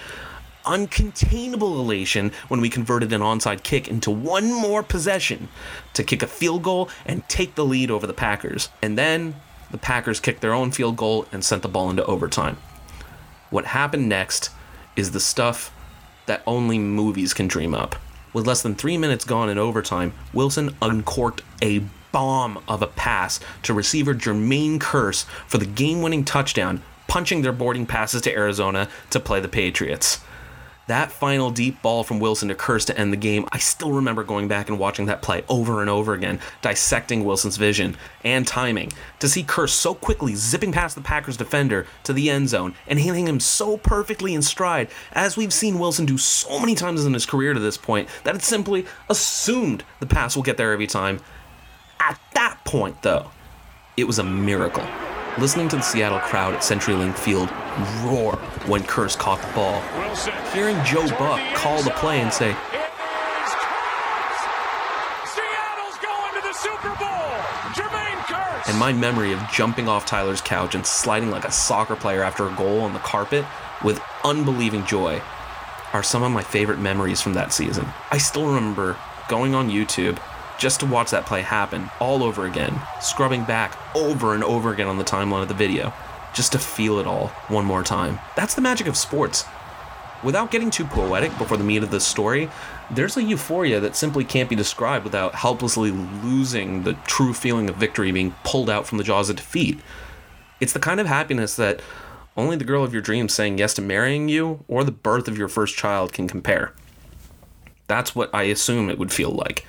Uncontainable 0.66 1.80
elation 1.80 2.32
when 2.48 2.60
we 2.60 2.70
converted 2.70 3.14
an 3.14 3.22
onside 3.22 3.64
kick 3.64 3.88
into 3.88 4.12
one 4.12 4.52
more 4.52 4.84
possession 4.84 5.48
to 5.94 6.04
kick 6.04 6.22
a 6.22 6.28
field 6.28 6.64
goal 6.64 6.90
and 7.06 7.28
take 7.30 7.56
the 7.56 7.66
lead 7.66 7.90
over 7.90 8.06
the 8.06 8.14
Packers. 8.14 8.70
And 8.82 8.98
then 8.98 9.36
the 9.72 9.78
Packers 9.78 10.20
kicked 10.20 10.42
their 10.42 10.54
own 10.54 10.72
field 10.72 10.98
goal 10.98 11.28
and 11.32 11.44
sent 11.46 11.62
the 11.62 11.70
ball 11.70 11.90
into 11.90 12.04
overtime. 12.06 12.58
What 13.50 13.66
happened 13.66 14.08
next 14.08 14.52
is 14.96 15.12
the 15.12 15.20
stuff 15.20 15.74
that 16.28 16.44
only 16.46 16.78
movies 16.78 17.34
can 17.34 17.48
dream 17.48 17.74
up. 17.74 17.96
With 18.32 18.46
less 18.46 18.62
than 18.62 18.76
three 18.76 18.98
minutes 18.98 19.26
gone 19.26 19.50
in 19.50 19.58
overtime, 19.58 20.14
Wilson 20.34 20.76
uncorked 20.82 21.42
a 21.62 21.84
bomb 22.12 22.64
of 22.68 22.82
a 22.82 22.88
pass 22.88 23.40
to 23.64 23.74
receiver 23.74 24.14
Jermaine 24.14 24.80
Kearse 24.80 25.26
for 25.48 25.58
the 25.58 25.66
game 25.66 26.02
winning 26.02 26.24
touchdown, 26.24 26.84
punching 27.08 27.42
their 27.42 27.52
boarding 27.52 27.86
passes 27.88 28.22
to 28.24 28.34
Arizona 28.34 28.88
to 29.10 29.20
play 29.20 29.40
the 29.40 29.48
Patriots. 29.48 30.20
That 30.90 31.12
final 31.12 31.52
deep 31.52 31.84
ball 31.84 32.04
from 32.04 32.20
Wilson 32.20 32.48
to 32.48 32.56
Kearse 32.56 32.88
to 32.88 32.98
end 32.98 33.14
the 33.14 33.18
game, 33.18 33.46
I 33.52 33.60
still 33.60 33.92
remember 33.92 34.24
going 34.24 34.48
back 34.48 34.70
and 34.70 34.80
watching 34.80 35.06
that 35.06 35.22
play 35.22 35.44
over 35.48 35.82
and 35.82 35.90
over 35.90 36.16
again, 36.16 36.40
dissecting 36.64 37.24
Wilson's 37.24 37.58
vision 37.58 37.96
and 38.24 38.48
timing. 38.48 38.92
To 39.20 39.30
see 39.30 39.44
Kearse 39.44 39.70
so 39.70 39.94
quickly 39.94 40.34
zipping 40.34 40.72
past 40.72 40.96
the 40.96 41.02
Packers 41.02 41.38
defender 41.38 41.86
to 42.06 42.12
the 42.12 42.32
end 42.32 42.50
zone 42.50 42.74
and 42.88 42.98
hitting 42.98 43.28
him 43.28 43.40
so 43.40 43.78
perfectly 43.78 44.34
in 44.34 44.42
stride, 44.42 44.90
as 45.14 45.38
we've 45.38 45.54
seen 45.54 45.78
Wilson 45.78 46.08
do 46.08 46.18
so 46.18 46.60
many 46.60 46.74
times 46.74 47.06
in 47.06 47.14
his 47.14 47.28
career 47.28 47.54
to 47.54 47.60
this 47.60 47.78
point, 47.78 48.10
that 48.24 48.34
it's 48.34 48.48
simply 48.48 48.88
assumed 49.10 49.84
the 50.00 50.08
pass 50.08 50.36
will 50.36 50.42
get 50.42 50.58
there 50.58 50.74
every 50.74 50.88
time. 50.88 51.20
At 52.00 52.20
that 52.34 52.66
point, 52.66 53.04
though, 53.04 53.30
it 53.96 54.06
was 54.06 54.18
a 54.18 54.24
miracle 54.24 54.88
listening 55.40 55.70
to 55.70 55.78
the 55.78 55.82
Seattle 55.82 56.20
crowd 56.20 56.54
at 56.54 56.62
CenturyLink 56.62 57.18
Field 57.18 57.50
roar 58.04 58.36
when 58.68 58.84
Kearse 58.84 59.18
caught 59.18 59.42
the 59.42 59.48
ball, 59.54 59.82
hearing 60.52 60.76
Joe 60.84 61.08
Buck 61.18 61.40
call 61.56 61.82
the 61.82 61.92
play 61.92 62.20
and 62.20 62.34
say, 62.34 62.56
and 68.68 68.78
my 68.78 68.92
memory 68.94 69.32
of 69.32 69.40
jumping 69.52 69.88
off 69.88 70.06
Tyler's 70.06 70.42
couch 70.42 70.76
and 70.76 70.86
sliding 70.86 71.32
like 71.32 71.46
a 71.46 71.52
soccer 71.52 71.96
player 71.96 72.22
after 72.22 72.48
a 72.48 72.56
goal 72.56 72.82
on 72.82 72.94
the 72.94 73.00
carpet 73.00 73.46
with 73.84 74.02
unbelieving 74.26 74.86
joy 74.86 75.22
are 75.94 76.04
some 76.04 76.22
of 76.22 76.32
my 76.32 76.44
favorite 76.44 76.80
memories 76.80 77.22
from 77.22 77.34
that 77.34 77.54
season. 77.54 77.88
I 78.12 78.18
still 78.18 78.46
remember 78.46 78.98
going 79.28 79.56
on 79.56 79.70
YouTube 79.70 80.20
just 80.60 80.82
to 80.82 80.86
watch 80.86 81.10
that 81.12 81.26
play 81.26 81.42
happen 81.42 81.90
all 82.00 82.22
over 82.22 82.46
again, 82.46 82.80
scrubbing 83.02 83.46
back 83.46 83.78
over 83.96 84.36
and 84.36 84.44
over 84.44 84.72
again 84.72 84.88
on 84.88 84.98
the 84.98 85.04
timeline 85.04 85.42
of 85.42 85.48
the 85.48 85.54
video, 85.54 85.94
just 86.34 86.52
to 86.52 86.60
feel 86.60 87.00
it 87.00 87.08
all 87.08 87.30
one 87.48 87.66
more 87.66 87.82
time. 87.82 88.20
That's 88.36 88.54
the 88.54 88.62
magic 88.62 88.86
of 88.86 88.98
sports. 88.98 89.46
Without 90.22 90.52
getting 90.52 90.70
too 90.70 90.84
poetic 90.84 91.36
before 91.38 91.56
the 91.56 91.64
meat 91.64 91.82
of 91.82 91.92
this 91.92 92.06
story, 92.06 92.50
there's 92.92 93.16
a 93.16 93.24
euphoria 93.24 93.80
that 93.80 93.96
simply 93.96 94.26
can't 94.26 94.50
be 94.50 94.56
described 94.56 95.06
without 95.06 95.34
helplessly 95.34 95.92
losing 95.92 96.84
the 96.84 96.94
true 97.08 97.34
feeling 97.34 97.70
of 97.70 97.78
victory 97.78 98.12
being 98.12 98.36
pulled 98.44 98.70
out 98.70 98.86
from 98.86 98.98
the 98.98 99.04
jaws 99.04 99.30
of 99.30 99.38
defeat. 99.38 99.80
It's 100.60 100.74
the 100.74 100.80
kind 100.80 101.00
of 101.00 101.08
happiness 101.08 101.56
that 101.56 101.82
only 102.36 102.58
the 102.58 102.66
girl 102.66 102.84
of 102.84 102.92
your 102.92 103.02
dreams 103.02 103.34
saying 103.34 103.58
yes 103.58 103.74
to 103.76 103.82
marrying 103.82 104.28
you 104.28 104.66
or 104.68 104.84
the 104.84 104.92
birth 104.92 105.30
of 105.30 105.38
your 105.38 105.48
first 105.48 105.78
child 105.78 106.12
can 106.12 106.28
compare. 106.28 106.74
That's 107.88 108.14
what 108.14 108.30
I 108.34 108.44
assume 108.44 108.90
it 108.90 109.00
would 109.00 109.14
feel 109.14 109.32
like. 109.32 109.66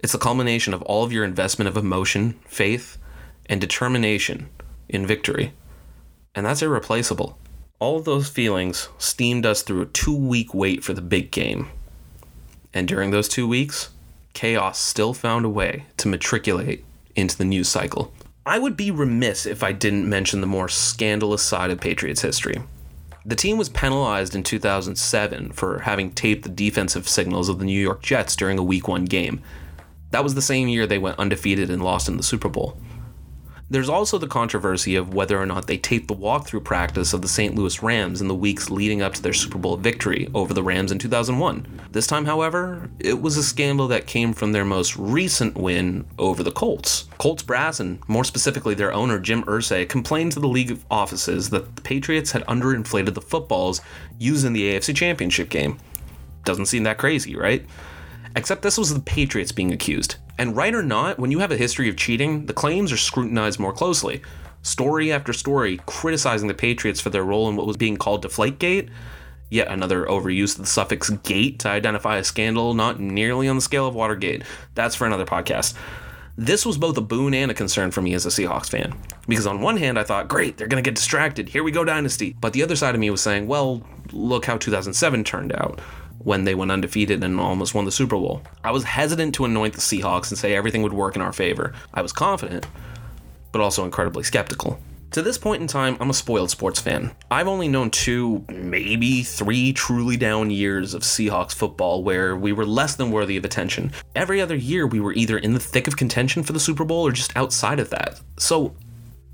It's 0.00 0.14
a 0.14 0.18
culmination 0.18 0.74
of 0.74 0.82
all 0.82 1.02
of 1.04 1.12
your 1.12 1.24
investment 1.24 1.68
of 1.68 1.76
emotion, 1.76 2.38
faith, 2.46 2.98
and 3.46 3.60
determination 3.60 4.48
in 4.88 5.06
victory. 5.06 5.52
And 6.34 6.46
that's 6.46 6.62
irreplaceable. 6.62 7.38
All 7.80 7.96
of 7.96 8.04
those 8.04 8.28
feelings 8.28 8.88
steamed 8.98 9.44
us 9.44 9.62
through 9.62 9.82
a 9.82 9.86
two 9.86 10.16
week 10.16 10.54
wait 10.54 10.84
for 10.84 10.92
the 10.92 11.00
big 11.00 11.30
game. 11.30 11.68
And 12.72 12.86
during 12.86 13.10
those 13.10 13.28
two 13.28 13.48
weeks, 13.48 13.90
chaos 14.34 14.78
still 14.78 15.14
found 15.14 15.44
a 15.44 15.48
way 15.48 15.86
to 15.96 16.08
matriculate 16.08 16.84
into 17.16 17.36
the 17.36 17.44
news 17.44 17.68
cycle. 17.68 18.12
I 18.46 18.58
would 18.58 18.76
be 18.76 18.90
remiss 18.90 19.46
if 19.46 19.62
I 19.62 19.72
didn't 19.72 20.08
mention 20.08 20.40
the 20.40 20.46
more 20.46 20.68
scandalous 20.68 21.42
side 21.42 21.70
of 21.70 21.80
Patriots 21.80 22.22
history. 22.22 22.62
The 23.26 23.36
team 23.36 23.58
was 23.58 23.68
penalized 23.68 24.34
in 24.34 24.42
2007 24.42 25.52
for 25.52 25.80
having 25.80 26.12
taped 26.12 26.44
the 26.44 26.48
defensive 26.48 27.08
signals 27.08 27.48
of 27.48 27.58
the 27.58 27.64
New 27.64 27.80
York 27.80 28.00
Jets 28.00 28.36
during 28.36 28.58
a 28.58 28.62
Week 28.62 28.88
1 28.88 29.04
game, 29.04 29.42
that 30.10 30.24
was 30.24 30.34
the 30.34 30.42
same 30.42 30.68
year 30.68 30.86
they 30.86 30.98
went 30.98 31.18
undefeated 31.18 31.70
and 31.70 31.82
lost 31.82 32.08
in 32.08 32.16
the 32.16 32.22
Super 32.22 32.48
Bowl. 32.48 32.78
There's 33.70 33.90
also 33.90 34.16
the 34.16 34.26
controversy 34.26 34.96
of 34.96 35.12
whether 35.12 35.38
or 35.38 35.44
not 35.44 35.66
they 35.66 35.76
taped 35.76 36.08
the 36.08 36.14
walkthrough 36.14 36.64
practice 36.64 37.12
of 37.12 37.20
the 37.20 37.28
St. 37.28 37.54
Louis 37.54 37.82
Rams 37.82 38.22
in 38.22 38.28
the 38.28 38.34
weeks 38.34 38.70
leading 38.70 39.02
up 39.02 39.12
to 39.12 39.20
their 39.20 39.34
Super 39.34 39.58
Bowl 39.58 39.76
victory 39.76 40.30
over 40.32 40.54
the 40.54 40.62
Rams 40.62 40.90
in 40.90 40.98
2001. 40.98 41.82
This 41.92 42.06
time, 42.06 42.24
however, 42.24 42.88
it 42.98 43.20
was 43.20 43.36
a 43.36 43.42
scandal 43.42 43.86
that 43.88 44.06
came 44.06 44.32
from 44.32 44.52
their 44.52 44.64
most 44.64 44.96
recent 44.96 45.54
win 45.54 46.06
over 46.18 46.42
the 46.42 46.50
Colts. 46.50 47.08
Colts 47.18 47.42
brass, 47.42 47.78
and 47.78 47.98
more 48.08 48.24
specifically 48.24 48.74
their 48.74 48.94
owner 48.94 49.18
Jim 49.18 49.42
Irsay, 49.42 49.86
complained 49.86 50.32
to 50.32 50.40
the 50.40 50.48
league 50.48 50.78
offices 50.90 51.50
that 51.50 51.76
the 51.76 51.82
Patriots 51.82 52.32
had 52.32 52.46
underinflated 52.46 53.12
the 53.12 53.20
footballs 53.20 53.82
used 54.18 54.46
in 54.46 54.54
the 54.54 54.72
AFC 54.72 54.96
Championship 54.96 55.50
game. 55.50 55.76
Doesn't 56.44 56.66
seem 56.66 56.84
that 56.84 56.96
crazy, 56.96 57.36
right? 57.36 57.66
Except 58.38 58.62
this 58.62 58.78
was 58.78 58.94
the 58.94 59.00
Patriots 59.00 59.50
being 59.50 59.72
accused. 59.72 60.14
And 60.38 60.54
right 60.56 60.72
or 60.72 60.84
not, 60.84 61.18
when 61.18 61.32
you 61.32 61.40
have 61.40 61.50
a 61.50 61.56
history 61.56 61.88
of 61.88 61.96
cheating, 61.96 62.46
the 62.46 62.52
claims 62.52 62.92
are 62.92 62.96
scrutinized 62.96 63.58
more 63.58 63.72
closely. 63.72 64.22
Story 64.62 65.10
after 65.10 65.32
story 65.32 65.80
criticizing 65.86 66.46
the 66.46 66.54
Patriots 66.54 67.00
for 67.00 67.10
their 67.10 67.24
role 67.24 67.48
in 67.48 67.56
what 67.56 67.66
was 67.66 67.76
being 67.76 67.96
called 67.96 68.24
Deflategate, 68.24 68.90
yet 69.50 69.66
another 69.66 70.06
overuse 70.06 70.54
of 70.54 70.60
the 70.60 70.70
suffix 70.70 71.10
gate 71.10 71.58
to 71.58 71.68
identify 71.68 72.18
a 72.18 72.22
scandal 72.22 72.74
not 72.74 73.00
nearly 73.00 73.48
on 73.48 73.56
the 73.56 73.60
scale 73.60 73.88
of 73.88 73.96
Watergate. 73.96 74.44
That's 74.76 74.94
for 74.94 75.04
another 75.04 75.26
podcast. 75.26 75.74
This 76.36 76.64
was 76.64 76.78
both 76.78 76.96
a 76.96 77.00
boon 77.00 77.34
and 77.34 77.50
a 77.50 77.54
concern 77.54 77.90
for 77.90 78.02
me 78.02 78.14
as 78.14 78.24
a 78.24 78.28
Seahawks 78.28 78.70
fan. 78.70 78.96
Because 79.26 79.48
on 79.48 79.62
one 79.62 79.78
hand, 79.78 79.98
I 79.98 80.04
thought, 80.04 80.28
great, 80.28 80.56
they're 80.56 80.68
going 80.68 80.80
to 80.80 80.88
get 80.88 80.94
distracted. 80.94 81.48
Here 81.48 81.64
we 81.64 81.72
go, 81.72 81.82
Dynasty. 81.82 82.36
But 82.40 82.52
the 82.52 82.62
other 82.62 82.76
side 82.76 82.94
of 82.94 83.00
me 83.00 83.10
was 83.10 83.20
saying, 83.20 83.48
well, 83.48 83.82
look 84.12 84.44
how 84.44 84.58
2007 84.58 85.24
turned 85.24 85.52
out 85.54 85.80
when 86.18 86.44
they 86.44 86.54
went 86.54 86.70
undefeated 86.70 87.22
and 87.22 87.40
almost 87.40 87.74
won 87.74 87.84
the 87.84 87.92
Super 87.92 88.16
Bowl. 88.16 88.42
I 88.64 88.70
was 88.70 88.84
hesitant 88.84 89.34
to 89.36 89.44
anoint 89.44 89.74
the 89.74 89.80
Seahawks 89.80 90.30
and 90.30 90.38
say 90.38 90.54
everything 90.54 90.82
would 90.82 90.92
work 90.92 91.16
in 91.16 91.22
our 91.22 91.32
favor. 91.32 91.74
I 91.94 92.02
was 92.02 92.12
confident, 92.12 92.66
but 93.52 93.60
also 93.60 93.84
incredibly 93.84 94.24
skeptical. 94.24 94.80
To 95.12 95.22
this 95.22 95.38
point 95.38 95.62
in 95.62 95.68
time, 95.68 95.96
I'm 96.00 96.10
a 96.10 96.14
spoiled 96.14 96.50
sports 96.50 96.80
fan. 96.80 97.12
I've 97.30 97.48
only 97.48 97.66
known 97.66 97.90
two, 97.90 98.44
maybe 98.50 99.22
three 99.22 99.72
truly 99.72 100.18
down 100.18 100.50
years 100.50 100.92
of 100.92 101.00
Seahawks 101.00 101.54
football 101.54 102.04
where 102.04 102.36
we 102.36 102.52
were 102.52 102.66
less 102.66 102.94
than 102.94 103.10
worthy 103.10 103.38
of 103.38 103.44
attention. 103.46 103.92
Every 104.14 104.38
other 104.42 104.54
year, 104.54 104.86
we 104.86 105.00
were 105.00 105.14
either 105.14 105.38
in 105.38 105.54
the 105.54 105.60
thick 105.60 105.86
of 105.88 105.96
contention 105.96 106.42
for 106.42 106.52
the 106.52 106.60
Super 106.60 106.84
Bowl 106.84 107.06
or 107.06 107.12
just 107.12 107.34
outside 107.38 107.80
of 107.80 107.88
that. 107.88 108.20
So 108.38 108.74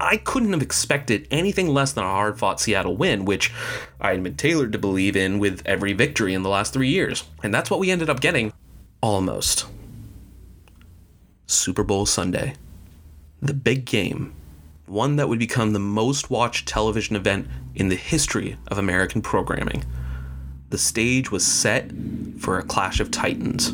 I 0.00 0.16
couldn't 0.16 0.52
have 0.52 0.62
expected 0.62 1.28
anything 1.30 1.68
less 1.68 1.92
than 1.92 2.04
a 2.04 2.08
hard 2.08 2.38
fought 2.38 2.60
Seattle 2.60 2.96
win, 2.96 3.24
which 3.24 3.52
I 4.00 4.10
had 4.10 4.22
been 4.22 4.36
tailored 4.36 4.72
to 4.72 4.78
believe 4.78 5.16
in 5.16 5.38
with 5.38 5.62
every 5.64 5.92
victory 5.92 6.34
in 6.34 6.42
the 6.42 6.48
last 6.48 6.72
three 6.72 6.88
years. 6.88 7.24
And 7.42 7.54
that's 7.54 7.70
what 7.70 7.80
we 7.80 7.90
ended 7.90 8.10
up 8.10 8.20
getting. 8.20 8.52
Almost. 9.00 9.66
Super 11.46 11.84
Bowl 11.84 12.06
Sunday. 12.06 12.54
The 13.40 13.54
big 13.54 13.84
game. 13.84 14.34
One 14.86 15.16
that 15.16 15.28
would 15.28 15.38
become 15.38 15.72
the 15.72 15.78
most 15.78 16.28
watched 16.28 16.68
television 16.68 17.16
event 17.16 17.46
in 17.74 17.88
the 17.88 17.96
history 17.96 18.56
of 18.68 18.78
American 18.78 19.22
programming. 19.22 19.84
The 20.70 20.78
stage 20.78 21.30
was 21.30 21.46
set 21.46 21.90
for 22.38 22.58
a 22.58 22.64
clash 22.64 23.00
of 23.00 23.10
titans. 23.10 23.72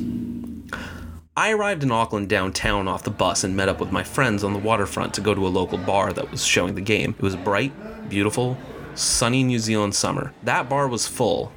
I 1.41 1.53
arrived 1.53 1.83
in 1.83 1.91
Auckland 1.91 2.29
downtown 2.29 2.87
off 2.87 3.03
the 3.03 3.11
bus 3.11 3.45
and 3.45 3.57
met 3.57 3.71
up 3.71 3.81
with 3.81 3.91
my 3.91 4.05
friends 4.05 4.45
on 4.45 4.53
the 4.53 4.59
waterfront 4.59 5.15
to 5.15 5.23
go 5.23 5.35
to 5.35 5.47
a 5.47 5.49
local 5.49 5.79
bar 5.79 6.13
that 6.13 6.31
was 6.31 6.45
showing 6.45 6.75
the 6.75 6.83
game. 6.83 7.15
It 7.17 7.23
was 7.23 7.35
bright, 7.35 7.73
beautiful, 8.11 8.59
sunny 8.95 9.43
New 9.43 9.59
Zealand 9.59 9.95
summer. 9.95 10.35
That 10.43 10.69
bar 10.69 10.87
was 10.87 11.07
full, 11.07 11.51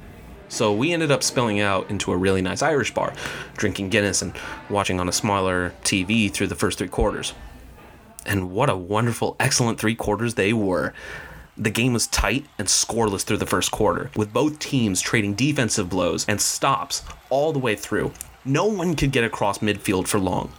so 0.48 0.72
we 0.72 0.94
ended 0.94 1.10
up 1.10 1.22
spilling 1.22 1.60
out 1.60 1.90
into 1.90 2.12
a 2.12 2.16
really 2.16 2.40
nice 2.40 2.62
Irish 2.62 2.94
bar, 2.94 3.12
drinking 3.58 3.90
Guinness 3.90 4.22
and 4.22 4.32
watching 4.70 5.00
on 5.00 5.08
a 5.10 5.12
smaller 5.12 5.74
TV 5.82 6.32
through 6.32 6.46
the 6.46 6.54
first 6.54 6.78
three 6.78 6.88
quarters. 6.88 7.34
And 8.24 8.52
what 8.52 8.70
a 8.70 8.76
wonderful, 8.76 9.36
excellent 9.38 9.78
three 9.78 9.94
quarters 9.94 10.32
they 10.32 10.54
were. 10.54 10.94
The 11.58 11.68
game 11.68 11.92
was 11.92 12.06
tight 12.06 12.46
and 12.56 12.68
scoreless 12.68 13.22
through 13.22 13.36
the 13.36 13.44
first 13.44 13.70
quarter, 13.70 14.10
with 14.16 14.32
both 14.32 14.58
teams 14.60 15.02
trading 15.02 15.34
defensive 15.34 15.90
blows 15.90 16.24
and 16.26 16.40
stops 16.40 17.02
all 17.28 17.52
the 17.52 17.58
way 17.58 17.76
through. 17.76 18.14
No 18.46 18.66
one 18.66 18.94
could 18.94 19.10
get 19.10 19.24
across 19.24 19.60
midfield 19.60 20.06
for 20.06 20.18
long. 20.18 20.52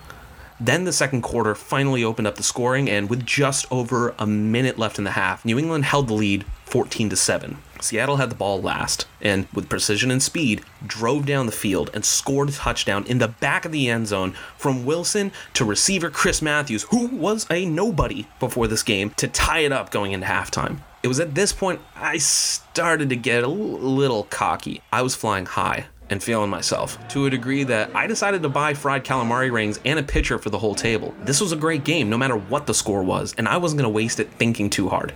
Then 0.60 0.86
the 0.86 0.94
second 0.94 1.22
quarter 1.22 1.54
finally 1.54 2.04
opened 2.04 2.28
up 2.28 2.36
the 2.36 2.44
scoring, 2.44 2.90
and 2.90 3.10
with 3.10 3.26
just 3.26 3.72
over 3.72 4.16
a 4.18 4.26
minute 4.26 4.80
left 4.80 4.98
in 4.98 5.04
the 5.04 5.12
half, 5.12 5.46
New 5.46 5.60
England 5.60 5.86
held 5.86 6.08
the 6.08 6.14
lead 6.14 6.46
14 6.66 7.10
to 7.10 7.16
7. 7.16 7.58
Seattle 7.82 8.16
had 8.16 8.32
the 8.32 8.36
ball 8.36 8.60
last 8.60 9.06
and, 9.22 9.48
with 9.54 9.70
precision 9.70 10.10
and 10.10 10.24
speed, 10.24 10.64
drove 10.88 11.28
down 11.28 11.46
the 11.46 11.52
field 11.52 11.92
and 11.94 12.04
scored 12.04 12.50
a 12.50 12.54
touchdown 12.54 13.06
in 13.06 13.20
the 13.20 13.28
back 13.28 13.66
of 13.66 13.72
the 13.72 13.88
end 13.88 14.08
zone 14.08 14.34
from 14.58 14.86
Wilson 14.86 15.32
to 15.54 15.64
receiver 15.64 16.10
Chris 16.10 16.42
Matthews, 16.42 16.84
who 16.84 17.08
was 17.08 17.46
a 17.52 17.66
nobody 17.66 18.26
before 18.40 18.68
this 18.68 18.82
game, 18.82 19.12
to 19.18 19.28
tie 19.28 19.60
it 19.60 19.72
up 19.72 19.92
going 19.92 20.14
into 20.14 20.26
halftime. 20.26 20.80
It 21.04 21.08
was 21.08 21.20
at 21.20 21.36
this 21.36 21.54
point 21.54 21.82
I 21.96 22.18
started 22.18 23.10
to 23.10 23.16
get 23.16 23.44
a 23.44 23.48
little 23.48 24.24
cocky. 24.24 24.82
I 24.92 25.04
was 25.04 25.14
flying 25.14 25.46
high 25.46 25.86
and 26.10 26.22
feeling 26.22 26.50
myself 26.50 26.98
to 27.10 27.26
a 27.26 27.30
degree 27.30 27.64
that 27.64 27.96
I 27.96 28.08
decided 28.08 28.44
to 28.44 28.50
buy 28.50 28.74
fried 28.74 29.04
calamari 29.04 29.52
rings 29.52 29.80
and 29.86 29.98
a 29.98 30.04
pitcher 30.04 30.38
for 30.38 30.50
the 30.50 30.60
whole 30.60 30.76
table. 30.76 31.14
This 31.24 31.42
was 31.42 31.52
a 31.52 31.58
great 31.58 31.84
game, 31.84 32.10
no 32.10 32.18
matter 32.18 32.36
what 32.36 32.68
the 32.68 32.74
score 32.74 33.04
was, 33.04 33.34
and 33.38 33.48
I 33.48 33.58
wasn't 33.58 33.80
going 33.80 33.92
to 33.92 33.96
waste 33.96 34.20
it 34.20 34.32
thinking 34.32 34.70
too 34.70 34.90
hard. 34.90 35.14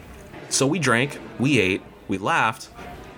So 0.49 0.65
we 0.65 0.80
drank, 0.80 1.19
we 1.38 1.60
ate, 1.60 1.82
we 2.08 2.17
laughed, 2.17 2.69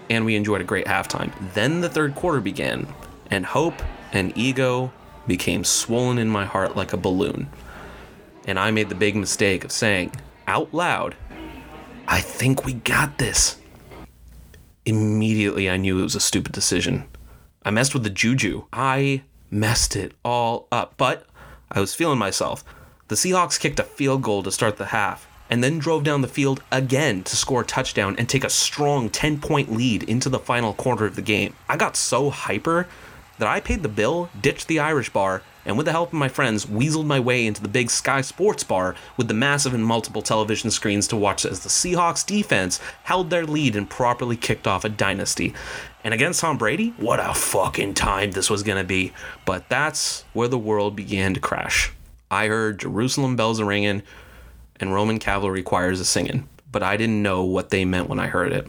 and 0.09 0.25
we 0.25 0.35
enjoyed 0.35 0.61
a 0.61 0.65
great 0.65 0.85
halftime. 0.85 1.31
Then 1.53 1.81
the 1.81 1.89
third 1.89 2.15
quarter 2.15 2.41
began, 2.41 2.87
and 3.29 3.45
hope 3.45 3.81
and 4.11 4.37
ego 4.37 4.91
became 5.27 5.63
swollen 5.63 6.17
in 6.17 6.27
my 6.27 6.45
heart 6.45 6.75
like 6.75 6.91
a 6.91 6.97
balloon. 6.97 7.49
And 8.45 8.59
I 8.59 8.71
made 8.71 8.89
the 8.89 8.95
big 8.95 9.15
mistake 9.15 9.63
of 9.63 9.71
saying 9.71 10.11
out 10.47 10.73
loud, 10.73 11.15
I 12.07 12.19
think 12.19 12.65
we 12.65 12.73
got 12.73 13.17
this. 13.17 13.57
Immediately, 14.85 15.69
I 15.69 15.77
knew 15.77 15.99
it 15.99 16.03
was 16.03 16.15
a 16.15 16.19
stupid 16.19 16.51
decision. 16.51 17.05
I 17.63 17.69
messed 17.69 17.93
with 17.93 18.03
the 18.03 18.09
juju. 18.09 18.65
I 18.73 19.21
messed 19.51 19.95
it 19.95 20.13
all 20.25 20.67
up, 20.71 20.95
but 20.97 21.27
I 21.71 21.79
was 21.79 21.93
feeling 21.93 22.17
myself. 22.17 22.63
The 23.07 23.15
Seahawks 23.15 23.59
kicked 23.59 23.79
a 23.79 23.83
field 23.83 24.23
goal 24.23 24.41
to 24.43 24.51
start 24.51 24.77
the 24.77 24.87
half 24.87 25.27
and 25.49 25.63
then 25.63 25.77
drove 25.77 26.03
down 26.03 26.21
the 26.21 26.27
field 26.27 26.63
again 26.71 27.23
to 27.23 27.35
score 27.35 27.61
a 27.61 27.65
touchdown 27.65 28.15
and 28.17 28.27
take 28.27 28.43
a 28.43 28.49
strong 28.49 29.09
10 29.09 29.39
point 29.41 29.71
lead 29.71 30.03
into 30.03 30.29
the 30.29 30.39
final 30.39 30.73
quarter 30.73 31.05
of 31.05 31.15
the 31.15 31.21
game. 31.21 31.53
I 31.69 31.77
got 31.77 31.95
so 31.95 32.29
hyper 32.29 32.87
that 33.37 33.47
I 33.47 33.59
paid 33.59 33.83
the 33.83 33.89
bill, 33.89 34.29
ditched 34.39 34.67
the 34.67 34.79
Irish 34.79 35.11
bar, 35.11 35.43
and 35.65 35.77
with 35.77 35.85
the 35.85 35.91
help 35.91 36.09
of 36.09 36.19
my 36.19 36.27
friends, 36.27 36.65
weaseled 36.65 37.05
my 37.05 37.19
way 37.19 37.45
into 37.45 37.61
the 37.61 37.67
big 37.67 37.91
Sky 37.91 38.21
Sports 38.21 38.63
bar 38.63 38.95
with 39.17 39.27
the 39.27 39.33
massive 39.33 39.73
and 39.73 39.85
multiple 39.85 40.21
television 40.21 40.71
screens 40.71 41.07
to 41.07 41.15
watch 41.15 41.45
as 41.45 41.61
the 41.61 41.69
Seahawks 41.69 42.25
defense 42.25 42.79
held 43.03 43.29
their 43.29 43.45
lead 43.45 43.75
and 43.75 43.89
properly 43.89 44.37
kicked 44.37 44.67
off 44.67 44.85
a 44.85 44.89
dynasty. 44.89 45.53
And 46.03 46.13
against 46.13 46.41
Tom 46.41 46.57
Brady, 46.57 46.93
what 46.97 47.19
a 47.19 47.33
fucking 47.33 47.93
time 47.93 48.31
this 48.31 48.49
was 48.49 48.63
gonna 48.63 48.83
be. 48.83 49.13
But 49.45 49.69
that's 49.69 50.25
where 50.33 50.47
the 50.47 50.57
world 50.57 50.95
began 50.95 51.33
to 51.33 51.39
crash. 51.39 51.91
I 52.29 52.47
heard 52.47 52.79
Jerusalem 52.79 53.35
bells 53.35 53.59
a 53.59 53.65
ringing 53.65 54.03
and 54.79 54.93
Roman 54.93 55.19
cavalry 55.19 55.61
choirs 55.61 55.99
a 55.99 56.05
singing, 56.05 56.47
but 56.71 56.81
I 56.81 56.97
didn't 56.97 57.21
know 57.21 57.43
what 57.43 57.69
they 57.69 57.85
meant 57.85 58.09
when 58.09 58.19
I 58.19 58.27
heard 58.27 58.51
it. 58.51 58.67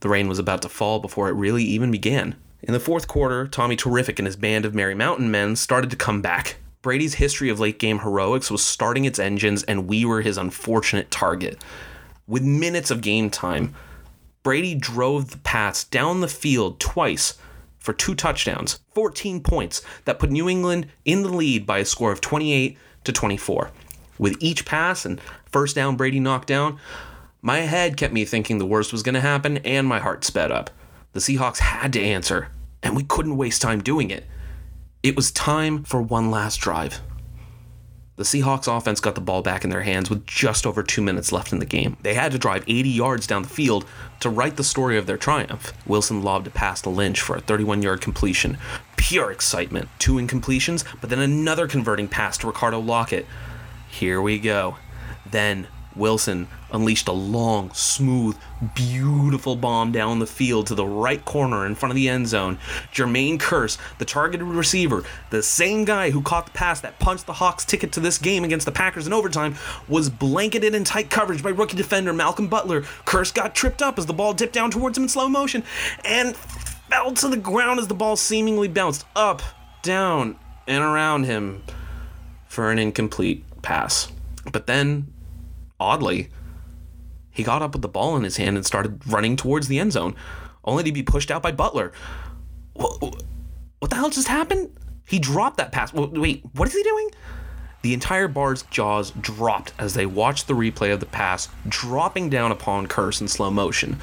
The 0.00 0.08
rain 0.08 0.28
was 0.28 0.38
about 0.38 0.62
to 0.62 0.68
fall 0.68 0.98
before 0.98 1.28
it 1.28 1.34
really 1.34 1.64
even 1.64 1.90
began. 1.90 2.36
In 2.62 2.72
the 2.72 2.80
fourth 2.80 3.06
quarter, 3.06 3.46
Tommy 3.46 3.76
Terrific 3.76 4.18
and 4.18 4.26
his 4.26 4.36
band 4.36 4.64
of 4.64 4.74
Merry 4.74 4.94
Mountain 4.94 5.30
men 5.30 5.54
started 5.54 5.90
to 5.90 5.96
come 5.96 6.20
back. 6.20 6.56
Brady's 6.82 7.14
history 7.14 7.48
of 7.48 7.60
late 7.60 7.78
game 7.78 8.00
heroics 8.00 8.50
was 8.50 8.64
starting 8.64 9.04
its 9.04 9.18
engines, 9.18 9.62
and 9.64 9.86
we 9.86 10.04
were 10.04 10.22
his 10.22 10.38
unfortunate 10.38 11.10
target. 11.10 11.62
With 12.26 12.42
minutes 12.42 12.90
of 12.90 13.00
game 13.00 13.30
time, 13.30 13.74
Brady 14.48 14.74
drove 14.74 15.32
the 15.32 15.36
pass 15.36 15.84
down 15.84 16.22
the 16.22 16.26
field 16.26 16.80
twice 16.80 17.36
for 17.78 17.92
two 17.92 18.14
touchdowns, 18.14 18.80
14 18.94 19.42
points 19.42 19.82
that 20.06 20.18
put 20.18 20.30
New 20.30 20.48
England 20.48 20.86
in 21.04 21.20
the 21.20 21.28
lead 21.28 21.66
by 21.66 21.80
a 21.80 21.84
score 21.84 22.12
of 22.12 22.22
28 22.22 22.78
to 23.04 23.12
24. 23.12 23.70
With 24.18 24.38
each 24.40 24.64
pass 24.64 25.04
and 25.04 25.20
first 25.52 25.74
down 25.76 25.96
Brady 25.96 26.18
knocked 26.18 26.48
down, 26.48 26.78
my 27.42 27.58
head 27.58 27.98
kept 27.98 28.14
me 28.14 28.24
thinking 28.24 28.56
the 28.56 28.64
worst 28.64 28.90
was 28.90 29.02
going 29.02 29.16
to 29.16 29.20
happen 29.20 29.58
and 29.66 29.86
my 29.86 29.98
heart 29.98 30.24
sped 30.24 30.50
up. 30.50 30.70
The 31.12 31.20
Seahawks 31.20 31.58
had 31.58 31.92
to 31.92 32.00
answer, 32.00 32.48
and 32.82 32.96
we 32.96 33.02
couldn't 33.02 33.36
waste 33.36 33.60
time 33.60 33.82
doing 33.82 34.10
it. 34.10 34.24
It 35.02 35.14
was 35.14 35.30
time 35.30 35.84
for 35.84 36.00
one 36.00 36.30
last 36.30 36.56
drive. 36.56 37.02
The 38.18 38.24
Seahawks 38.24 38.66
offense 38.66 38.98
got 38.98 39.14
the 39.14 39.20
ball 39.20 39.42
back 39.42 39.62
in 39.62 39.70
their 39.70 39.82
hands 39.82 40.10
with 40.10 40.26
just 40.26 40.66
over 40.66 40.82
two 40.82 41.00
minutes 41.00 41.30
left 41.30 41.52
in 41.52 41.60
the 41.60 41.64
game. 41.64 41.96
They 42.02 42.14
had 42.14 42.32
to 42.32 42.38
drive 42.38 42.64
80 42.66 42.88
yards 42.88 43.28
down 43.28 43.42
the 43.42 43.48
field 43.48 43.86
to 44.18 44.28
write 44.28 44.56
the 44.56 44.64
story 44.64 44.98
of 44.98 45.06
their 45.06 45.16
triumph. 45.16 45.72
Wilson 45.86 46.20
lobbed 46.24 46.48
a 46.48 46.50
pass 46.50 46.82
to 46.82 46.90
Lynch 46.90 47.20
for 47.20 47.36
a 47.36 47.40
31 47.40 47.80
yard 47.80 48.00
completion. 48.00 48.58
Pure 48.96 49.30
excitement. 49.30 49.88
Two 50.00 50.14
incompletions, 50.14 50.84
but 51.00 51.10
then 51.10 51.20
another 51.20 51.68
converting 51.68 52.08
pass 52.08 52.36
to 52.38 52.48
Ricardo 52.48 52.82
Lockette. 52.82 53.24
Here 53.88 54.20
we 54.20 54.40
go. 54.40 54.78
Then 55.30 55.68
Wilson 55.98 56.48
unleashed 56.72 57.08
a 57.08 57.12
long, 57.12 57.72
smooth, 57.72 58.36
beautiful 58.74 59.56
bomb 59.56 59.92
down 59.92 60.18
the 60.18 60.26
field 60.26 60.66
to 60.68 60.74
the 60.74 60.86
right 60.86 61.24
corner 61.24 61.66
in 61.66 61.74
front 61.74 61.90
of 61.90 61.96
the 61.96 62.08
end 62.08 62.28
zone. 62.28 62.58
Jermaine 62.92 63.38
Kearse, 63.38 63.78
the 63.98 64.04
targeted 64.04 64.46
receiver, 64.46 65.04
the 65.30 65.42
same 65.42 65.84
guy 65.84 66.10
who 66.10 66.22
caught 66.22 66.46
the 66.46 66.52
pass 66.52 66.80
that 66.80 66.98
punched 66.98 67.26
the 67.26 67.34
Hawks' 67.34 67.64
ticket 67.64 67.92
to 67.92 68.00
this 68.00 68.18
game 68.18 68.44
against 68.44 68.66
the 68.66 68.72
Packers 68.72 69.06
in 69.06 69.12
overtime, 69.12 69.56
was 69.88 70.08
blanketed 70.08 70.74
in 70.74 70.84
tight 70.84 71.10
coverage 71.10 71.42
by 71.42 71.50
rookie 71.50 71.76
defender 71.76 72.12
Malcolm 72.12 72.48
Butler. 72.48 72.82
Kearse 73.04 73.34
got 73.34 73.54
tripped 73.54 73.82
up 73.82 73.98
as 73.98 74.06
the 74.06 74.12
ball 74.12 74.32
dipped 74.32 74.54
down 74.54 74.70
towards 74.70 74.96
him 74.96 75.04
in 75.04 75.08
slow 75.08 75.28
motion 75.28 75.64
and 76.04 76.36
fell 76.36 77.12
to 77.12 77.28
the 77.28 77.36
ground 77.36 77.80
as 77.80 77.88
the 77.88 77.94
ball 77.94 78.16
seemingly 78.16 78.68
bounced 78.68 79.04
up, 79.14 79.42
down, 79.82 80.36
and 80.66 80.82
around 80.82 81.24
him 81.24 81.62
for 82.46 82.70
an 82.70 82.78
incomplete 82.78 83.44
pass. 83.62 84.10
But 84.50 84.66
then 84.66 85.12
oddly, 85.80 86.28
he 87.30 87.42
got 87.42 87.62
up 87.62 87.72
with 87.72 87.82
the 87.82 87.88
ball 87.88 88.16
in 88.16 88.24
his 88.24 88.36
hand 88.36 88.56
and 88.56 88.66
started 88.66 89.06
running 89.06 89.36
towards 89.36 89.68
the 89.68 89.78
end 89.78 89.92
zone, 89.92 90.16
only 90.64 90.82
to 90.84 90.92
be 90.92 91.02
pushed 91.02 91.30
out 91.30 91.42
by 91.42 91.52
Butler. 91.52 91.92
What, 92.74 93.00
what 93.78 93.90
the 93.90 93.96
hell 93.96 94.10
just 94.10 94.28
happened? 94.28 94.76
He 95.06 95.18
dropped 95.18 95.56
that 95.58 95.72
pass. 95.72 95.92
Wait, 95.92 96.44
what 96.54 96.68
is 96.68 96.74
he 96.74 96.82
doing? 96.82 97.10
The 97.82 97.94
entire 97.94 98.28
bar's 98.28 98.62
jaws 98.64 99.12
dropped 99.12 99.72
as 99.78 99.94
they 99.94 100.04
watched 100.04 100.48
the 100.48 100.54
replay 100.54 100.92
of 100.92 101.00
the 101.00 101.06
pass 101.06 101.48
dropping 101.68 102.28
down 102.28 102.50
upon 102.50 102.88
Kearse 102.88 103.20
in 103.20 103.28
slow 103.28 103.50
motion. 103.50 103.98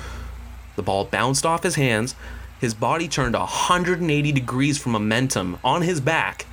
The 0.78 0.84
ball 0.84 1.06
bounced 1.06 1.46
off 1.46 1.64
his 1.64 1.76
hands. 1.76 2.16
His 2.60 2.74
body 2.74 3.08
turned 3.08 3.36
180 3.36 4.32
degrees 4.32 4.78
from 4.78 4.94
momentum 4.94 5.60
on 5.64 5.82
his 5.82 6.00
back 6.00 6.46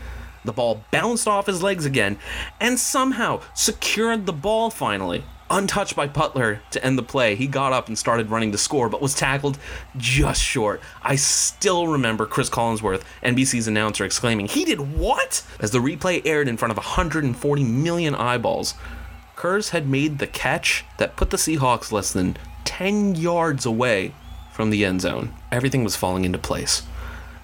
the 0.45 0.53
ball 0.53 0.85
bounced 0.91 1.29
off 1.29 1.47
his 1.47 1.63
legs 1.63 1.85
again 1.85 2.19
and 2.61 2.79
somehow 2.79 3.41
secured 3.55 4.27
the 4.27 4.33
ball 4.33 4.71
finally. 4.71 5.25
Untouched 5.51 5.95
by 5.95 6.07
Butler 6.07 6.63
to 6.71 6.83
end 6.83 6.97
the 6.97 7.03
play, 7.03 7.35
he 7.35 7.47
got 7.47 7.75
up 7.75 7.87
and 7.87 7.99
started 7.99 8.31
running 8.31 8.53
to 8.53 8.59
score, 8.59 8.89
but 8.89 9.03
was 9.03 9.15
tackled 9.15 9.59
just 9.99 10.43
short. 10.43 10.81
I 11.03 11.17
still 11.17 11.89
remember 11.89 12.25
Chris 12.25 12.49
Collinsworth, 12.49 13.03
NBC's 13.23 13.69
announcer, 13.69 14.03
exclaiming, 14.07 14.47
He 14.47 14.65
did 14.65 14.81
what? 14.97 15.45
As 15.61 15.71
the 15.71 15.79
replay 15.79 16.25
aired 16.25 16.49
in 16.49 16.57
front 16.57 16.71
of 16.71 16.79
140 16.79 17.65
million 17.65 18.15
eyeballs. 18.15 18.75
Kearse 19.37 19.71
had 19.71 19.87
made 19.87 20.19
the 20.19 20.27
catch 20.27 20.87
that 20.97 21.17
put 21.17 21.29
the 21.29 21.37
Seahawks 21.37 21.93
less 21.93 22.13
than 22.13 22.39
10 22.65 23.17
yards 23.17 23.67
away 23.67 24.15
from 24.53 24.71
the 24.71 24.87
end 24.87 25.03
zone. 25.03 25.35
Everything 25.51 25.85
was 25.85 25.97
falling 25.97 26.25
into 26.25 26.39
place. 26.39 26.83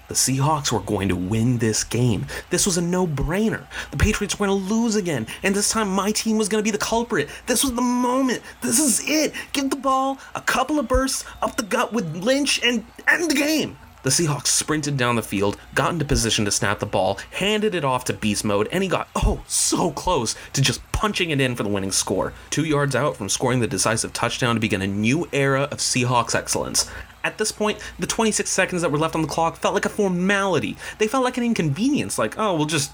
The 0.09 0.15
Seahawks 0.15 0.71
were 0.71 0.79
going 0.79 1.07
to 1.09 1.15
win 1.15 1.59
this 1.59 1.83
game. 1.83 2.25
This 2.49 2.65
was 2.65 2.77
a 2.77 2.81
no 2.81 3.05
brainer. 3.05 3.67
The 3.91 3.97
Patriots 3.97 4.39
were 4.39 4.47
going 4.47 4.59
to 4.59 4.73
lose 4.73 4.95
again, 4.95 5.27
and 5.43 5.55
this 5.55 5.69
time 5.69 5.87
my 5.87 6.11
team 6.11 6.39
was 6.39 6.49
going 6.49 6.63
to 6.63 6.67
be 6.67 6.75
the 6.75 6.83
culprit. 6.83 7.29
This 7.45 7.63
was 7.63 7.73
the 7.75 7.81
moment. 7.83 8.41
This 8.61 8.79
is 8.79 9.07
it. 9.07 9.33
Give 9.53 9.69
the 9.69 9.75
ball 9.75 10.17
a 10.33 10.41
couple 10.41 10.79
of 10.79 10.87
bursts 10.87 11.25
up 11.43 11.57
the 11.57 11.63
gut 11.63 11.93
with 11.93 12.17
Lynch 12.17 12.59
and 12.63 12.83
end 13.07 13.29
the 13.29 13.35
game. 13.35 13.77
The 14.01 14.09
Seahawks 14.09 14.47
sprinted 14.47 14.95
down 14.95 15.17
the 15.17 15.21
field, 15.21 15.57
got 15.75 15.91
into 15.91 16.05
position 16.05 16.45
to 16.45 16.51
snap 16.51 16.79
the 16.79 16.85
ball, 16.85 17.19
handed 17.31 17.75
it 17.75 17.83
off 17.83 18.05
to 18.05 18.13
beast 18.13 18.45
mode, 18.45 18.69
and 18.71 18.81
he 18.81 18.87
got, 18.87 19.09
oh, 19.13 19.43
so 19.45 19.91
close 19.91 20.35
to 20.53 20.61
just 20.61 20.81
punching 20.93 21.31
it 21.31 21.41
in 21.41 21.55
for 21.55 21.63
the 21.63 21.69
winning 21.69 21.91
score. 21.91 22.33
Two 22.49 22.63
yards 22.63 22.95
out 22.95 23.17
from 23.17 23.27
scoring 23.27 23.59
the 23.59 23.67
decisive 23.67 24.13
touchdown 24.13 24.55
to 24.55 24.61
begin 24.61 24.81
a 24.81 24.87
new 24.87 25.27
era 25.33 25.63
of 25.63 25.79
Seahawks 25.79 26.33
excellence. 26.33 26.89
At 27.23 27.37
this 27.37 27.51
point, 27.51 27.79
the 27.97 28.07
26 28.07 28.49
seconds 28.49 28.81
that 28.81 28.91
were 28.91 28.97
left 28.97 29.15
on 29.15 29.21
the 29.21 29.27
clock 29.27 29.57
felt 29.57 29.73
like 29.73 29.85
a 29.85 29.89
formality. 29.89 30.77
They 30.97 31.07
felt 31.07 31.23
like 31.23 31.37
an 31.37 31.43
inconvenience, 31.43 32.17
like, 32.17 32.37
oh, 32.37 32.55
we'll 32.55 32.65
just 32.65 32.91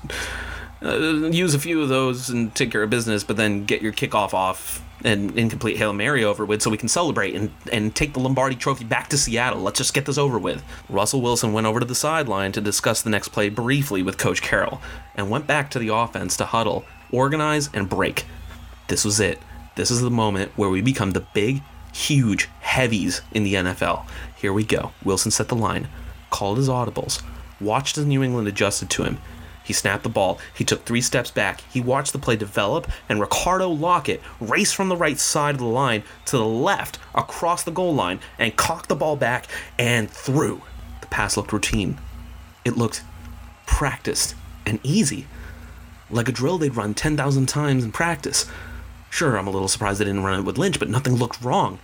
uh, 0.81 0.97
use 0.97 1.53
a 1.53 1.59
few 1.59 1.81
of 1.81 1.89
those 1.89 2.29
and 2.29 2.53
take 2.55 2.71
care 2.71 2.83
of 2.83 2.89
business, 2.89 3.23
but 3.23 3.37
then 3.37 3.65
get 3.65 3.81
your 3.81 3.93
kickoff 3.93 4.33
off 4.33 4.83
and 5.03 5.37
incomplete 5.37 5.77
Hail 5.77 5.93
Mary 5.93 6.23
over 6.23 6.45
with 6.45 6.61
so 6.61 6.69
we 6.69 6.77
can 6.77 6.89
celebrate 6.89 7.35
and, 7.35 7.51
and 7.71 7.95
take 7.95 8.13
the 8.13 8.19
Lombardi 8.19 8.55
trophy 8.55 8.83
back 8.85 9.09
to 9.09 9.17
Seattle. 9.17 9.61
Let's 9.61 9.77
just 9.77 9.93
get 9.93 10.05
this 10.05 10.17
over 10.17 10.39
with. 10.39 10.63
Russell 10.89 11.21
Wilson 11.21 11.53
went 11.53 11.67
over 11.67 11.79
to 11.79 11.85
the 11.85 11.95
sideline 11.95 12.51
to 12.53 12.61
discuss 12.61 13.01
the 13.01 13.09
next 13.09 13.29
play 13.29 13.49
briefly 13.49 14.01
with 14.01 14.17
Coach 14.17 14.41
Carroll 14.41 14.81
and 15.15 15.29
went 15.29 15.45
back 15.45 15.69
to 15.71 15.79
the 15.79 15.89
offense 15.89 16.35
to 16.37 16.45
huddle, 16.45 16.85
organize, 17.11 17.69
and 17.73 17.87
break. 17.87 18.25
This 18.87 19.05
was 19.05 19.19
it. 19.19 19.39
This 19.75 19.91
is 19.91 20.01
the 20.01 20.09
moment 20.09 20.51
where 20.55 20.69
we 20.69 20.81
become 20.81 21.11
the 21.11 21.25
big, 21.33 21.61
huge 21.95 22.49
heavies 22.59 23.21
in 23.31 23.43
the 23.43 23.53
NFL. 23.53 24.05
Here 24.35 24.51
we 24.51 24.65
go. 24.65 24.91
Wilson 25.03 25.31
set 25.31 25.47
the 25.47 25.55
line, 25.55 25.87
called 26.29 26.57
his 26.57 26.67
audibles, 26.67 27.23
watched 27.61 27.97
as 27.97 28.05
New 28.05 28.21
England 28.21 28.49
adjusted 28.49 28.89
to 28.91 29.03
him, 29.03 29.17
He 29.63 29.73
snapped 29.73 30.03
the 30.03 30.09
ball. 30.09 30.37
He 30.53 30.63
took 30.63 30.85
three 30.85 31.01
steps 31.01 31.31
back. 31.31 31.61
He 31.71 31.81
watched 31.81 32.11
the 32.13 32.19
play 32.19 32.35
develop, 32.35 32.91
and 33.09 33.19
Ricardo 33.19 33.73
Lockette 33.73 34.19
raced 34.39 34.75
from 34.75 34.89
the 34.89 34.95
right 34.95 35.17
side 35.17 35.55
of 35.55 35.59
the 35.59 35.65
line 35.65 36.03
to 36.25 36.37
the 36.37 36.45
left 36.45 36.99
across 37.15 37.63
the 37.63 37.71
goal 37.71 37.95
line 37.95 38.19
and 38.37 38.55
cocked 38.55 38.89
the 38.89 38.95
ball 38.95 39.15
back 39.15 39.47
and 39.79 40.07
threw. 40.09 40.61
The 41.01 41.07
pass 41.07 41.35
looked 41.35 41.53
routine. 41.53 41.97
It 42.63 42.77
looked 42.77 43.03
practiced 43.65 44.35
and 44.65 44.79
easy. 44.83 45.25
Like 46.11 46.27
a 46.27 46.31
drill 46.31 46.59
they'd 46.59 46.75
run 46.75 46.93
10,000 46.93 47.47
times 47.47 47.83
in 47.83 47.91
practice. 47.91 48.45
Sure, 49.15 49.37
I'm 49.37 49.47
a 49.47 49.49
little 49.49 49.69
surprised 49.69 50.01
they 50.01 50.03
didn't 50.03 50.25
run 50.25 50.41
it 50.41 50.43
with 50.43 50.57
Lynch, 50.57 50.77
but 50.77 50.89
nothing 50.89 51.15
looked 51.15 51.41
wrong. 51.41 51.79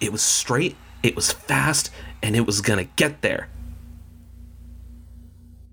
It 0.00 0.12
was 0.12 0.22
straight, 0.22 0.76
it 1.02 1.16
was 1.16 1.32
fast, 1.32 1.90
and 2.22 2.36
it 2.36 2.46
was 2.46 2.60
gonna 2.60 2.84
get 2.84 3.20
there. 3.20 3.48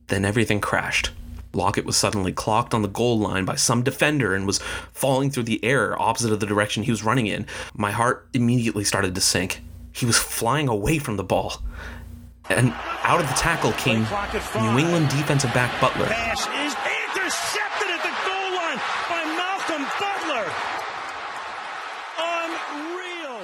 Then 0.08 0.26
everything 0.26 0.60
crashed. 0.60 1.12
Lockette 1.54 1.86
was 1.86 1.96
suddenly 1.96 2.32
clocked 2.32 2.74
on 2.74 2.82
the 2.82 2.88
goal 2.88 3.20
line 3.20 3.46
by 3.46 3.54
some 3.54 3.84
defender 3.84 4.34
and 4.34 4.48
was 4.48 4.58
falling 4.94 5.30
through 5.30 5.44
the 5.44 5.64
air 5.64 5.96
opposite 6.02 6.32
of 6.32 6.40
the 6.40 6.48
direction 6.48 6.82
he 6.82 6.90
was 6.90 7.04
running 7.04 7.28
in. 7.28 7.46
My 7.76 7.92
heart 7.92 8.28
immediately 8.34 8.84
started 8.84 9.14
to 9.14 9.22
sink. 9.22 9.62
He 9.92 10.08
was 10.08 10.18
flying 10.18 10.68
away 10.68 10.98
from 10.98 11.18
the 11.18 11.24
ball. 11.24 11.62
And 12.50 12.74
out 13.04 13.22
of 13.22 13.28
the 13.28 13.36
tackle 13.36 13.74
came 13.74 14.08
New 14.56 14.80
England 14.80 15.10
defensive 15.10 15.54
back 15.54 15.80
Butler. 15.80 16.08
Pass 16.08 16.48
is 16.48 16.74
intercepted 17.14 17.90
at 17.94 18.02
the 18.02 18.16
goal 18.26 18.56
line 18.58 18.82
by 19.08 19.24
Malcolm 19.38 19.86
Butler. 20.00 20.52
Unreal. 22.18 23.42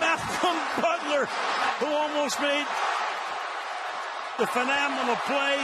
Malcolm 0.00 0.58
Butler, 0.82 1.28
almost 2.26 2.66
the 4.38 4.46
phenomenal 4.48 5.14
play 5.26 5.56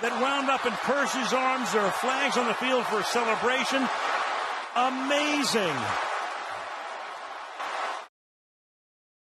that 0.00 0.16
wound 0.22 0.48
up 0.48 0.64
in 0.64 0.72
Percy's 0.72 1.32
arms. 1.32 1.72
There 1.72 1.82
are 1.82 1.90
flags 1.90 2.36
on 2.36 2.46
the 2.46 2.54
field 2.54 2.86
for 2.86 3.00
a 3.00 3.04
celebration. 3.04 3.82
Amazing. 4.76 5.76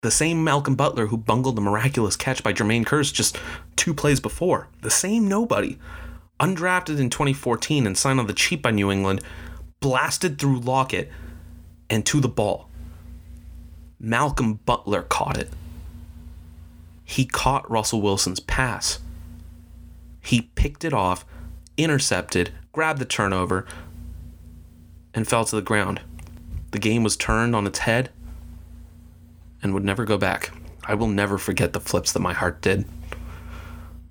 The 0.03 0.11
same 0.11 0.43
Malcolm 0.43 0.75
Butler 0.75 1.07
who 1.07 1.17
bungled 1.17 1.57
the 1.57 1.61
miraculous 1.61 2.17
catch 2.17 2.43
by 2.43 2.53
Jermaine 2.53 2.85
Kearse 2.85 3.13
just 3.13 3.39
two 3.77 3.95
plays 3.95 4.19
before. 4.19 4.69
The 4.83 4.91
same 4.91 5.29
nobody. 5.29 5.79
Undrafted 6.41 6.99
in 6.99 7.11
2014 7.11 7.87
and 7.87 7.97
signed 7.97 8.19
on 8.19 8.27
the 8.27 8.33
cheap 8.33 8.63
by 8.63 8.73
New 8.73 8.91
England, 8.91 9.21
blasted 9.79 10.39
through 10.39 10.61
Lockette 10.61 11.11
and 11.89 12.05
to 12.07 12.21
the 12.21 12.29
ball. 12.29 12.69
Malcolm 14.01 14.55
Butler 14.55 15.03
caught 15.03 15.39
it. 15.39 15.51
He 17.11 17.25
caught 17.25 17.69
Russell 17.69 18.01
Wilson's 18.01 18.39
pass. 18.39 19.01
He 20.21 20.43
picked 20.43 20.85
it 20.85 20.93
off, 20.93 21.25
intercepted, 21.77 22.53
grabbed 22.71 23.01
the 23.01 23.05
turnover, 23.05 23.67
and 25.13 25.27
fell 25.27 25.45
to 25.45 25.57
the 25.57 25.61
ground. 25.61 26.03
The 26.71 26.79
game 26.79 27.03
was 27.03 27.17
turned 27.17 27.57
on 27.57 27.67
its 27.67 27.81
head 27.81 28.11
and 29.61 29.75
would 29.75 29.85
never 29.85 30.05
go 30.05 30.19
back. 30.19 30.53
I 30.85 30.95
will 30.95 31.09
never 31.09 31.37
forget 31.37 31.73
the 31.73 31.81
flips 31.81 32.13
that 32.13 32.21
my 32.21 32.33
heart 32.33 32.63
did. 32.63 32.85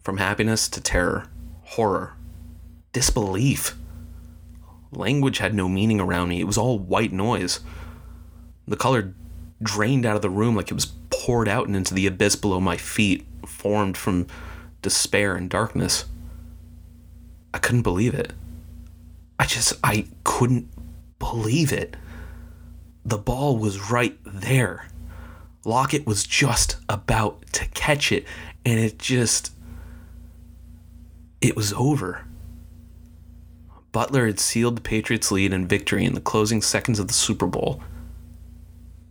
From 0.04 0.18
happiness 0.18 0.68
to 0.68 0.82
terror, 0.82 1.28
horror, 1.62 2.16
disbelief. 2.92 3.78
Language 4.92 5.38
had 5.38 5.54
no 5.54 5.70
meaning 5.70 6.02
around 6.02 6.28
me, 6.28 6.42
it 6.42 6.48
was 6.48 6.58
all 6.58 6.78
white 6.78 7.14
noise. 7.14 7.62
The 8.68 8.76
color 8.76 9.14
drained 9.64 10.06
out 10.06 10.18
of 10.18 10.22
the 10.22 10.30
room 10.30 10.58
like 10.58 10.70
it 10.70 10.74
was 10.74 10.92
poured 11.20 11.50
out 11.50 11.68
and 11.68 11.76
into 11.76 11.94
the 11.94 12.08
abyss 12.08 12.38
below 12.38 12.62
my 12.62 12.78
feet, 12.78 13.26
formed 13.46 13.98
from 13.98 14.26
despair 14.82 15.36
and 15.36 15.50
darkness. 15.50 16.06
I 17.54 17.58
couldn't 17.58 17.82
believe 17.82 18.14
it. 18.14 18.32
I 19.38 19.46
just, 19.46 19.74
I 19.84 20.08
couldn't 20.24 20.70
believe 21.20 21.74
it. 21.74 21.98
The 23.04 23.18
ball 23.18 23.58
was 23.58 23.92
right 23.92 24.18
there. 24.24 24.88
Lockette 25.66 26.06
was 26.06 26.24
just 26.24 26.78
about 26.88 27.46
to 27.52 27.68
catch 27.68 28.14
it, 28.14 28.26
and 28.66 28.80
it 28.80 28.98
just. 28.98 29.52
It 31.42 31.54
was 31.58 31.74
over. 31.74 32.26
Butler 33.92 34.26
had 34.28 34.40
sealed 34.40 34.78
the 34.78 34.82
Patriots' 34.82 35.32
lead 35.32 35.52
and 35.52 35.68
victory 35.68 36.06
in 36.06 36.14
the 36.14 36.22
closing 36.22 36.62
seconds 36.62 36.98
of 36.98 37.08
the 37.08 37.14
Super 37.14 37.48
Bowl. 37.48 37.84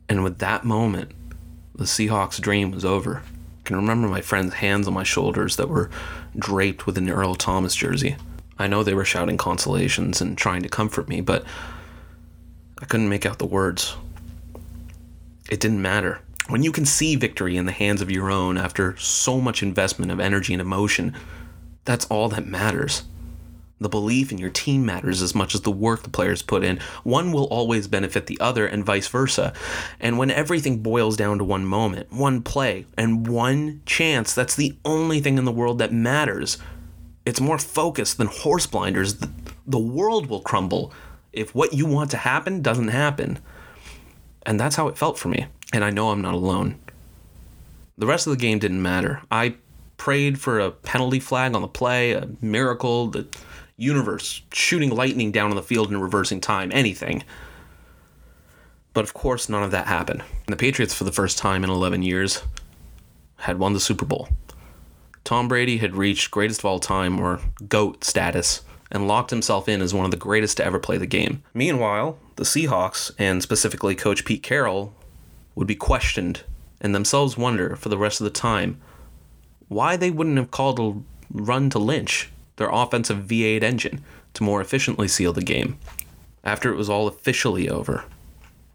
And 0.09 0.25
with 0.25 0.39
that 0.39 0.65
moment, 0.65 1.13
the 1.79 1.85
Seahawks' 1.85 2.41
dream 2.41 2.73
was 2.73 2.85
over. 2.85 3.23
I 3.25 3.63
can 3.65 3.77
remember 3.77 4.09
my 4.09 4.21
friends' 4.21 4.55
hands 4.55 4.87
on 4.87 4.95
my 4.95 5.05
shoulders 5.05 5.57
that 5.57 5.69
were 5.69 5.91
draped 6.37 6.87
with 6.87 6.99
an 6.99 7.09
Earl 7.09 7.37
Thomas 7.37 7.75
jersey. 7.75 8.17
I 8.59 8.67
know 8.67 8.83
they 8.83 8.95
were 8.95 9.05
shouting 9.05 9.37
consolations 9.37 10.21
and 10.21 10.37
trying 10.37 10.63
to 10.63 10.69
comfort 10.69 11.09
me, 11.09 11.21
but 11.21 11.45
I 12.83 12.85
couldn't 12.87 13.09
make 13.09 13.25
out 13.25 13.39
the 13.39 13.47
words. 13.47 13.97
It 15.49 15.61
didn't 15.61 15.81
matter. 15.81 16.21
When 16.49 16.63
you 16.63 16.73
can 16.73 16.85
see 16.85 17.15
victory 17.15 17.57
in 17.57 17.67
the 17.67 17.73
hands 17.73 18.03
of 18.03 18.11
your 18.11 18.31
own 18.31 18.59
after 18.59 18.97
so 18.97 19.41
much 19.41 19.63
investment 19.63 20.11
of 20.11 20.19
energy 20.19 20.53
and 20.53 20.61
emotion, 20.61 21.15
that's 21.85 22.07
all 22.07 22.29
that 22.31 22.47
matters. 22.47 23.05
The 23.81 23.89
belief 23.89 24.33
in 24.33 24.39
your 24.39 24.51
team 24.51 24.85
matters 24.85 25.23
as 25.23 25.35
much 25.35 25.55
as 25.55 25.61
the 25.61 25.71
work 25.71 26.03
the 26.03 26.11
players 26.11 26.43
put 26.43 26.65
in. 26.65 26.81
One 27.05 27.31
will 27.31 27.45
always 27.45 27.87
benefit 27.87 28.27
the 28.27 28.41
other, 28.41 28.67
and 28.67 28.85
vice 28.85 29.07
versa. 29.07 29.53
And 30.01 30.19
when 30.19 30.33
everything 30.33 30.83
boils 30.83 31.17
down 31.17 31.39
to 31.39 31.45
one 31.45 31.65
moment, 31.65 32.13
one 32.13 32.43
play, 32.43 32.87
and 32.97 33.29
one 33.29 33.83
chance, 33.87 34.35
that's 34.35 34.57
the 34.57 34.77
only 34.85 35.21
thing 35.21 35.39
in 35.39 35.45
the 35.45 35.53
world 35.53 35.79
that 35.79 35.93
matters. 35.93 36.59
It's 37.25 37.41
more 37.41 37.59
focused 37.59 38.19
than 38.19 38.27
horse 38.27 38.67
blinders. 38.67 39.19
The, 39.67 39.79
world 39.79 40.27
will 40.27 40.41
crumble 40.41 40.93
if 41.33 41.55
what 41.55 41.73
you 41.73 41.87
want 41.87 42.11
to 42.13 42.17
happen 42.17 42.63
doesn't 42.63 42.89
happen. 42.89 43.39
And 44.45 44.59
that's 44.59 44.77
how 44.77 44.89
it 44.89 44.99
felt 44.99 45.19
for 45.19 45.29
me. 45.29 45.47
And 45.73 45.85
I 45.85 45.91
know 45.91 46.11
I'm 46.11 46.23
not 46.23 46.35
alone. 46.35 46.81
The 47.97 48.07
rest 48.07 48.27
of 48.27 48.31
the 48.31 48.39
game 48.39 48.59
didn't 48.59 48.83
matter. 48.83 49.23
I 49.31 49.57
prayed 49.99 50.41
for 50.41 50.59
a 50.59 50.71
penalty 50.71 51.21
flag 51.21 51.55
on 51.55 51.61
the 51.61 51.69
play, 51.69 52.13
a 52.13 52.29
miracle, 52.41 53.09
the 53.09 53.27
universe 53.79 54.43
shooting 54.53 54.91
lightning 54.91 55.33
down 55.33 55.49
on 55.51 55.57
the 55.57 55.63
field 55.63 55.89
and 55.89 56.03
reversing 56.03 56.41
time, 56.41 56.71
anything. 56.75 57.25
But 58.93 59.05
of 59.05 59.15
course, 59.15 59.49
none 59.49 59.63
of 59.63 59.71
that 59.71 59.87
happened. 59.87 60.21
And 60.21 60.53
the 60.53 60.57
Patriots, 60.57 60.93
for 60.93 61.05
the 61.05 61.13
first 61.13 61.39
time 61.39 61.65
in 61.65 61.71
11 61.71 62.03
years, 62.03 62.43
had 63.37 63.59
won 63.59 63.73
the 63.73 63.81
Super 63.81 64.05
Bowl. 64.05 64.29
Tom 65.25 65.49
Brady 65.49 65.79
had 65.79 65.95
reached 65.95 66.31
greatest 66.31 66.61
of 66.61 66.65
all 66.67 66.81
time, 66.81 67.21
or 67.21 67.41
GOAT 67.69 68.03
status, 68.03 68.63
and 68.91 69.07
locked 69.07 69.31
himself 69.31 69.69
in 69.69 69.81
as 69.81 69.95
one 69.95 70.05
of 70.05 70.11
the 70.11 70.17
greatest 70.17 70.57
to 70.57 70.65
ever 70.65 70.79
play 70.79 70.99
the 70.99 71.07
game. 71.07 71.43
Meanwhile, 71.55 72.19
the 72.37 72.45
Seahawks, 72.45 73.13
and 73.19 73.43
specifically 73.43 73.95
Coach 73.95 74.25
Pete 74.25 74.43
Carroll, 74.43 74.95
would 75.55 75.67
be 75.67 75.75
questioned 75.75 76.43
and 76.81 76.95
themselves 76.95 77.37
wonder 77.37 77.77
for 77.77 77.89
the 77.89 77.99
rest 77.99 78.21
of 78.21 78.25
the 78.25 78.31
time 78.31 78.81
why 79.69 79.97
they 79.97 80.11
wouldn't 80.11 80.39
have 80.39 80.51
called 80.51 80.81
a 80.81 80.95
run 81.31 81.69
to 81.71 81.79
Lynch, 81.79 82.31
their 82.59 82.69
offensive 82.71 83.25
V8 83.25 83.63
engine, 83.63 84.05
to 84.35 84.45
more 84.45 84.61
efficiently 84.61 85.09
seal 85.09 85.33
the 85.33 85.43
game. 85.43 85.79
After 86.45 86.73
it 86.73 86.77
was 86.77 86.91
all 86.91 87.09
officially 87.09 87.69
over, 87.69 88.05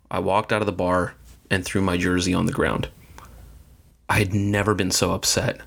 I 0.09 0.19
walked 0.19 0.51
out 0.51 0.61
of 0.61 0.65
the 0.65 0.71
bar 0.71 1.13
and 1.49 1.63
threw 1.63 1.81
my 1.81 1.97
jersey 1.97 2.33
on 2.33 2.45
the 2.45 2.51
ground. 2.51 2.89
I 4.09 4.19
had 4.19 4.33
never 4.33 4.73
been 4.73 4.91
so 4.91 5.11
upset. 5.11 5.61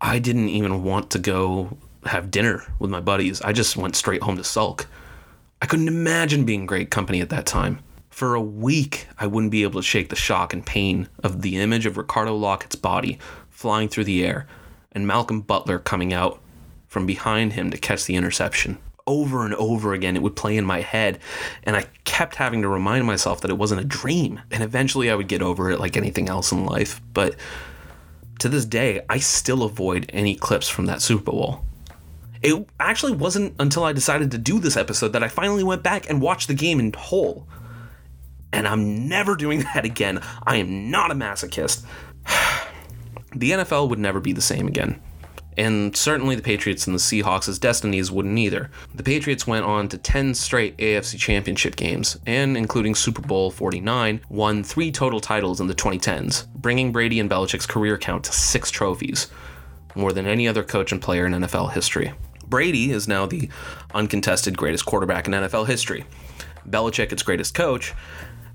I 0.00 0.18
didn't 0.18 0.48
even 0.48 0.82
want 0.82 1.10
to 1.10 1.18
go 1.18 1.76
have 2.06 2.30
dinner 2.30 2.64
with 2.78 2.90
my 2.90 3.00
buddies. 3.00 3.40
I 3.42 3.52
just 3.52 3.76
went 3.76 3.96
straight 3.96 4.22
home 4.22 4.36
to 4.36 4.44
sulk. 4.44 4.86
I 5.60 5.66
couldn't 5.66 5.88
imagine 5.88 6.44
being 6.44 6.66
great 6.66 6.90
company 6.90 7.20
at 7.20 7.30
that 7.30 7.46
time. 7.46 7.78
For 8.10 8.34
a 8.34 8.42
week, 8.42 9.06
I 9.18 9.26
wouldn't 9.26 9.52
be 9.52 9.62
able 9.62 9.80
to 9.80 9.86
shake 9.86 10.08
the 10.08 10.16
shock 10.16 10.52
and 10.52 10.66
pain 10.66 11.08
of 11.22 11.42
the 11.42 11.56
image 11.56 11.86
of 11.86 11.96
Ricardo 11.96 12.36
Lockette's 12.36 12.76
body 12.76 13.18
flying 13.48 13.88
through 13.88 14.04
the 14.04 14.26
air 14.26 14.46
and 14.90 15.06
Malcolm 15.06 15.40
Butler 15.40 15.78
coming 15.78 16.12
out 16.12 16.41
from 16.92 17.06
behind 17.06 17.54
him 17.54 17.70
to 17.70 17.78
catch 17.78 18.04
the 18.04 18.14
interception. 18.14 18.76
Over 19.06 19.46
and 19.46 19.54
over 19.54 19.94
again, 19.94 20.14
it 20.14 20.20
would 20.20 20.36
play 20.36 20.58
in 20.58 20.66
my 20.66 20.82
head, 20.82 21.18
and 21.62 21.74
I 21.74 21.86
kept 22.04 22.34
having 22.34 22.60
to 22.60 22.68
remind 22.68 23.06
myself 23.06 23.40
that 23.40 23.50
it 23.50 23.56
wasn't 23.56 23.80
a 23.80 23.84
dream. 23.84 24.40
And 24.50 24.62
eventually, 24.62 25.10
I 25.10 25.14
would 25.14 25.26
get 25.26 25.40
over 25.40 25.70
it 25.70 25.80
like 25.80 25.96
anything 25.96 26.28
else 26.28 26.52
in 26.52 26.66
life. 26.66 27.00
But 27.14 27.34
to 28.40 28.50
this 28.50 28.66
day, 28.66 29.00
I 29.08 29.20
still 29.20 29.62
avoid 29.62 30.10
any 30.12 30.34
clips 30.34 30.68
from 30.68 30.84
that 30.84 31.00
Super 31.00 31.32
Bowl. 31.32 31.64
It 32.42 32.68
actually 32.78 33.12
wasn't 33.12 33.54
until 33.58 33.84
I 33.84 33.94
decided 33.94 34.30
to 34.32 34.38
do 34.38 34.58
this 34.58 34.76
episode 34.76 35.14
that 35.14 35.22
I 35.22 35.28
finally 35.28 35.64
went 35.64 35.82
back 35.82 36.10
and 36.10 36.20
watched 36.20 36.48
the 36.48 36.54
game 36.54 36.78
in 36.78 36.92
whole. 36.92 37.48
And 38.52 38.68
I'm 38.68 39.08
never 39.08 39.34
doing 39.34 39.60
that 39.74 39.86
again. 39.86 40.20
I 40.42 40.56
am 40.56 40.90
not 40.90 41.10
a 41.10 41.14
masochist. 41.14 41.86
the 43.34 43.52
NFL 43.52 43.88
would 43.88 43.98
never 43.98 44.20
be 44.20 44.34
the 44.34 44.42
same 44.42 44.68
again. 44.68 45.00
And 45.56 45.94
certainly 45.96 46.34
the 46.34 46.42
Patriots 46.42 46.86
and 46.86 46.94
the 46.94 47.00
Seahawks' 47.00 47.60
destinies 47.60 48.10
wouldn't 48.10 48.38
either. 48.38 48.70
The 48.94 49.02
Patriots 49.02 49.46
went 49.46 49.64
on 49.66 49.88
to 49.88 49.98
10 49.98 50.34
straight 50.34 50.76
AFC 50.78 51.18
championship 51.18 51.76
games, 51.76 52.18
and 52.26 52.56
including 52.56 52.94
Super 52.94 53.20
Bowl 53.22 53.50
49, 53.50 54.20
won 54.30 54.64
three 54.64 54.90
total 54.90 55.20
titles 55.20 55.60
in 55.60 55.66
the 55.66 55.74
2010s, 55.74 56.46
bringing 56.54 56.90
Brady 56.92 57.20
and 57.20 57.30
Belichick's 57.30 57.66
career 57.66 57.98
count 57.98 58.24
to 58.24 58.32
six 58.32 58.70
trophies. 58.70 59.28
more 59.94 60.12
than 60.12 60.26
any 60.26 60.48
other 60.48 60.62
coach 60.62 60.92
and 60.92 61.02
player 61.02 61.26
in 61.26 61.32
NFL 61.32 61.72
history. 61.72 62.12
Brady 62.46 62.90
is 62.90 63.08
now 63.08 63.26
the 63.26 63.48
uncontested 63.94 64.56
greatest 64.56 64.86
quarterback 64.86 65.26
in 65.26 65.32
NFL 65.34 65.66
history. 65.66 66.04
Belichick, 66.68 67.12
its 67.12 67.22
greatest 67.22 67.54
coach, 67.54 67.94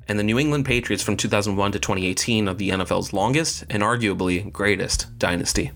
and 0.08 0.18
the 0.18 0.24
New 0.24 0.40
England 0.40 0.66
Patriots 0.66 1.04
from 1.04 1.18
2001 1.18 1.74
to 1.74 1.80
2018 1.80 2.48
are 2.48 2.54
the 2.54 2.70
NFL's 2.70 3.14
longest 3.14 3.66
and 3.70 3.84
arguably 3.84 4.52
greatest 4.52 5.18
dynasty. 5.20 5.72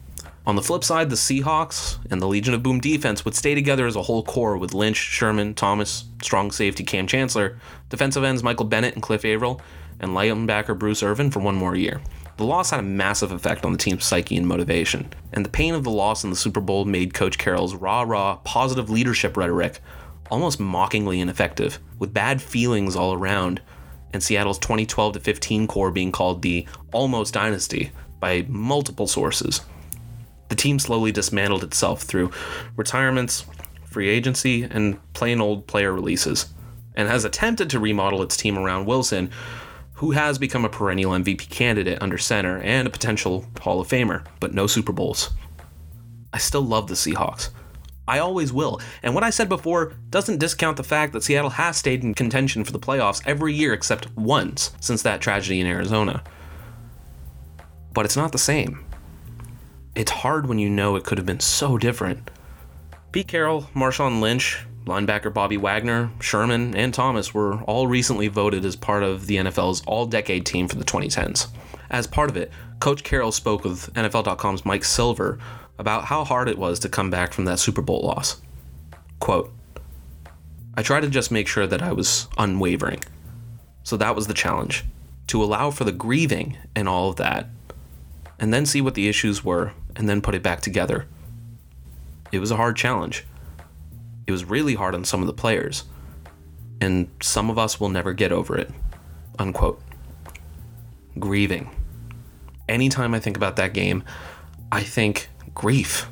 On 0.52 0.58
the 0.58 0.62
flip 0.62 0.84
side, 0.84 1.10
the 1.10 1.16
Seahawks 1.16 1.98
and 2.12 2.22
the 2.22 2.28
Legion 2.28 2.54
of 2.54 2.62
Boom 2.62 2.82
defense 2.82 3.24
would 3.24 3.36
stay 3.36 3.56
together 3.56 3.88
as 3.88 3.96
a 3.96 4.02
whole 4.02 4.22
core 4.22 4.58
with 4.58 4.74
Lynch, 4.74 4.98
Sherman, 4.98 5.54
Thomas, 5.54 6.04
strong 6.22 6.52
safety 6.52 6.84
Kam 6.84 7.08
Chancellor, 7.08 7.58
defensive 7.88 8.26
ends 8.26 8.44
Michael 8.44 8.66
Bennett 8.66 8.94
and 8.94 9.02
Cliff 9.02 9.24
Avril, 9.24 9.62
and 10.02 10.12
linebacker 10.12 10.78
Bruce 10.78 11.04
Irvin 11.04 11.32
for 11.32 11.40
one 11.40 11.56
more 11.56 11.78
year. 11.78 12.02
The 12.36 12.44
loss 12.44 12.70
had 12.70 12.82
a 12.82 12.84
massive 12.84 13.32
effect 13.32 13.64
on 13.64 13.72
the 13.72 13.78
team's 13.78 14.04
psyche 14.04 14.36
and 14.36 14.46
motivation, 14.46 15.14
and 15.32 15.46
the 15.46 15.50
pain 15.50 15.74
of 15.74 15.86
the 15.86 15.90
loss 15.90 16.26
in 16.26 16.30
the 16.30 16.36
Super 16.36 16.60
Bowl 16.60 16.84
made 16.84 17.14
Coach 17.14 17.38
Carroll's 17.38 17.74
rah 17.74 18.02
rah 18.02 18.36
positive 18.44 18.90
leadership 18.90 19.38
rhetoric 19.38 19.80
almost 20.30 20.60
mockingly 20.60 21.22
ineffective, 21.22 21.80
with 21.98 22.14
bad 22.14 22.42
feelings 22.42 22.98
all 22.98 23.14
around, 23.14 23.62
and 24.12 24.22
Seattle's 24.22 24.60
2012 24.60 25.16
15 25.16 25.68
core 25.68 25.92
being 25.92 26.12
called 26.12 26.42
the 26.42 26.68
almost 26.92 27.36
dynasty 27.36 27.94
by 28.20 28.46
multiple 28.50 29.08
sources. 29.08 29.62
The 30.52 30.58
team 30.58 30.80
slowly 30.80 31.14
dismantled 31.14 31.64
itself 31.64 32.02
through 32.02 32.30
retirements, 32.76 33.46
free 33.86 34.10
agency, 34.10 34.64
and 34.64 35.00
plain 35.14 35.40
old 35.40 35.66
player 35.66 35.94
releases, 35.94 36.54
and 36.94 37.08
has 37.08 37.24
attempted 37.24 37.70
to 37.70 37.80
remodel 37.80 38.22
its 38.22 38.36
team 38.36 38.58
around 38.58 38.86
Wilson, 38.86 39.32
who 39.94 40.12
has 40.12 40.38
become 40.38 40.66
a 40.66 40.70
perennial 40.70 41.14
MVP 41.14 41.50
candidate 41.50 42.02
under 42.02 42.18
center 42.18 42.58
and 42.58 42.86
a 42.86 42.92
potential 42.92 43.46
Hall 43.62 43.80
of 43.80 43.88
Famer, 43.88 44.26
but 44.42 44.54
no 44.54 44.68
Super 44.68 44.92
Bowls. 44.92 45.30
I 46.34 46.38
still 46.38 46.64
love 46.64 46.88
the 46.88 46.96
Seahawks. 46.96 47.48
I 48.06 48.20
always 48.20 48.52
will. 48.52 48.82
And 49.04 49.16
what 49.16 49.24
I 49.24 49.30
said 49.30 49.48
before 49.48 49.94
doesn't 50.10 50.40
discount 50.40 50.76
the 50.76 50.84
fact 50.84 51.14
that 51.14 51.24
Seattle 51.24 51.52
has 51.52 51.78
stayed 51.78 52.04
in 52.04 52.14
contention 52.14 52.66
for 52.66 52.74
the 52.74 52.78
playoffs 52.78 53.26
every 53.26 53.54
year 53.54 53.72
except 53.72 54.14
once 54.18 54.74
since 54.82 55.02
that 55.04 55.22
tragedy 55.22 55.62
in 55.62 55.68
Arizona. 55.68 56.22
But 57.94 58.04
it's 58.04 58.18
not 58.18 58.34
the 58.34 58.38
same. 58.38 58.84
It's 59.94 60.12
hard 60.12 60.48
when 60.48 60.58
you 60.58 60.70
know 60.70 60.96
it 60.96 61.04
could 61.04 61.18
have 61.18 61.28
been 61.28 61.42
so 61.42 61.78
different. 61.78 62.32
Pete 63.12 63.28
Carroll, 63.28 63.64
Marshawn 63.76 64.22
Lynch, 64.22 64.66
linebacker 64.86 65.34
Bobby 65.34 65.58
Wagner, 65.58 66.12
Sherman, 66.22 66.74
and 66.76 66.94
Thomas 66.94 67.34
were 67.34 67.62
all 67.64 67.88
recently 67.88 68.30
voted 68.30 68.64
as 68.64 68.78
part 68.78 69.04
of 69.04 69.28
the 69.28 69.36
NFL's 69.36 69.84
all 69.86 70.06
decade 70.06 70.46
team 70.46 70.70
for 70.70 70.78
the 70.78 70.86
2010s. 70.86 71.48
As 71.90 72.08
part 72.08 72.30
of 72.30 72.38
it, 72.38 72.52
Coach 72.80 73.04
Carroll 73.04 73.34
spoke 73.34 73.66
with 73.66 73.94
NFL.com's 73.94 74.66
Mike 74.66 74.86
Silver 74.86 75.38
about 75.78 76.06
how 76.06 76.24
hard 76.24 76.48
it 76.48 76.58
was 76.58 76.80
to 76.80 76.90
come 76.90 77.10
back 77.10 77.34
from 77.34 77.44
that 77.46 77.60
Super 77.60 77.82
Bowl 77.82 78.02
loss. 78.02 78.42
Quote, 79.20 79.52
I 80.76 80.84
tried 80.84 81.02
to 81.02 81.10
just 81.10 81.32
make 81.32 81.50
sure 81.50 81.68
that 81.68 81.82
I 81.82 81.92
was 81.92 82.30
unwavering. 82.38 83.04
So 83.84 83.98
that 83.98 84.16
was 84.16 84.28
the 84.28 84.34
challenge 84.34 84.86
to 85.28 85.44
allow 85.44 85.70
for 85.70 85.84
the 85.84 85.92
grieving 85.92 86.58
and 86.76 86.88
all 86.88 87.10
of 87.10 87.18
that, 87.18 87.50
and 88.40 88.54
then 88.54 88.66
see 88.66 88.80
what 88.80 88.96
the 88.96 89.10
issues 89.10 89.44
were, 89.44 89.74
and 90.02 90.10
then 90.10 90.20
put 90.20 90.34
it 90.34 90.42
back 90.42 90.62
together. 90.62 91.06
It 92.32 92.40
was 92.40 92.50
a 92.50 92.56
hard 92.56 92.76
challenge. 92.76 93.24
It 94.26 94.32
was 94.32 94.46
really 94.46 94.74
hard 94.74 94.96
on 94.96 95.06
some 95.06 95.22
of 95.22 95.28
the 95.28 95.34
players, 95.34 95.84
and 96.82 97.08
some 97.22 97.52
of 97.52 97.60
us 97.60 97.80
will 97.80 97.90
never 97.90 98.12
get 98.12 98.32
over 98.32 98.58
it. 98.58 98.72
Unquote. 99.38 99.80
Grieving. 101.20 101.70
Anytime 102.68 103.14
I 103.14 103.20
think 103.20 103.38
about 103.38 103.58
that 103.58 103.74
game, 103.74 104.04
I 104.72 104.82
think 104.82 105.30
grief, 105.54 106.08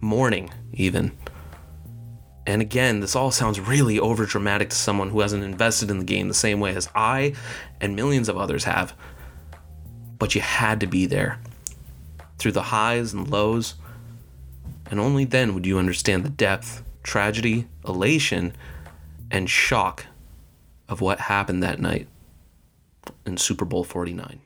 mourning, 0.00 0.50
even. 0.72 1.12
And 2.46 2.62
again, 2.62 3.00
this 3.00 3.14
all 3.14 3.30
sounds 3.30 3.60
really 3.60 3.98
overdramatic 3.98 4.70
to 4.70 4.76
someone 4.76 5.10
who 5.10 5.20
hasn't 5.20 5.44
invested 5.44 5.90
in 5.90 5.98
the 5.98 6.04
game 6.04 6.28
the 6.28 6.34
same 6.34 6.60
way 6.60 6.74
as 6.74 6.88
I 6.94 7.34
and 7.78 7.94
millions 7.94 8.30
of 8.30 8.38
others 8.38 8.64
have. 8.64 8.94
But 10.18 10.34
you 10.34 10.40
had 10.40 10.80
to 10.80 10.86
be 10.86 11.04
there 11.04 11.38
through 12.38 12.52
the 12.52 12.64
highs 12.64 13.12
and 13.12 13.28
lows, 13.28 13.74
and 14.90 14.98
only 15.00 15.24
then 15.24 15.54
would 15.54 15.66
you 15.66 15.78
understand 15.78 16.24
the 16.24 16.30
depth, 16.30 16.82
tragedy, 17.02 17.66
elation, 17.86 18.54
and 19.30 19.50
shock 19.50 20.06
of 20.88 21.00
what 21.00 21.20
happened 21.20 21.62
that 21.62 21.80
night 21.80 22.08
in 23.26 23.36
Super 23.36 23.64
Bowl 23.64 23.84
49. 23.84 24.40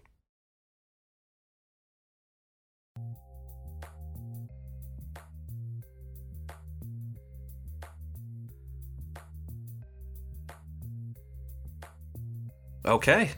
Okay. 12.84 13.30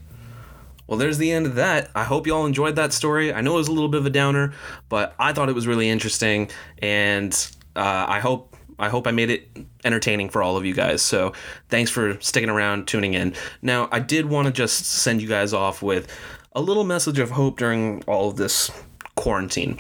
Well, 0.87 0.99
there's 0.99 1.19
the 1.19 1.31
end 1.33 1.47
of 1.47 1.55
that. 1.55 1.91
I 1.95 2.05
hope 2.05 2.27
you 2.27 2.35
all 2.35 2.47
enjoyed 2.47 2.77
that 2.77 2.93
story. 2.93 3.33
I 3.33 3.41
know 3.41 3.55
it 3.55 3.59
was 3.59 3.69
a 3.69 3.73
little 3.73 3.89
bit 3.89 4.01
of 4.01 4.07
a 4.07 4.11
downer, 4.11 4.53
but 4.89 5.15
I 5.19 5.33
thought 5.33 5.49
it 5.49 5.55
was 5.55 5.67
really 5.67 5.89
interesting, 5.89 6.51
and 6.79 7.33
uh, 7.75 8.07
I 8.09 8.21
hope 8.21 8.55
I 8.79 8.89
hope 8.89 9.07
I 9.07 9.13
made 9.13 9.31
it 9.31 9.49
entertaining 9.85 10.29
for 10.29 10.43
all 10.43 10.57
of 10.57 10.65
you 10.65 10.75
guys. 10.75 11.01
So 11.01 11.33
thanks 11.69 11.91
for 11.91 12.21
sticking 12.21 12.51
around, 12.51 12.89
tuning 12.89 13.15
in. 13.15 13.35
Now, 13.63 13.89
I 13.93 14.01
did 14.01 14.27
want 14.27 14.47
to 14.47 14.53
just 14.53 14.85
send 14.85 15.23
you 15.23 15.29
guys 15.29 15.53
off 15.53 15.83
with 15.83 16.09
a 16.53 16.61
little 16.61 16.85
message 16.85 17.19
of 17.19 17.31
hope 17.31 17.59
during 17.59 18.03
all 18.05 18.29
of 18.31 18.37
this 18.37 18.71
quarantine. 19.15 19.79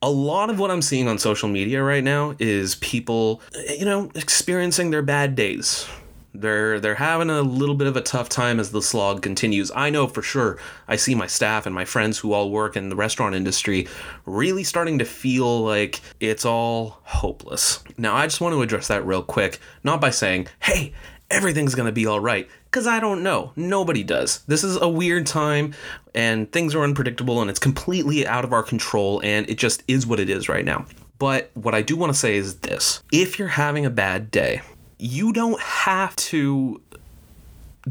A 0.00 0.10
lot 0.10 0.50
of 0.50 0.58
what 0.58 0.70
I'm 0.72 0.82
seeing 0.82 1.06
on 1.06 1.16
social 1.18 1.48
media 1.48 1.80
right 1.82 2.02
now 2.02 2.34
is 2.40 2.74
people, 2.76 3.40
you 3.68 3.84
know, 3.84 4.10
experiencing 4.16 4.90
their 4.90 5.02
bad 5.02 5.36
days, 5.36 5.86
they're 6.34 6.80
they're 6.80 6.94
having 6.94 7.30
a 7.30 7.42
little 7.42 7.74
bit 7.74 7.86
of 7.86 7.96
a 7.96 8.00
tough 8.00 8.28
time 8.28 8.58
as 8.58 8.70
the 8.70 8.82
slog 8.82 9.22
continues. 9.22 9.70
I 9.74 9.90
know 9.90 10.06
for 10.06 10.22
sure. 10.22 10.58
I 10.88 10.96
see 10.96 11.14
my 11.14 11.26
staff 11.26 11.66
and 11.66 11.74
my 11.74 11.84
friends 11.84 12.18
who 12.18 12.32
all 12.32 12.50
work 12.50 12.76
in 12.76 12.88
the 12.88 12.96
restaurant 12.96 13.34
industry 13.34 13.88
really 14.24 14.64
starting 14.64 14.98
to 14.98 15.04
feel 15.04 15.62
like 15.62 16.00
it's 16.20 16.44
all 16.44 17.00
hopeless. 17.04 17.82
Now, 17.98 18.14
I 18.14 18.26
just 18.26 18.40
want 18.40 18.54
to 18.54 18.62
address 18.62 18.88
that 18.88 19.06
real 19.06 19.22
quick, 19.22 19.58
not 19.84 20.00
by 20.00 20.10
saying, 20.10 20.48
"Hey, 20.60 20.92
everything's 21.30 21.74
going 21.74 21.86
to 21.86 21.92
be 21.92 22.06
all 22.06 22.20
right." 22.20 22.48
Because 22.64 22.86
I 22.86 23.00
don't 23.00 23.22
know. 23.22 23.52
Nobody 23.54 24.02
does. 24.02 24.42
This 24.46 24.64
is 24.64 24.80
a 24.80 24.88
weird 24.88 25.26
time 25.26 25.74
and 26.14 26.50
things 26.50 26.74
are 26.74 26.82
unpredictable 26.82 27.42
and 27.42 27.50
it's 27.50 27.58
completely 27.58 28.26
out 28.26 28.44
of 28.44 28.54
our 28.54 28.62
control 28.62 29.20
and 29.22 29.48
it 29.50 29.58
just 29.58 29.82
is 29.86 30.06
what 30.06 30.18
it 30.18 30.30
is 30.30 30.48
right 30.48 30.64
now. 30.64 30.86
But 31.18 31.50
what 31.54 31.74
I 31.74 31.82
do 31.82 31.96
want 31.96 32.12
to 32.12 32.18
say 32.18 32.36
is 32.36 32.60
this 32.60 33.02
if 33.12 33.38
you're 33.38 33.48
having 33.48 33.84
a 33.84 33.90
bad 33.90 34.30
day, 34.30 34.62
you 35.02 35.32
don't 35.32 35.60
have 35.60 36.14
to 36.14 36.80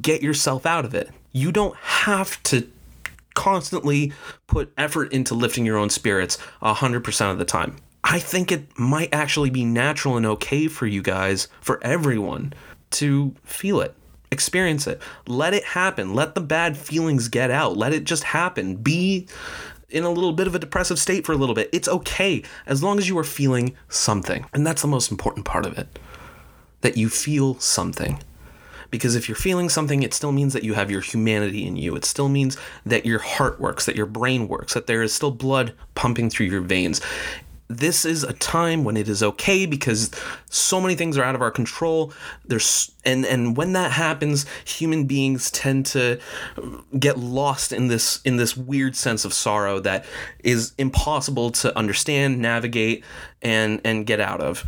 get 0.01 0.21
yourself 0.21 0.65
out 0.65 0.85
of 0.85 0.95
it. 0.95 1.09
You 1.33 1.51
don't 1.51 1.75
have 1.75 2.41
to 2.43 2.69
constantly 3.33 4.13
put 4.47 4.71
effort 4.77 5.11
into 5.11 5.35
lifting 5.35 5.65
your 5.65 5.77
own 5.77 5.89
spirits 5.89 6.37
100% 6.61 7.31
of 7.31 7.37
the 7.37 7.45
time. 7.45 7.75
I 8.03 8.17
think 8.19 8.51
it 8.51 8.77
might 8.79 9.09
actually 9.13 9.49
be 9.49 9.65
natural 9.65 10.15
and 10.15 10.25
okay 10.25 10.67
for 10.67 10.87
you 10.87 11.01
guys, 11.01 11.49
for 11.59 11.83
everyone, 11.83 12.53
to 12.91 13.35
feel 13.43 13.81
it, 13.81 13.93
experience 14.31 14.87
it, 14.87 15.01
let 15.27 15.53
it 15.53 15.65
happen, 15.65 16.15
let 16.15 16.33
the 16.33 16.41
bad 16.41 16.77
feelings 16.77 17.27
get 17.27 17.51
out, 17.51 17.75
let 17.75 17.93
it 17.93 18.05
just 18.05 18.23
happen. 18.23 18.77
Be 18.77 19.27
in 19.89 20.05
a 20.05 20.09
little 20.09 20.33
bit 20.33 20.47
of 20.47 20.55
a 20.55 20.59
depressive 20.59 20.97
state 20.97 21.25
for 21.25 21.33
a 21.33 21.37
little 21.37 21.55
bit. 21.55 21.69
It's 21.73 21.89
okay 21.89 22.41
as 22.65 22.81
long 22.81 22.97
as 22.97 23.09
you 23.09 23.17
are 23.17 23.25
feeling 23.25 23.75
something. 23.89 24.45
And 24.53 24.65
that's 24.65 24.81
the 24.81 24.87
most 24.87 25.11
important 25.11 25.45
part 25.45 25.65
of 25.65 25.77
it 25.77 25.99
that 26.81 26.97
you 26.97 27.09
feel 27.09 27.59
something. 27.59 28.21
Because 28.91 29.15
if 29.15 29.29
you're 29.29 29.37
feeling 29.37 29.69
something, 29.69 30.03
it 30.03 30.13
still 30.13 30.33
means 30.33 30.53
that 30.53 30.63
you 30.63 30.73
have 30.73 30.91
your 30.91 31.01
humanity 31.01 31.65
in 31.65 31.77
you. 31.77 31.95
It 31.95 32.05
still 32.05 32.29
means 32.29 32.57
that 32.85 33.05
your 33.05 33.19
heart 33.19 33.59
works, 33.59 33.85
that 33.85 33.95
your 33.95 34.05
brain 34.05 34.49
works, 34.49 34.73
that 34.73 34.85
there 34.85 35.01
is 35.01 35.13
still 35.13 35.31
blood 35.31 35.73
pumping 35.95 36.29
through 36.29 36.47
your 36.47 36.61
veins. 36.61 36.99
This 37.69 38.03
is 38.03 38.25
a 38.25 38.33
time 38.33 38.83
when 38.83 38.97
it 38.97 39.07
is 39.07 39.23
okay 39.23 39.65
because 39.65 40.11
so 40.49 40.81
many 40.81 40.93
things 40.95 41.17
are 41.17 41.23
out 41.23 41.35
of 41.35 41.41
our 41.41 41.51
control. 41.51 42.11
There's 42.43 42.91
and 43.05 43.25
and 43.25 43.55
when 43.55 43.71
that 43.73 43.93
happens, 43.93 44.45
human 44.65 45.05
beings 45.05 45.49
tend 45.51 45.85
to 45.87 46.19
get 46.99 47.17
lost 47.17 47.71
in 47.71 47.87
this 47.87 48.19
in 48.23 48.35
this 48.35 48.57
weird 48.57 48.97
sense 48.97 49.23
of 49.23 49.33
sorrow 49.33 49.79
that 49.79 50.03
is 50.43 50.73
impossible 50.77 51.51
to 51.51 51.75
understand, 51.77 52.39
navigate, 52.39 53.05
and 53.41 53.79
and 53.85 54.05
get 54.05 54.19
out 54.19 54.41
of. 54.41 54.65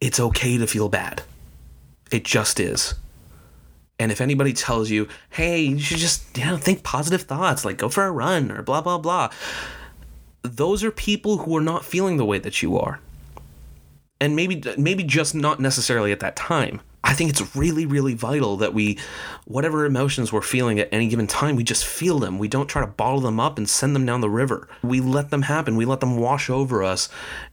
It's 0.00 0.20
okay 0.20 0.56
to 0.56 0.68
feel 0.68 0.88
bad 0.88 1.24
it 2.10 2.24
just 2.24 2.60
is. 2.60 2.94
And 3.98 4.12
if 4.12 4.20
anybody 4.20 4.52
tells 4.52 4.90
you, 4.90 5.08
hey, 5.30 5.60
you 5.60 5.78
should 5.78 5.98
just, 5.98 6.36
you 6.36 6.44
know, 6.44 6.56
think 6.56 6.82
positive 6.82 7.22
thoughts, 7.22 7.64
like 7.64 7.78
go 7.78 7.88
for 7.88 8.04
a 8.04 8.10
run 8.10 8.50
or 8.50 8.62
blah, 8.62 8.82
blah, 8.82 8.98
blah, 8.98 9.30
those 10.42 10.84
are 10.84 10.90
people 10.90 11.38
who 11.38 11.56
are 11.56 11.62
not 11.62 11.84
feeling 11.84 12.18
the 12.18 12.24
way 12.24 12.38
that 12.38 12.62
you 12.62 12.78
are. 12.78 13.00
And 14.20 14.36
maybe, 14.36 14.62
maybe 14.76 15.02
just 15.02 15.34
not 15.34 15.60
necessarily 15.60 16.12
at 16.12 16.20
that 16.20 16.36
time. 16.36 16.80
I 17.06 17.14
think 17.14 17.30
it's 17.30 17.54
really, 17.54 17.86
really 17.86 18.14
vital 18.14 18.56
that 18.56 18.74
we, 18.74 18.98
whatever 19.44 19.84
emotions 19.84 20.32
we're 20.32 20.42
feeling 20.42 20.80
at 20.80 20.88
any 20.90 21.06
given 21.06 21.28
time, 21.28 21.54
we 21.54 21.62
just 21.62 21.86
feel 21.86 22.18
them. 22.18 22.38
We 22.38 22.48
don't 22.48 22.66
try 22.66 22.80
to 22.80 22.86
bottle 22.86 23.20
them 23.20 23.38
up 23.38 23.58
and 23.58 23.68
send 23.68 23.94
them 23.94 24.04
down 24.04 24.22
the 24.22 24.28
river. 24.28 24.68
We 24.82 25.00
let 25.00 25.30
them 25.30 25.42
happen. 25.42 25.76
We 25.76 25.84
let 25.84 26.00
them 26.00 26.16
wash 26.16 26.50
over 26.50 26.82
us, 26.82 27.08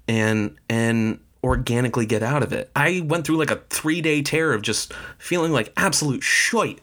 and 0.07 0.57
and 0.69 1.19
organically 1.43 2.05
get 2.05 2.23
out 2.23 2.43
of 2.43 2.53
it. 2.53 2.71
I 2.75 3.01
went 3.05 3.25
through 3.25 3.37
like 3.37 3.51
a 3.51 3.61
three 3.69 4.01
day 4.01 4.21
tear 4.21 4.53
of 4.53 4.61
just 4.61 4.93
feeling 5.17 5.51
like 5.51 5.73
absolute 5.75 6.23
shit 6.23 6.79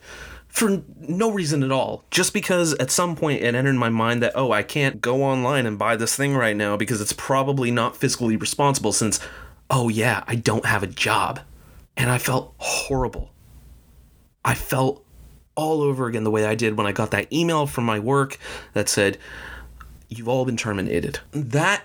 for 0.48 0.82
no 0.98 1.30
reason 1.30 1.62
at 1.62 1.70
all. 1.72 2.04
Just 2.10 2.34
because 2.34 2.74
at 2.74 2.90
some 2.90 3.16
point 3.16 3.42
it 3.42 3.54
entered 3.54 3.74
my 3.74 3.88
mind 3.88 4.22
that, 4.22 4.32
oh, 4.34 4.52
I 4.52 4.62
can't 4.62 5.00
go 5.00 5.22
online 5.22 5.64
and 5.64 5.78
buy 5.78 5.96
this 5.96 6.16
thing 6.16 6.34
right 6.34 6.56
now 6.56 6.76
because 6.76 7.00
it's 7.00 7.12
probably 7.12 7.70
not 7.70 7.94
fiscally 7.94 8.38
responsible 8.38 8.92
since, 8.92 9.20
oh, 9.70 9.88
yeah, 9.88 10.24
I 10.26 10.34
don't 10.34 10.66
have 10.66 10.82
a 10.82 10.88
job. 10.88 11.40
And 11.96 12.10
I 12.10 12.18
felt 12.18 12.54
horrible. 12.58 13.30
I 14.44 14.54
felt 14.54 15.04
all 15.54 15.82
over 15.82 16.06
again 16.06 16.24
the 16.24 16.30
way 16.30 16.46
I 16.46 16.54
did 16.54 16.76
when 16.76 16.86
I 16.86 16.92
got 16.92 17.10
that 17.12 17.32
email 17.32 17.66
from 17.66 17.84
my 17.84 17.98
work 17.98 18.38
that 18.72 18.88
said, 18.88 19.18
You've 20.08 20.28
all 20.28 20.44
been 20.44 20.56
terminated. 20.56 21.20
That 21.30 21.84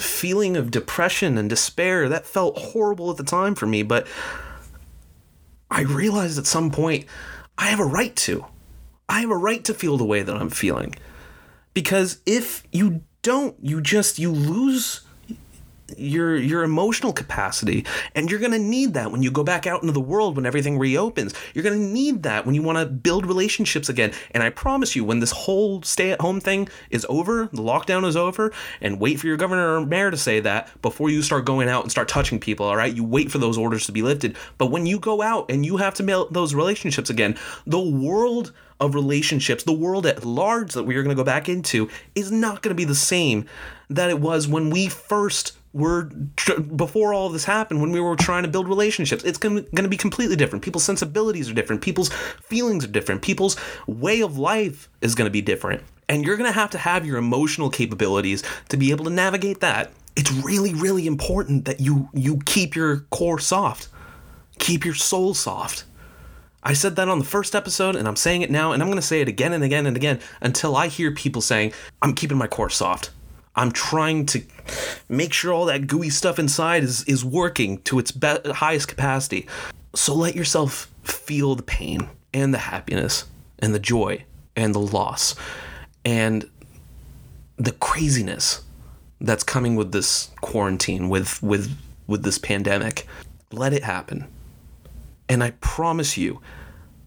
feeling 0.00 0.56
of 0.56 0.70
depression 0.70 1.38
and 1.38 1.48
despair, 1.48 2.08
that 2.08 2.26
felt 2.26 2.58
horrible 2.58 3.10
at 3.10 3.16
the 3.16 3.24
time 3.24 3.54
for 3.54 3.66
me, 3.66 3.82
but 3.82 4.06
I 5.70 5.82
realized 5.82 6.38
at 6.38 6.46
some 6.46 6.70
point 6.70 7.06
I 7.56 7.66
have 7.66 7.80
a 7.80 7.84
right 7.84 8.14
to. 8.16 8.44
I 9.08 9.20
have 9.20 9.30
a 9.30 9.36
right 9.36 9.64
to 9.64 9.74
feel 9.74 9.96
the 9.96 10.04
way 10.04 10.22
that 10.22 10.36
I'm 10.36 10.50
feeling. 10.50 10.94
Because 11.74 12.20
if 12.26 12.64
you 12.72 13.02
don't, 13.22 13.56
you 13.60 13.80
just 13.80 14.18
you 14.18 14.32
lose 14.32 15.02
your 15.98 16.36
your 16.36 16.62
emotional 16.62 17.12
capacity 17.12 17.84
and 18.14 18.30
you're 18.30 18.40
going 18.40 18.52
to 18.52 18.58
need 18.58 18.94
that 18.94 19.10
when 19.10 19.22
you 19.22 19.30
go 19.30 19.44
back 19.44 19.66
out 19.66 19.82
into 19.82 19.92
the 19.92 20.00
world 20.00 20.36
when 20.36 20.46
everything 20.46 20.78
reopens. 20.78 21.34
You're 21.54 21.64
going 21.64 21.78
to 21.78 21.84
need 21.84 22.22
that 22.24 22.46
when 22.46 22.54
you 22.54 22.62
want 22.62 22.78
to 22.78 22.86
build 22.86 23.26
relationships 23.26 23.88
again. 23.88 24.12
And 24.32 24.42
i 24.42 24.50
promise 24.50 24.96
you 24.96 25.04
when 25.04 25.20
this 25.20 25.32
whole 25.32 25.82
stay 25.82 26.10
at 26.12 26.20
home 26.20 26.40
thing 26.40 26.68
is 26.90 27.06
over 27.08 27.48
the 27.52 27.62
lockdown 27.62 28.06
is 28.06 28.16
over 28.16 28.52
and 28.80 29.00
wait 29.00 29.20
for 29.20 29.26
your 29.26 29.36
governor 29.36 29.76
or 29.76 29.86
mayor 29.86 30.10
to 30.10 30.16
say 30.16 30.40
that 30.40 30.70
before 30.82 31.10
you 31.10 31.22
start 31.22 31.44
going 31.44 31.68
out 31.68 31.82
and 31.82 31.90
start 31.90 32.08
touching 32.08 32.38
people 32.38 32.66
all 32.66 32.76
right? 32.76 32.94
You 32.94 33.04
wait 33.04 33.30
for 33.30 33.38
those 33.38 33.58
orders 33.58 33.86
to 33.86 33.92
be 33.92 34.02
lifted. 34.02 34.36
But 34.58 34.66
when 34.66 34.86
you 34.86 34.98
go 34.98 35.22
out 35.22 35.50
and 35.50 35.64
you 35.64 35.76
have 35.78 35.94
to 35.94 36.02
build 36.02 36.32
those 36.34 36.54
relationships 36.54 37.10
again 37.10 37.36
the 37.66 37.80
world 37.80 38.52
of 38.80 38.94
relationships, 38.94 39.62
the 39.64 39.72
world 39.72 40.06
at 40.06 40.24
large 40.24 40.72
that 40.72 40.84
we 40.84 40.96
are 40.96 41.02
going 41.02 41.14
to 41.14 41.20
go 41.20 41.24
back 41.24 41.48
into, 41.48 41.88
is 42.14 42.32
not 42.32 42.62
going 42.62 42.74
to 42.74 42.74
be 42.74 42.84
the 42.84 42.94
same 42.94 43.46
that 43.90 44.08
it 44.08 44.18
was 44.18 44.48
when 44.48 44.70
we 44.70 44.88
first 44.88 45.52
were 45.72 46.04
before 46.76 47.14
all 47.14 47.28
this 47.28 47.44
happened 47.44 47.80
when 47.80 47.92
we 47.92 48.00
were 48.00 48.16
trying 48.16 48.42
to 48.42 48.48
build 48.48 48.68
relationships 48.68 49.22
it's 49.22 49.38
going 49.38 49.64
to 49.64 49.88
be 49.88 49.96
completely 49.96 50.34
different. 50.34 50.64
People's 50.64 50.84
sensibilities 50.84 51.48
are 51.48 51.54
different. 51.54 51.80
People's 51.80 52.08
feelings 52.42 52.84
are 52.84 52.88
different. 52.88 53.22
People's 53.22 53.56
way 53.86 54.20
of 54.20 54.36
life 54.36 54.88
is 55.00 55.14
going 55.14 55.26
to 55.26 55.32
be 55.32 55.40
different. 55.40 55.82
And 56.08 56.24
you're 56.24 56.36
going 56.36 56.50
to 56.50 56.58
have 56.58 56.70
to 56.70 56.78
have 56.78 57.06
your 57.06 57.18
emotional 57.18 57.70
capabilities 57.70 58.42
to 58.68 58.76
be 58.76 58.90
able 58.90 59.04
to 59.04 59.10
navigate 59.10 59.60
that. 59.60 59.92
It's 60.16 60.32
really 60.32 60.74
really 60.74 61.06
important 61.06 61.66
that 61.66 61.80
you 61.80 62.08
you 62.12 62.40
keep 62.44 62.74
your 62.74 63.00
core 63.10 63.38
soft. 63.38 63.88
Keep 64.58 64.84
your 64.84 64.94
soul 64.94 65.34
soft. 65.34 65.84
I 66.62 66.74
said 66.74 66.96
that 66.96 67.08
on 67.08 67.18
the 67.18 67.24
first 67.24 67.54
episode, 67.54 67.96
and 67.96 68.06
I'm 68.06 68.16
saying 68.16 68.42
it 68.42 68.50
now, 68.50 68.72
and 68.72 68.82
I'm 68.82 68.88
going 68.88 68.98
to 68.98 69.06
say 69.06 69.22
it 69.22 69.28
again 69.28 69.54
and 69.54 69.64
again 69.64 69.86
and 69.86 69.96
again 69.96 70.20
until 70.42 70.76
I 70.76 70.88
hear 70.88 71.10
people 71.10 71.40
saying, 71.40 71.72
I'm 72.02 72.12
keeping 72.12 72.36
my 72.36 72.46
core 72.46 72.68
soft. 72.68 73.10
I'm 73.56 73.72
trying 73.72 74.26
to 74.26 74.42
make 75.08 75.32
sure 75.32 75.52
all 75.52 75.66
that 75.66 75.86
gooey 75.86 76.10
stuff 76.10 76.38
inside 76.38 76.84
is, 76.84 77.04
is 77.04 77.24
working 77.24 77.78
to 77.82 77.98
its 77.98 78.12
be- 78.12 78.38
highest 78.46 78.88
capacity. 78.88 79.46
So 79.94 80.14
let 80.14 80.36
yourself 80.36 80.92
feel 81.02 81.56
the 81.56 81.62
pain 81.62 82.08
and 82.32 82.54
the 82.54 82.58
happiness 82.58 83.24
and 83.58 83.74
the 83.74 83.80
joy 83.80 84.24
and 84.56 84.74
the 84.74 84.80
loss 84.80 85.34
and 86.04 86.48
the 87.56 87.72
craziness 87.72 88.62
that's 89.20 89.44
coming 89.44 89.76
with 89.76 89.92
this 89.92 90.30
quarantine 90.40 91.08
with 91.08 91.42
with 91.42 91.76
with 92.06 92.22
this 92.22 92.38
pandemic. 92.38 93.06
Let 93.52 93.72
it 93.72 93.82
happen. 93.82 94.26
And 95.28 95.44
I 95.44 95.50
promise 95.60 96.16
you, 96.16 96.40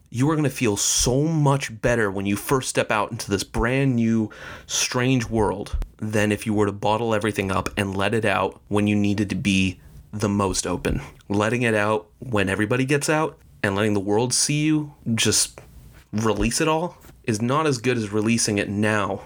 you 0.09 0.29
are 0.29 0.35
going 0.35 0.43
to 0.43 0.55
feel 0.55 0.77
so 0.77 1.23
much 1.23 1.81
better 1.81 2.11
when 2.11 2.25
you 2.25 2.35
first 2.35 2.69
step 2.69 2.91
out 2.91 3.11
into 3.11 3.31
this 3.31 3.43
brand 3.43 3.95
new, 3.95 4.29
strange 4.67 5.27
world 5.27 5.77
than 6.11 6.31
if 6.31 6.45
you 6.45 6.53
were 6.53 6.65
to 6.65 6.71
bottle 6.71 7.13
everything 7.13 7.51
up 7.51 7.69
and 7.77 7.95
let 7.95 8.13
it 8.13 8.25
out 8.25 8.59
when 8.67 8.87
you 8.87 8.95
needed 8.95 9.29
to 9.29 9.35
be 9.35 9.79
the 10.11 10.29
most 10.29 10.67
open. 10.67 11.01
Letting 11.29 11.63
it 11.63 11.73
out 11.73 12.07
when 12.19 12.49
everybody 12.49 12.85
gets 12.85 13.09
out 13.09 13.37
and 13.63 13.75
letting 13.75 13.93
the 13.93 13.99
world 13.99 14.33
see 14.33 14.63
you 14.63 14.93
just 15.15 15.59
release 16.11 16.61
it 16.61 16.67
all 16.67 16.97
is 17.23 17.41
not 17.41 17.65
as 17.65 17.77
good 17.77 17.97
as 17.97 18.11
releasing 18.11 18.57
it 18.57 18.69
now 18.69 19.21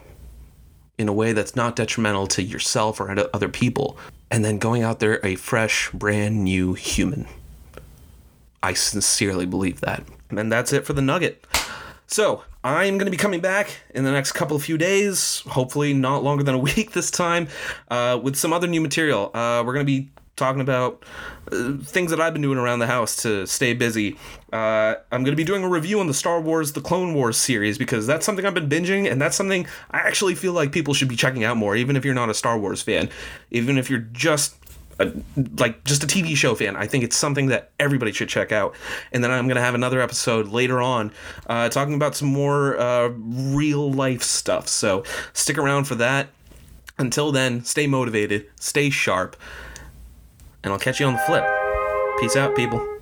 in 0.97 1.07
a 1.07 1.13
way 1.13 1.33
that's 1.33 1.55
not 1.55 1.75
detrimental 1.75 2.27
to 2.27 2.41
yourself 2.41 2.99
or 2.99 3.11
other 3.33 3.49
people, 3.49 3.97
and 4.31 4.43
then 4.43 4.57
going 4.57 4.83
out 4.83 4.99
there 4.99 5.19
a 5.23 5.35
fresh, 5.35 5.91
brand 5.91 6.43
new 6.43 6.73
human. 6.73 7.27
I 8.63 8.73
sincerely 8.73 9.45
believe 9.45 9.81
that. 9.81 10.03
And 10.29 10.51
that's 10.51 10.73
it 10.73 10.85
for 10.85 10.93
the 10.93 11.01
nugget. 11.01 11.45
So, 12.07 12.43
I'm 12.67 12.97
going 12.97 13.05
to 13.05 13.11
be 13.11 13.17
coming 13.17 13.39
back 13.39 13.69
in 13.95 14.03
the 14.03 14.11
next 14.11 14.33
couple 14.33 14.57
of 14.57 14.61
few 14.61 14.77
days, 14.77 15.41
hopefully 15.47 15.93
not 15.93 16.21
longer 16.21 16.43
than 16.43 16.53
a 16.53 16.57
week 16.57 16.91
this 16.91 17.09
time, 17.09 17.47
uh, 17.89 18.19
with 18.21 18.35
some 18.35 18.51
other 18.51 18.67
new 18.67 18.81
material. 18.81 19.31
Uh, 19.33 19.63
we're 19.65 19.71
going 19.71 19.85
to 19.85 19.89
be 19.89 20.09
talking 20.35 20.59
about 20.59 21.01
uh, 21.49 21.77
things 21.81 22.11
that 22.11 22.19
I've 22.19 22.33
been 22.33 22.41
doing 22.41 22.57
around 22.57 22.79
the 22.79 22.87
house 22.87 23.15
to 23.23 23.47
stay 23.47 23.73
busy. 23.73 24.17
Uh, 24.51 24.95
I'm 25.13 25.23
going 25.23 25.31
to 25.31 25.37
be 25.37 25.45
doing 25.45 25.63
a 25.63 25.69
review 25.69 26.01
on 26.01 26.07
the 26.07 26.13
Star 26.13 26.41
Wars 26.41 26.73
The 26.73 26.81
Clone 26.81 27.13
Wars 27.13 27.37
series 27.37 27.77
because 27.77 28.05
that's 28.05 28.25
something 28.25 28.45
I've 28.45 28.53
been 28.53 28.67
binging 28.67 29.09
and 29.09 29.21
that's 29.21 29.37
something 29.37 29.65
I 29.91 29.99
actually 29.99 30.35
feel 30.35 30.51
like 30.51 30.73
people 30.73 30.93
should 30.93 31.07
be 31.07 31.15
checking 31.15 31.45
out 31.45 31.55
more, 31.55 31.73
even 31.77 31.95
if 31.95 32.03
you're 32.03 32.13
not 32.13 32.29
a 32.29 32.33
Star 32.33 32.59
Wars 32.59 32.81
fan. 32.81 33.09
Even 33.49 33.77
if 33.77 33.89
you're 33.89 33.99
just 34.11 34.57
a, 34.99 35.11
like 35.57 35.83
just 35.83 36.03
a 36.03 36.07
TV 36.07 36.35
show 36.35 36.55
fan. 36.55 36.75
I 36.75 36.87
think 36.87 37.03
it's 37.03 37.15
something 37.15 37.47
that 37.47 37.71
everybody 37.79 38.11
should 38.11 38.29
check 38.29 38.51
out. 38.51 38.75
And 39.11 39.23
then 39.23 39.31
I'm 39.31 39.47
to 39.47 39.61
have 39.61 39.75
another 39.75 40.01
episode 40.01 40.47
later 40.47 40.81
on 40.81 41.11
uh, 41.47 41.69
talking 41.69 41.93
about 41.93 42.15
some 42.15 42.29
more 42.29 42.77
uh, 42.77 43.09
real 43.09 43.91
life 43.91 44.23
stuff. 44.23 44.67
So 44.67 45.03
stick 45.33 45.57
around 45.57 45.85
for 45.85 45.95
that. 45.95 46.29
Until 46.99 47.31
then, 47.31 47.63
stay 47.63 47.85
motivated, 47.85 48.47
stay 48.59 48.89
sharp, 48.89 49.35
and 50.63 50.73
I'll 50.73 50.79
catch 50.79 50.99
you 50.99 51.05
on 51.05 51.13
the 51.13 51.19
flip. 51.19 51.45
Peace 52.19 52.35
out, 52.35 52.55
people. 52.55 52.96